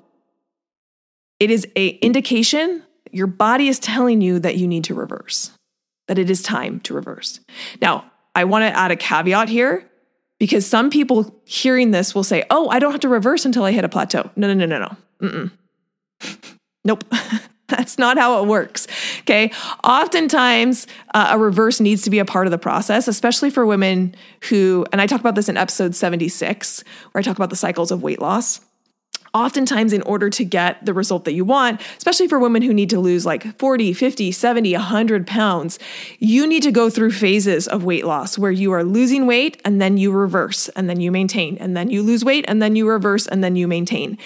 it 1.38 1.50
is 1.50 1.66
a 1.76 1.88
indication 1.88 2.82
your 3.12 3.26
body 3.26 3.68
is 3.68 3.78
telling 3.78 4.20
you 4.20 4.38
that 4.38 4.56
you 4.56 4.68
need 4.68 4.84
to 4.84 4.94
reverse, 4.94 5.50
that 6.06 6.18
it 6.18 6.30
is 6.30 6.42
time 6.42 6.80
to 6.80 6.94
reverse. 6.94 7.40
Now, 7.80 8.10
I 8.34 8.44
want 8.44 8.62
to 8.62 8.78
add 8.78 8.90
a 8.90 8.96
caveat 8.96 9.48
here 9.48 9.90
because 10.38 10.66
some 10.66 10.90
people 10.90 11.40
hearing 11.44 11.90
this 11.90 12.14
will 12.14 12.22
say, 12.22 12.44
"Oh, 12.50 12.68
I 12.68 12.78
don't 12.78 12.92
have 12.92 13.00
to 13.00 13.08
reverse 13.08 13.44
until 13.44 13.64
I 13.64 13.72
hit 13.72 13.84
a 13.84 13.88
plateau." 13.88 14.30
No, 14.36 14.52
no, 14.52 14.54
no, 14.54 14.66
no, 14.66 14.96
no. 15.20 15.28
Mm-mm. 15.28 15.50
nope. 16.84 17.04
That's 17.76 17.98
not 17.98 18.18
how 18.18 18.42
it 18.42 18.48
works. 18.48 18.86
Okay. 19.20 19.52
Oftentimes, 19.84 20.86
uh, 21.14 21.28
a 21.30 21.38
reverse 21.38 21.80
needs 21.80 22.02
to 22.02 22.10
be 22.10 22.18
a 22.18 22.24
part 22.24 22.46
of 22.46 22.50
the 22.50 22.58
process, 22.58 23.08
especially 23.08 23.50
for 23.50 23.64
women 23.64 24.14
who, 24.48 24.84
and 24.92 25.00
I 25.00 25.06
talk 25.06 25.20
about 25.20 25.36
this 25.36 25.48
in 25.48 25.56
episode 25.56 25.94
76, 25.94 26.84
where 27.12 27.20
I 27.20 27.22
talk 27.22 27.36
about 27.36 27.50
the 27.50 27.56
cycles 27.56 27.90
of 27.90 28.02
weight 28.02 28.20
loss. 28.20 28.60
Oftentimes, 29.32 29.92
in 29.92 30.02
order 30.02 30.28
to 30.28 30.44
get 30.44 30.84
the 30.84 30.92
result 30.92 31.24
that 31.24 31.34
you 31.34 31.44
want, 31.44 31.80
especially 31.98 32.26
for 32.26 32.40
women 32.40 32.62
who 32.62 32.74
need 32.74 32.90
to 32.90 32.98
lose 32.98 33.24
like 33.24 33.56
40, 33.60 33.92
50, 33.92 34.32
70, 34.32 34.72
100 34.72 35.24
pounds, 35.24 35.78
you 36.18 36.48
need 36.48 36.64
to 36.64 36.72
go 36.72 36.90
through 36.90 37.12
phases 37.12 37.68
of 37.68 37.84
weight 37.84 38.04
loss 38.04 38.36
where 38.36 38.50
you 38.50 38.72
are 38.72 38.82
losing 38.82 39.26
weight 39.26 39.60
and 39.64 39.80
then 39.80 39.96
you 39.96 40.10
reverse 40.10 40.68
and 40.70 40.90
then 40.90 41.00
you 41.00 41.12
maintain, 41.12 41.56
and 41.58 41.76
then 41.76 41.90
you 41.90 42.02
lose 42.02 42.24
weight 42.24 42.44
and 42.48 42.60
then 42.60 42.74
you 42.74 42.88
reverse 42.88 43.28
and 43.28 43.44
then 43.44 43.54
you 43.54 43.68
maintain. 43.68 44.18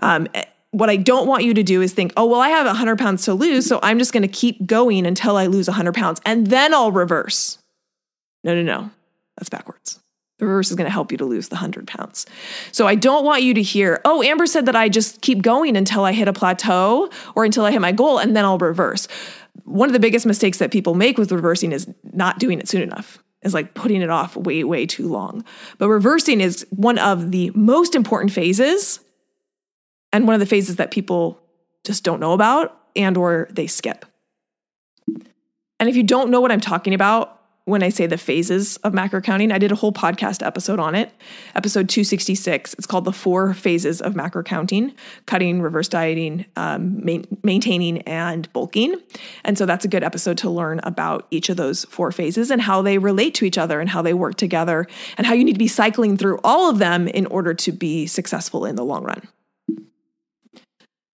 Um, 0.00 0.28
what 0.72 0.88
I 0.90 0.96
don't 0.96 1.26
want 1.26 1.44
you 1.44 1.54
to 1.54 1.62
do 1.62 1.82
is 1.82 1.92
think, 1.92 2.12
oh, 2.16 2.26
well, 2.26 2.40
I 2.40 2.48
have 2.48 2.66
100 2.66 2.98
pounds 2.98 3.24
to 3.26 3.34
lose, 3.34 3.66
so 3.66 3.78
I'm 3.82 3.98
just 3.98 4.12
going 4.12 4.22
to 4.22 4.28
keep 4.28 4.66
going 4.66 5.06
until 5.06 5.36
I 5.36 5.46
lose 5.46 5.68
100 5.68 5.94
pounds 5.94 6.20
and 6.24 6.48
then 6.48 6.74
I'll 6.74 6.90
reverse. 6.90 7.58
No, 8.42 8.54
no, 8.54 8.62
no. 8.62 8.90
That's 9.36 9.50
backwards. 9.50 10.00
The 10.38 10.46
reverse 10.46 10.70
is 10.70 10.76
going 10.76 10.86
to 10.86 10.92
help 10.92 11.12
you 11.12 11.18
to 11.18 11.24
lose 11.24 11.48
the 11.48 11.56
100 11.56 11.86
pounds. 11.86 12.26
So 12.72 12.86
I 12.86 12.94
don't 12.94 13.24
want 13.24 13.42
you 13.42 13.54
to 13.54 13.62
hear, 13.62 14.00
oh, 14.04 14.22
Amber 14.22 14.46
said 14.46 14.66
that 14.66 14.74
I 14.74 14.88
just 14.88 15.20
keep 15.20 15.42
going 15.42 15.76
until 15.76 16.04
I 16.04 16.12
hit 16.12 16.26
a 16.26 16.32
plateau 16.32 17.10
or 17.36 17.44
until 17.44 17.64
I 17.64 17.70
hit 17.70 17.80
my 17.80 17.92
goal 17.92 18.18
and 18.18 18.34
then 18.34 18.44
I'll 18.44 18.58
reverse. 18.58 19.06
One 19.64 19.88
of 19.88 19.92
the 19.92 20.00
biggest 20.00 20.24
mistakes 20.26 20.58
that 20.58 20.72
people 20.72 20.94
make 20.94 21.18
with 21.18 21.30
reversing 21.30 21.70
is 21.72 21.86
not 22.12 22.38
doing 22.38 22.58
it 22.58 22.68
soon 22.68 22.82
enough 22.82 23.22
is 23.42 23.54
like 23.54 23.74
putting 23.74 24.00
it 24.00 24.10
off 24.10 24.36
way, 24.36 24.64
way 24.64 24.86
too 24.86 25.08
long. 25.08 25.44
But 25.78 25.88
reversing 25.88 26.40
is 26.40 26.66
one 26.70 26.98
of 26.98 27.30
the 27.30 27.50
most 27.54 27.94
important 27.94 28.32
phases 28.32 29.00
and 30.12 30.26
one 30.26 30.34
of 30.34 30.40
the 30.40 30.46
phases 30.46 30.76
that 30.76 30.90
people 30.90 31.40
just 31.84 32.04
don't 32.04 32.20
know 32.20 32.32
about 32.32 32.78
and 32.94 33.16
or 33.16 33.48
they 33.50 33.66
skip. 33.66 34.04
And 35.80 35.88
if 35.88 35.96
you 35.96 36.02
don't 36.02 36.30
know 36.30 36.40
what 36.40 36.52
I'm 36.52 36.60
talking 36.60 36.94
about 36.94 37.42
when 37.64 37.82
I 37.82 37.90
say 37.90 38.06
the 38.06 38.18
phases 38.18 38.76
of 38.78 38.92
macro 38.92 39.20
counting, 39.20 39.52
I 39.52 39.58
did 39.58 39.70
a 39.70 39.76
whole 39.76 39.92
podcast 39.92 40.44
episode 40.44 40.80
on 40.80 40.96
it, 40.96 41.12
episode 41.54 41.88
266. 41.88 42.74
It's 42.74 42.86
called 42.86 43.04
The 43.04 43.12
Four 43.12 43.54
Phases 43.54 44.00
of 44.00 44.16
Macro 44.16 44.42
Counting 44.42 44.92
Cutting, 45.26 45.62
Reverse 45.62 45.88
Dieting, 45.88 46.44
um, 46.56 47.04
ma- 47.04 47.22
Maintaining, 47.44 47.98
and 48.02 48.52
Bulking. 48.52 49.00
And 49.44 49.56
so 49.56 49.64
that's 49.64 49.84
a 49.84 49.88
good 49.88 50.02
episode 50.02 50.38
to 50.38 50.50
learn 50.50 50.80
about 50.82 51.26
each 51.30 51.48
of 51.48 51.56
those 51.56 51.84
four 51.84 52.10
phases 52.10 52.50
and 52.50 52.60
how 52.60 52.82
they 52.82 52.98
relate 52.98 53.34
to 53.36 53.44
each 53.44 53.58
other 53.58 53.80
and 53.80 53.88
how 53.88 54.02
they 54.02 54.14
work 54.14 54.34
together 54.34 54.88
and 55.16 55.26
how 55.26 55.34
you 55.34 55.44
need 55.44 55.54
to 55.54 55.58
be 55.58 55.68
cycling 55.68 56.16
through 56.16 56.40
all 56.42 56.68
of 56.68 56.78
them 56.78 57.06
in 57.06 57.26
order 57.26 57.54
to 57.54 57.70
be 57.70 58.06
successful 58.06 58.64
in 58.64 58.74
the 58.74 58.84
long 58.84 59.04
run. 59.04 59.22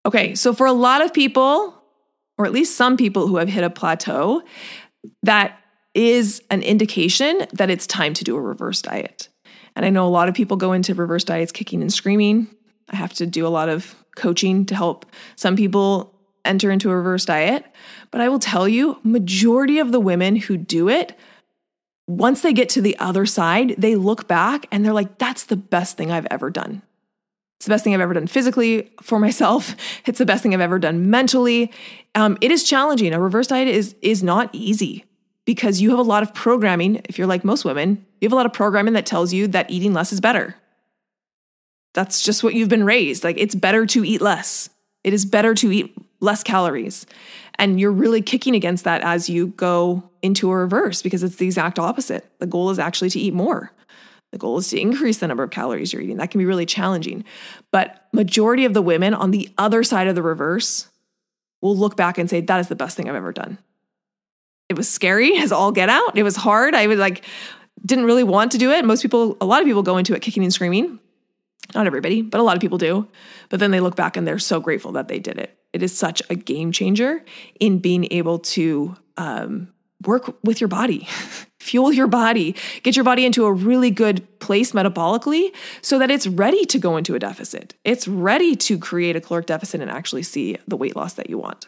Okay, 0.09 0.35
so 0.35 0.55
for 0.55 0.67
a 0.67 0.73
lot 0.73 1.05
of 1.05 1.13
people, 1.13 1.75
or 2.39 2.47
at 2.47 2.53
least 2.53 2.77
some 2.77 2.97
people 2.97 3.27
who 3.27 3.37
have 3.37 3.51
hit 3.51 3.63
a 3.63 3.69
plateau, 3.69 4.41
that 5.23 5.61
is 5.93 6.43
an 6.51 6.63
indication 6.63 7.47
that 7.53 7.69
it's 7.69 7.87
time 7.87 8.15
to 8.15 8.25
do 8.25 8.35
a 8.35 8.41
reverse 8.41 8.81
diet. 8.81 9.29
And 9.77 9.85
I 9.85 9.91
know 9.91 10.07
a 10.07 10.09
lot 10.09 10.31
of 10.31 10.35
people 10.35 10.57
go 10.57 10.73
into 10.73 10.95
reverse 10.95 11.25
diets 11.25 11.53
kicking 11.53 11.83
and 11.83 11.93
screaming. 11.93 12.49
I 12.89 12.97
have 12.97 13.13
to 13.15 13.27
do 13.27 13.47
a 13.47 13.49
lot 13.49 13.69
of 13.69 13.95
coaching 14.17 14.65
to 14.65 14.75
help 14.75 15.05
some 15.37 15.57
people 15.57 16.15
enter 16.43 16.71
into 16.71 16.89
a 16.89 16.97
reverse 16.97 17.27
diet, 17.27 17.67
but 18.11 18.23
I 18.23 18.31
will 18.31 18.39
tell 18.39 18.67
you, 18.67 18.99
majority 19.03 19.79
of 19.79 19.93
the 19.93 20.01
women 20.01 20.37
who 20.37 20.57
do 20.57 20.89
it 20.89 21.19
once 22.07 22.41
they 22.41 22.55
get 22.55 22.71
to 22.71 22.81
the 22.81 22.97
other 22.99 23.27
side, 23.27 23.75
they 23.77 23.95
look 23.95 24.27
back 24.27 24.65
and 24.73 24.83
they're 24.83 24.95
like, 24.95 25.19
that's 25.19 25.45
the 25.45 25.57
best 25.57 25.99
thing 25.99 26.11
I've 26.11 26.27
ever 26.31 26.49
done. 26.49 26.81
It's 27.59 27.67
the 27.67 27.71
best 27.71 27.83
thing 27.83 27.93
I've 27.93 28.01
ever 28.01 28.15
done 28.15 28.29
physically 28.29 28.89
for 29.03 29.19
myself. 29.19 29.75
It's 30.07 30.19
the 30.19 30.27
best 30.27 30.45
thing 30.45 30.55
I've 30.55 30.61
ever 30.61 30.79
done 30.79 31.11
mentally. 31.11 31.73
Um, 32.15 32.39
it 32.41 32.53
is 32.53 32.63
challenging. 32.63 33.13
A 33.13 33.21
reverse 33.21 33.49
diet 33.49 33.67
is 33.67 33.97
is 34.01 34.23
not 34.23 34.49
easy 34.53 35.05
because 35.45 35.81
you 35.81 35.91
have 35.91 35.99
a 35.99 36.03
lot 36.03 36.23
of 36.23 36.33
programming. 36.35 37.01
If 37.09 37.19
you're 37.19 37.27
like 37.27 37.45
most 37.45 37.65
women, 37.65 38.07
you 38.21 38.27
have 38.27 38.33
a 38.33 38.37
lot 38.37 38.47
of 38.47 38.53
programming 38.53 38.95
that 38.95 39.07
tells 39.07 39.33
you 39.33 39.49
that 39.49 39.71
eating 39.71 39.93
less 39.93 40.13
is 40.13 40.21
better. 40.21 40.55
That's 41.95 42.23
just 42.23 42.45
what 42.45 42.55
you've 42.55 42.69
been 42.69 42.85
raised. 42.85 43.25
Like 43.25 43.39
it's 43.39 43.57
better 43.57 43.87
to 43.87 44.05
eat 44.05 44.21
less. 44.21 44.71
It 45.03 45.13
is 45.13 45.25
better 45.25 45.55
to 45.55 45.73
eat 45.73 45.97
less 46.21 46.45
calories. 46.45 47.07
And 47.57 47.81
you're 47.81 47.91
really 47.91 48.23
kicking 48.23 48.55
against 48.55 48.85
that 48.85 49.03
as 49.03 49.29
you 49.29 49.49
go 49.49 50.09
into 50.23 50.51
a 50.51 50.57
reverse 50.57 51.03
because 51.03 51.25
it's 51.25 51.37
the 51.37 51.47
exact 51.47 51.81
opposite. 51.81 52.25
The 52.39 52.47
goal 52.47 52.71
is 52.71 52.79
actually 52.79 53.11
to 53.11 53.19
eat 53.19 53.35
more. 53.35 53.73
The 54.33 54.39
goal 54.39 54.59
is 54.59 54.69
to 54.71 54.81
increase 54.81 55.19
the 55.19 55.29
number 55.29 55.43
of 55.43 55.51
calories 55.51 55.93
you're 55.93 56.03
eating. 56.03 56.19
That 56.19 56.31
can 56.31 56.39
be 56.39 56.45
really 56.45 56.67
challenging. 56.67 57.25
But 57.71 58.09
majority 58.13 58.65
of 58.65 58.75
the 58.75 58.83
women 58.83 59.15
on 59.15 59.31
the 59.31 59.51
other 59.57 59.83
side 59.83 60.07
of 60.07 60.15
the 60.15 60.23
reverse 60.23 60.89
will 61.63 61.77
look 61.77 61.97
back 61.97 62.19
and 62.19 62.29
say, 62.29 62.41
that 62.43 62.61
is 62.61 62.69
the 62.69 62.77
best 62.77 62.97
thing 62.97 63.09
I've 63.09 63.15
ever 63.15 63.33
done. 63.33 63.59
It 64.69 64.77
was 64.77 64.89
scary 64.89 65.39
as 65.39 65.51
all 65.51 65.73
get 65.73 65.89
out. 65.89 66.19
It 66.19 66.23
was 66.25 66.37
hard. 66.37 66.75
I 66.75 66.87
was 66.89 66.99
like, 66.99 67.25
didn't 67.85 68.05
really 68.05 68.25
want 68.25 68.53
to 68.53 68.59
do 68.59 68.71
it. 68.71 68.85
Most 68.85 69.03
people, 69.03 69.37
a 69.41 69.47
lot 69.47 69.61
of 69.61 69.67
people 69.67 69.83
go 69.83 69.97
into 69.97 70.15
it 70.15 70.21
kicking 70.21 70.43
and 70.43 70.53
screaming. 70.53 70.99
Not 71.75 71.87
everybody, 71.87 72.23
but 72.23 72.41
a 72.41 72.43
lot 72.43 72.57
of 72.57 72.61
people 72.61 72.79
do. 72.79 73.09
But 73.49 73.61
then 73.61 73.71
they 73.71 73.81
look 73.81 73.97
back 73.97 74.17
and 74.17 74.27
they're 74.27 74.39
so 74.39 74.61
grateful 74.61 74.93
that 74.93 75.09
they 75.09 75.19
did 75.19 75.39
it. 75.39 75.59
It 75.73 75.83
is 75.83 75.97
such 75.97 76.23
a 76.31 76.35
game 76.35 76.73
changer 76.73 77.25
in 77.61 77.79
being 77.79 78.09
able 78.11 78.39
to 78.41 78.97
um, 79.17 79.73
work 80.07 80.37
with 80.45 80.61
your 80.61 80.69
body, 80.69 81.07
fuel 81.61 81.93
your 81.93 82.07
body, 82.07 82.55
get 82.83 82.97
your 82.97 83.05
body 83.05 83.25
into 83.25 83.45
a 83.45 83.53
really 83.53 83.91
good 83.91 84.27
place 84.39 84.73
metabolically 84.73 85.55
so 85.83 85.99
that 85.99 86.11
it's 86.11 86.27
ready 86.27 86.65
to 86.67 86.79
go 86.79 86.97
into 86.97 87.15
a 87.15 87.19
deficit. 87.19 87.75
It's 87.85 88.07
ready 88.07 88.57
to 88.57 88.79
create 88.79 89.17
a 89.17 89.21
caloric 89.21 89.47
deficit 89.47 89.81
and 89.81 89.91
actually 89.91 90.23
see 90.23 90.57
the 90.67 90.77
weight 90.77 90.97
loss 90.97 91.15
that 91.15 91.29
you 91.29 91.39
want. 91.39 91.67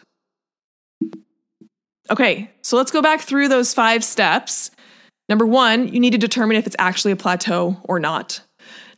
Okay, 2.09 2.51
so 2.61 2.77
let's 2.77 2.91
go 2.91 3.01
back 3.01 3.21
through 3.21 3.47
those 3.47 3.73
five 3.73 4.03
steps. 4.03 4.71
Number 5.29 5.45
one, 5.45 5.87
you 5.87 5.99
need 5.99 6.11
to 6.11 6.17
determine 6.17 6.57
if 6.57 6.67
it's 6.67 6.75
actually 6.79 7.11
a 7.11 7.15
plateau 7.15 7.77
or 7.83 7.99
not. 7.99 8.41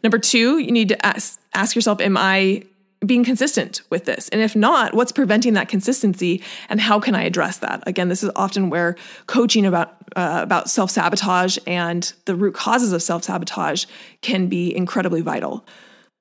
Number 0.04 0.18
two, 0.18 0.58
you 0.58 0.72
need 0.72 0.90
to 0.90 1.06
ask, 1.06 1.40
ask 1.54 1.76
yourself, 1.76 2.02
Am 2.02 2.18
I 2.18 2.64
being 3.06 3.24
consistent 3.24 3.82
with 3.90 4.06
this? 4.06 4.30
And 4.30 4.42
if 4.42 4.56
not, 4.56 4.94
what's 4.94 5.12
preventing 5.12 5.54
that 5.54 5.68
consistency 5.68 6.42
and 6.70 6.80
how 6.80 7.00
can 7.00 7.16
I 7.16 7.24
address 7.24 7.58
that? 7.58 7.84
Again, 7.88 8.10
this 8.10 8.24
is 8.24 8.32
often 8.36 8.70
where 8.70 8.96
coaching 9.28 9.66
about 9.66 9.96
uh, 10.16 10.40
about 10.44 10.70
self-sabotage 10.70 11.58
and 11.66 12.14
the 12.26 12.36
root 12.36 12.54
causes 12.54 12.92
of 12.94 13.02
self-sabotage 13.02 13.86
can 14.22 14.48
be 14.48 14.76
incredibly 14.76 15.22
vital. 15.22 15.66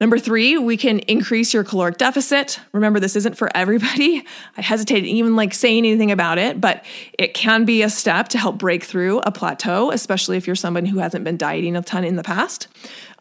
Number 0.02 0.18
three, 0.18 0.58
we 0.58 0.76
can 0.76 0.98
increase 0.98 1.54
your 1.54 1.62
caloric 1.62 1.96
deficit. 1.96 2.58
Remember, 2.72 2.98
this 2.98 3.14
isn't 3.14 3.36
for 3.36 3.48
everybody. 3.56 4.24
I 4.56 4.60
hesitate 4.60 5.04
even 5.04 5.36
like 5.36 5.54
saying 5.54 5.86
anything 5.86 6.10
about 6.10 6.38
it, 6.38 6.60
but 6.60 6.84
it 7.16 7.34
can 7.34 7.64
be 7.64 7.82
a 7.82 7.88
step 7.88 8.26
to 8.30 8.38
help 8.38 8.58
break 8.58 8.82
through 8.82 9.20
a 9.20 9.30
plateau, 9.30 9.92
especially 9.92 10.36
if 10.36 10.44
you're 10.44 10.56
someone 10.56 10.86
who 10.86 10.98
hasn't 10.98 11.22
been 11.22 11.36
dieting 11.36 11.76
a 11.76 11.82
ton 11.82 12.02
in 12.02 12.16
the 12.16 12.24
past. 12.24 12.66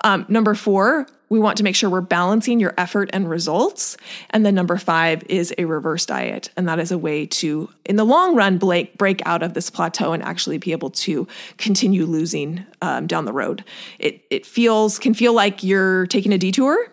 Um, 0.04 0.26
number 0.28 0.56
four, 0.56 1.08
we 1.30 1.40
want 1.40 1.58
to 1.58 1.64
make 1.64 1.76
sure 1.76 1.90
we're 1.90 2.02
balancing 2.02 2.60
your 2.60 2.74
effort 2.78 3.10
and 3.14 3.30
results. 3.30 3.96
And 4.32 4.46
then 4.46 4.54
number 4.54 4.78
five 4.78 5.24
is 5.30 5.54
a 5.58 5.66
reverse 5.66 6.06
diet. 6.06 6.50
And 6.58 6.68
that 6.68 6.78
is 6.78 6.92
a 6.92 6.98
way 6.98 7.26
to, 7.28 7.70
in 7.86 7.96
the 7.96 8.04
long 8.04 8.36
run, 8.36 8.58
break, 8.58 8.98
break 8.98 9.22
out 9.26 9.42
of 9.42 9.54
this 9.54 9.70
plateau 9.70 10.12
and 10.12 10.22
actually 10.22 10.58
be 10.58 10.74
able 10.74 10.90
to 10.90 11.28
continue 11.58 12.06
losing 12.06 12.66
um, 12.82 13.08
down 13.08 13.24
the 13.24 13.32
road. 13.32 13.64
It, 13.98 14.26
it 14.30 14.46
feels, 14.46 15.00
can 15.00 15.14
feel 15.14 15.34
like 15.34 15.64
you're 15.64 16.06
taking 16.08 16.34
a 16.34 16.38
detour, 16.38 16.92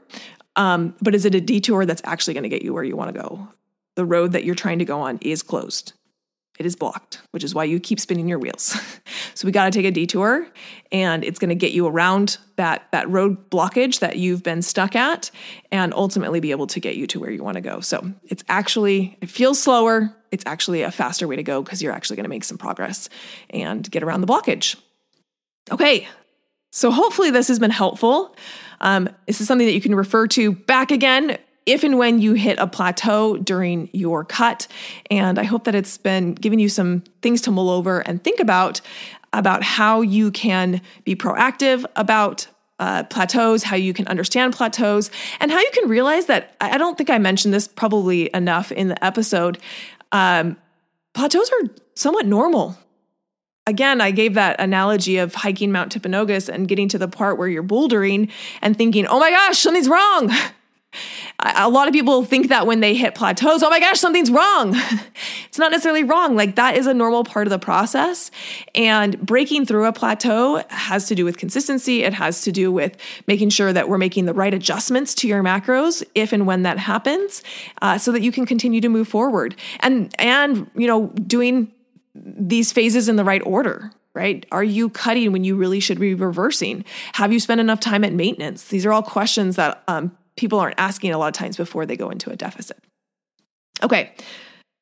um, 0.54 0.94
but 1.02 1.16
is 1.16 1.24
it 1.24 1.34
a 1.34 1.40
detour 1.40 1.84
that's 1.84 2.02
actually 2.04 2.34
going 2.34 2.44
to 2.44 2.48
get 2.48 2.62
you 2.62 2.72
where 2.72 2.84
you 2.84 2.96
want 2.96 3.12
to 3.12 3.20
go? 3.20 3.48
The 3.96 4.04
road 4.04 4.32
that 4.32 4.44
you're 4.44 4.54
trying 4.54 4.78
to 4.78 4.84
go 4.84 5.00
on 5.00 5.18
is 5.20 5.42
closed 5.42 5.94
it 6.58 6.66
is 6.66 6.74
blocked, 6.74 7.20
which 7.30 7.44
is 7.44 7.54
why 7.54 7.64
you 7.64 7.78
keep 7.78 8.00
spinning 8.00 8.28
your 8.28 8.38
wheels. 8.38 8.76
so 9.34 9.46
we 9.46 9.52
got 9.52 9.66
to 9.66 9.70
take 9.70 9.86
a 9.86 9.90
detour 9.90 10.46
and 10.90 11.24
it's 11.24 11.38
going 11.38 11.50
to 11.50 11.54
get 11.54 11.72
you 11.72 11.86
around 11.86 12.38
that 12.56 12.88
that 12.90 13.08
road 13.08 13.48
blockage 13.50 14.00
that 14.00 14.16
you've 14.16 14.42
been 14.42 14.60
stuck 14.60 14.96
at 14.96 15.30
and 15.70 15.94
ultimately 15.94 16.40
be 16.40 16.50
able 16.50 16.66
to 16.66 16.80
get 16.80 16.96
you 16.96 17.06
to 17.06 17.20
where 17.20 17.30
you 17.30 17.42
want 17.42 17.54
to 17.54 17.60
go. 17.60 17.80
So 17.80 18.12
it's 18.24 18.42
actually 18.48 19.16
it 19.20 19.30
feels 19.30 19.60
slower, 19.60 20.14
it's 20.32 20.44
actually 20.46 20.82
a 20.82 20.90
faster 20.90 21.28
way 21.28 21.36
to 21.36 21.44
go 21.44 21.62
because 21.62 21.80
you're 21.80 21.92
actually 21.92 22.16
going 22.16 22.24
to 22.24 22.30
make 22.30 22.44
some 22.44 22.58
progress 22.58 23.08
and 23.50 23.88
get 23.90 24.02
around 24.02 24.20
the 24.20 24.26
blockage. 24.26 24.76
Okay. 25.70 26.08
So 26.72 26.90
hopefully 26.90 27.30
this 27.30 27.48
has 27.48 27.58
been 27.58 27.70
helpful. 27.70 28.36
Um, 28.80 29.08
this 29.26 29.40
is 29.40 29.46
something 29.46 29.66
that 29.66 29.72
you 29.72 29.80
can 29.80 29.94
refer 29.94 30.26
to 30.28 30.52
back 30.52 30.90
again 30.90 31.38
if 31.68 31.84
and 31.84 31.98
when 31.98 32.18
you 32.18 32.32
hit 32.32 32.58
a 32.58 32.66
plateau 32.66 33.36
during 33.36 33.90
your 33.92 34.24
cut. 34.24 34.66
And 35.10 35.38
I 35.38 35.44
hope 35.44 35.64
that 35.64 35.74
it's 35.74 35.98
been 35.98 36.34
giving 36.34 36.58
you 36.58 36.68
some 36.68 37.04
things 37.22 37.42
to 37.42 37.50
mull 37.50 37.70
over 37.70 38.00
and 38.00 38.22
think 38.24 38.40
about 38.40 38.80
about 39.34 39.62
how 39.62 40.00
you 40.00 40.30
can 40.30 40.80
be 41.04 41.14
proactive 41.14 41.84
about 41.96 42.46
uh, 42.78 43.02
plateaus, 43.04 43.62
how 43.62 43.76
you 43.76 43.92
can 43.92 44.06
understand 44.08 44.54
plateaus, 44.54 45.10
and 45.38 45.50
how 45.50 45.58
you 45.58 45.70
can 45.74 45.88
realize 45.88 46.26
that 46.26 46.56
I 46.62 46.78
don't 46.78 46.96
think 46.96 47.10
I 47.10 47.18
mentioned 47.18 47.52
this 47.52 47.68
probably 47.68 48.30
enough 48.32 48.72
in 48.72 48.88
the 48.88 49.04
episode. 49.04 49.58
Um, 50.12 50.56
plateaus 51.12 51.50
are 51.50 51.68
somewhat 51.94 52.24
normal. 52.24 52.78
Again, 53.66 54.00
I 54.00 54.12
gave 54.12 54.32
that 54.34 54.58
analogy 54.58 55.18
of 55.18 55.34
hiking 55.34 55.72
Mount 55.72 55.92
Timpanogos 55.92 56.48
and 56.48 56.66
getting 56.66 56.88
to 56.88 56.96
the 56.96 57.08
part 57.08 57.36
where 57.36 57.48
you're 57.48 57.62
bouldering 57.62 58.30
and 58.62 58.74
thinking, 58.78 59.06
oh 59.06 59.18
my 59.18 59.30
gosh, 59.30 59.58
something's 59.58 59.90
wrong. 59.90 60.32
a 61.40 61.68
lot 61.68 61.86
of 61.86 61.94
people 61.94 62.24
think 62.24 62.48
that 62.48 62.66
when 62.66 62.80
they 62.80 62.94
hit 62.94 63.14
plateaus, 63.14 63.62
oh 63.62 63.70
my 63.70 63.78
gosh, 63.78 64.00
something's 64.00 64.30
wrong. 64.30 64.74
it's 65.48 65.58
not 65.58 65.70
necessarily 65.70 66.02
wrong. 66.02 66.34
Like 66.34 66.56
that 66.56 66.76
is 66.76 66.88
a 66.88 66.94
normal 66.94 67.22
part 67.22 67.46
of 67.46 67.50
the 67.50 67.60
process. 67.60 68.32
And 68.74 69.20
breaking 69.20 69.64
through 69.64 69.84
a 69.84 69.92
plateau 69.92 70.64
has 70.68 71.06
to 71.06 71.14
do 71.14 71.24
with 71.24 71.38
consistency. 71.38 72.02
It 72.02 72.12
has 72.12 72.42
to 72.42 72.50
do 72.50 72.72
with 72.72 72.96
making 73.28 73.50
sure 73.50 73.72
that 73.72 73.88
we're 73.88 73.98
making 73.98 74.26
the 74.26 74.34
right 74.34 74.52
adjustments 74.52 75.14
to 75.16 75.28
your 75.28 75.42
macros 75.44 76.02
if 76.16 76.32
and 76.32 76.44
when 76.44 76.64
that 76.64 76.78
happens, 76.78 77.42
uh, 77.82 77.98
so 77.98 78.10
that 78.10 78.22
you 78.22 78.32
can 78.32 78.44
continue 78.44 78.80
to 78.80 78.88
move 78.88 79.06
forward. 79.06 79.54
And 79.80 80.12
and 80.18 80.68
you 80.74 80.88
know 80.88 81.08
doing 81.08 81.72
these 82.14 82.72
phases 82.72 83.08
in 83.08 83.16
the 83.16 83.24
right 83.24 83.42
order 83.46 83.92
right? 84.14 84.46
Are 84.50 84.64
you 84.64 84.88
cutting 84.88 85.30
when 85.30 85.44
you 85.44 85.54
really 85.54 85.78
should 85.78 86.00
be 86.00 86.12
reversing? 86.12 86.84
Have 87.12 87.32
you 87.32 87.38
spent 87.38 87.60
enough 87.60 87.78
time 87.78 88.02
at 88.02 88.12
maintenance? 88.12 88.64
These 88.64 88.84
are 88.84 88.92
all 88.92 89.02
questions 89.02 89.54
that 89.54 89.84
um, 89.86 90.16
people 90.38 90.58
aren't 90.58 90.78
asking 90.78 91.12
a 91.12 91.18
lot 91.18 91.26
of 91.26 91.34
times 91.34 91.56
before 91.56 91.84
they 91.84 91.96
go 91.96 92.08
into 92.08 92.30
a 92.30 92.36
deficit. 92.36 92.78
Okay. 93.82 94.12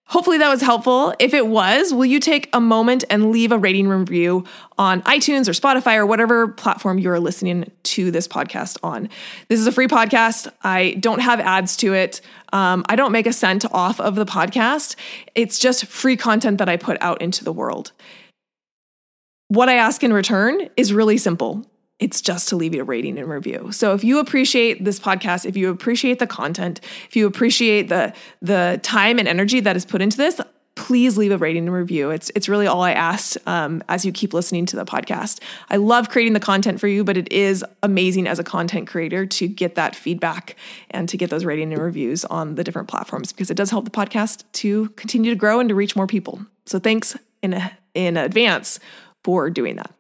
Hopefully 0.09 0.39
that 0.39 0.49
was 0.49 0.61
helpful. 0.61 1.13
If 1.19 1.35
it 1.35 1.49
was, 1.49 1.93
will 1.93 2.05
you 2.05 2.21
take 2.21 2.49
a 2.53 2.61
moment 2.61 3.03
and 3.11 3.33
leave 3.33 3.51
a 3.51 3.59
rating 3.59 3.89
review 3.89 4.45
on 4.79 5.03
iTunes 5.03 5.49
or 5.49 5.53
Spotify 5.53 5.97
or 5.97 6.07
whatever 6.07 6.47
platform 6.47 7.01
you're 7.01 7.19
listening 7.19 7.73
to 7.83 8.13
this 8.13 8.29
podcast 8.29 8.79
on? 8.85 9.09
This 9.49 9.59
is 9.59 9.67
a 9.67 9.73
free 9.73 9.89
podcast. 9.89 10.47
I 10.63 10.97
don't 11.01 11.19
have 11.19 11.41
ads 11.41 11.77
to 11.79 11.93
it. 11.93 12.21
Um, 12.53 12.85
I 12.89 12.95
don't 12.95 13.11
make 13.11 13.27
a 13.27 13.33
cent 13.33 13.65
off 13.73 13.99
of 13.99 14.15
the 14.15 14.27
podcast. 14.27 14.95
It's 15.35 15.59
just 15.59 15.87
free 15.87 16.17
content 16.17 16.59
that 16.59 16.69
I 16.69 16.77
put 16.77 16.99
out 17.01 17.21
into 17.21 17.43
the 17.43 17.53
world. 17.53 17.91
What 19.49 19.69
I 19.69 19.75
ask 19.75 20.05
in 20.05 20.13
return 20.13 20.69
is 20.77 20.93
really 20.93 21.19
simple 21.19 21.67
it's 21.99 22.21
just 22.21 22.49
to 22.51 22.57
leave 22.57 22.75
you 22.75 22.83
a 22.83 22.85
rating 22.85 23.19
and 23.19 23.29
review. 23.29 23.73
So 23.73 23.95
if 23.95 24.05
you 24.05 24.19
appreciate 24.19 24.85
this 24.85 25.01
podcast, 25.01 25.47
if 25.47 25.57
you 25.57 25.71
appreciate 25.71 26.19
the 26.19 26.27
content, 26.27 26.81
if 27.09 27.17
you 27.17 27.27
appreciate 27.27 27.89
the 27.89 28.13
the 28.43 28.81
time 28.83 29.19
and 29.19 29.27
energy 29.27 29.61
that 29.61 29.77
is 29.77 29.87
put 29.87 30.03
into 30.03 30.17
this, 30.17 30.41
please 30.75 31.17
leave 31.17 31.33
a 31.33 31.39
rating 31.39 31.67
and 31.67 31.75
review. 31.75 32.11
It's 32.11 32.31
it's 32.35 32.49
really 32.49 32.67
all 32.67 32.83
I 32.83 32.93
asked 32.93 33.39
um, 33.47 33.83
as 33.89 34.05
you 34.05 34.13
keep 34.13 34.35
listening 34.35 34.67
to 34.67 34.77
the 34.77 34.85
podcast. 34.85 35.41
I 35.71 35.77
love 35.77 36.11
creating 36.11 36.35
the 36.35 36.41
content 36.41 36.81
for 36.81 36.87
you, 36.87 37.03
but 37.03 37.17
it 37.17 37.33
is 37.33 37.65
amazing 37.83 38.29
as 38.29 38.39
a 38.39 38.45
content 38.45 38.87
creator 38.87 39.25
to 39.27 39.49
get 39.49 39.75
that 39.75 39.97
feedback 39.97 40.55
and 40.91 41.09
to 41.09 41.17
get 41.17 41.31
those 41.31 41.47
rating 41.47 41.73
and 41.73 41.83
reviews 41.83 42.25
on 42.27 42.57
the 42.57 42.63
different 42.63 42.89
platforms 42.89 43.33
because 43.33 43.51
it 43.51 43.57
does 43.57 43.71
help 43.71 43.87
the 43.87 43.91
podcast 43.91 44.45
to 44.53 44.91
continue 44.91 45.31
to 45.31 45.37
grow 45.37 45.61
and 45.61 45.71
to 45.71 45.75
reach 45.75 45.97
more 45.97 46.07
people. 46.07 46.45
So 46.67 46.79
thanks 46.79 47.17
in 47.43 47.61
in 47.95 48.19
advance 48.19 48.79
for 49.25 49.49
doing 49.49 49.77
that. 49.77 49.96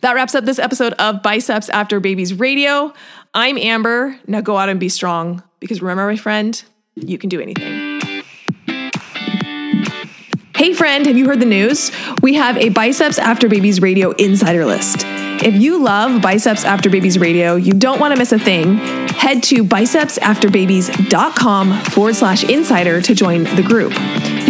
That 0.00 0.14
wraps 0.14 0.34
up 0.34 0.44
this 0.44 0.58
episode 0.58 0.92
of 0.94 1.22
Biceps 1.22 1.68
After 1.68 2.00
Babies 2.00 2.34
Radio. 2.34 2.92
I'm 3.32 3.58
Amber. 3.58 4.18
Now 4.26 4.40
go 4.40 4.56
out 4.56 4.68
and 4.68 4.78
be 4.78 4.88
strong 4.88 5.42
because 5.60 5.82
remember, 5.82 6.06
my 6.06 6.16
friend, 6.16 6.62
you 6.94 7.18
can 7.18 7.28
do 7.28 7.40
anything. 7.40 7.90
Hey, 10.56 10.72
friend, 10.72 11.04
have 11.06 11.18
you 11.18 11.26
heard 11.26 11.40
the 11.40 11.46
news? 11.46 11.90
We 12.22 12.34
have 12.34 12.56
a 12.56 12.68
Biceps 12.68 13.18
After 13.18 13.48
Babies 13.48 13.82
Radio 13.82 14.12
insider 14.12 14.64
list. 14.64 14.98
If 15.44 15.60
you 15.60 15.82
love 15.82 16.22
Biceps 16.22 16.64
After 16.64 16.88
Babies 16.88 17.18
Radio, 17.18 17.56
you 17.56 17.72
don't 17.72 17.98
want 17.98 18.14
to 18.14 18.18
miss 18.18 18.30
a 18.30 18.38
thing, 18.38 18.76
head 19.08 19.42
to 19.44 19.64
bicepsafterbabies.com 19.64 21.80
forward 21.82 22.14
slash 22.14 22.44
insider 22.44 23.02
to 23.02 23.14
join 23.14 23.42
the 23.56 23.62
group. 23.62 23.92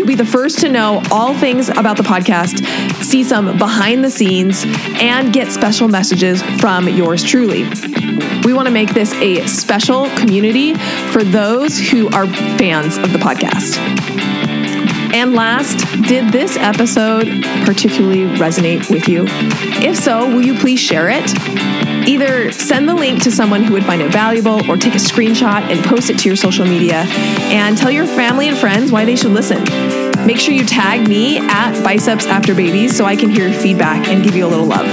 You'll 0.05 0.19
be 0.19 0.23
the 0.23 0.27
first 0.27 0.59
to 0.59 0.69
know 0.69 1.03
all 1.11 1.33
things 1.33 1.71
about 1.71 1.97
the 1.97 2.03
podcast, 2.03 2.63
see 3.03 3.25
some 3.25 3.57
behind 3.57 4.05
the 4.05 4.11
scenes, 4.11 4.63
and 5.01 5.33
get 5.33 5.51
special 5.51 5.89
messages 5.89 6.43
from 6.61 6.91
yours 6.91 7.25
truly. 7.25 7.63
We 8.45 8.53
want 8.53 8.69
to 8.69 8.71
make 8.71 8.93
this 8.93 9.15
a 9.15 9.47
special 9.47 10.11
community 10.11 10.75
for 10.75 11.25
those 11.25 11.79
who 11.79 12.11
are 12.11 12.27
fans 12.27 12.99
of 12.99 13.15
the 13.15 13.19
podcast. 13.19 14.54
And 15.13 15.35
last, 15.35 15.79
did 16.09 16.33
this 16.33 16.57
episode 16.57 17.27
particularly 17.65 18.27
resonate 18.37 18.91
with 18.91 19.09
you? 19.09 19.27
If 19.29 19.97
so, 19.97 20.27
will 20.27 20.45
you 20.45 20.55
please 20.59 20.81
share 20.81 21.09
it? 21.11 21.31
Either 22.09 22.53
send 22.53 22.89
the 22.89 22.95
link 22.95 23.23
to 23.23 23.31
someone 23.31 23.63
who 23.65 23.73
would 23.73 23.85
find 23.85 24.03
it 24.03 24.13
valuable 24.13 24.69
or 24.71 24.77
take 24.77 24.95
a 24.95 24.99
screenshot 24.99 25.63
and 25.71 25.85
post 25.85 26.11
it 26.11 26.19
to 26.19 26.29
your 26.29 26.37
social 26.37 26.67
media 26.67 27.05
and 27.51 27.77
tell 27.77 27.91
your 27.91 28.07
family 28.07 28.49
and 28.49 28.57
friends 28.57 28.93
why 28.93 29.05
they 29.05 29.17
should 29.17 29.33
listen. 29.33 29.63
Make 30.27 30.39
sure 30.39 30.55
you 30.55 30.65
tag 30.65 31.09
me 31.09 31.39
at 31.39 31.83
Biceps 31.83 32.27
After 32.27 32.55
Babies 32.55 32.97
so 32.97 33.05
I 33.05 33.17
can 33.17 33.31
hear 33.31 33.49
your 33.49 33.59
feedback 33.59 34.09
and 34.09 34.23
give 34.23 34.35
you 34.35 34.47
a 34.47 34.49
little 34.49 34.67
love. 34.67 34.87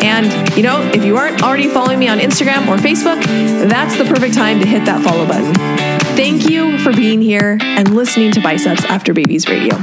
And, 0.00 0.56
you 0.56 0.62
know, 0.62 0.80
if 0.94 1.04
you 1.04 1.16
aren't 1.16 1.42
already 1.42 1.68
following 1.68 1.98
me 1.98 2.08
on 2.08 2.18
Instagram 2.18 2.68
or 2.68 2.76
Facebook, 2.76 3.22
that's 3.68 3.96
the 3.98 4.04
perfect 4.04 4.34
time 4.34 4.60
to 4.60 4.66
hit 4.66 4.84
that 4.84 5.02
follow 5.02 5.26
button. 5.26 5.97
Thank 6.18 6.50
you 6.50 6.76
for 6.78 6.90
being 6.90 7.22
here 7.22 7.58
and 7.60 7.94
listening 7.94 8.32
to 8.32 8.40
Biceps 8.40 8.84
After 8.86 9.14
Babies 9.14 9.48
Radio. 9.48 9.76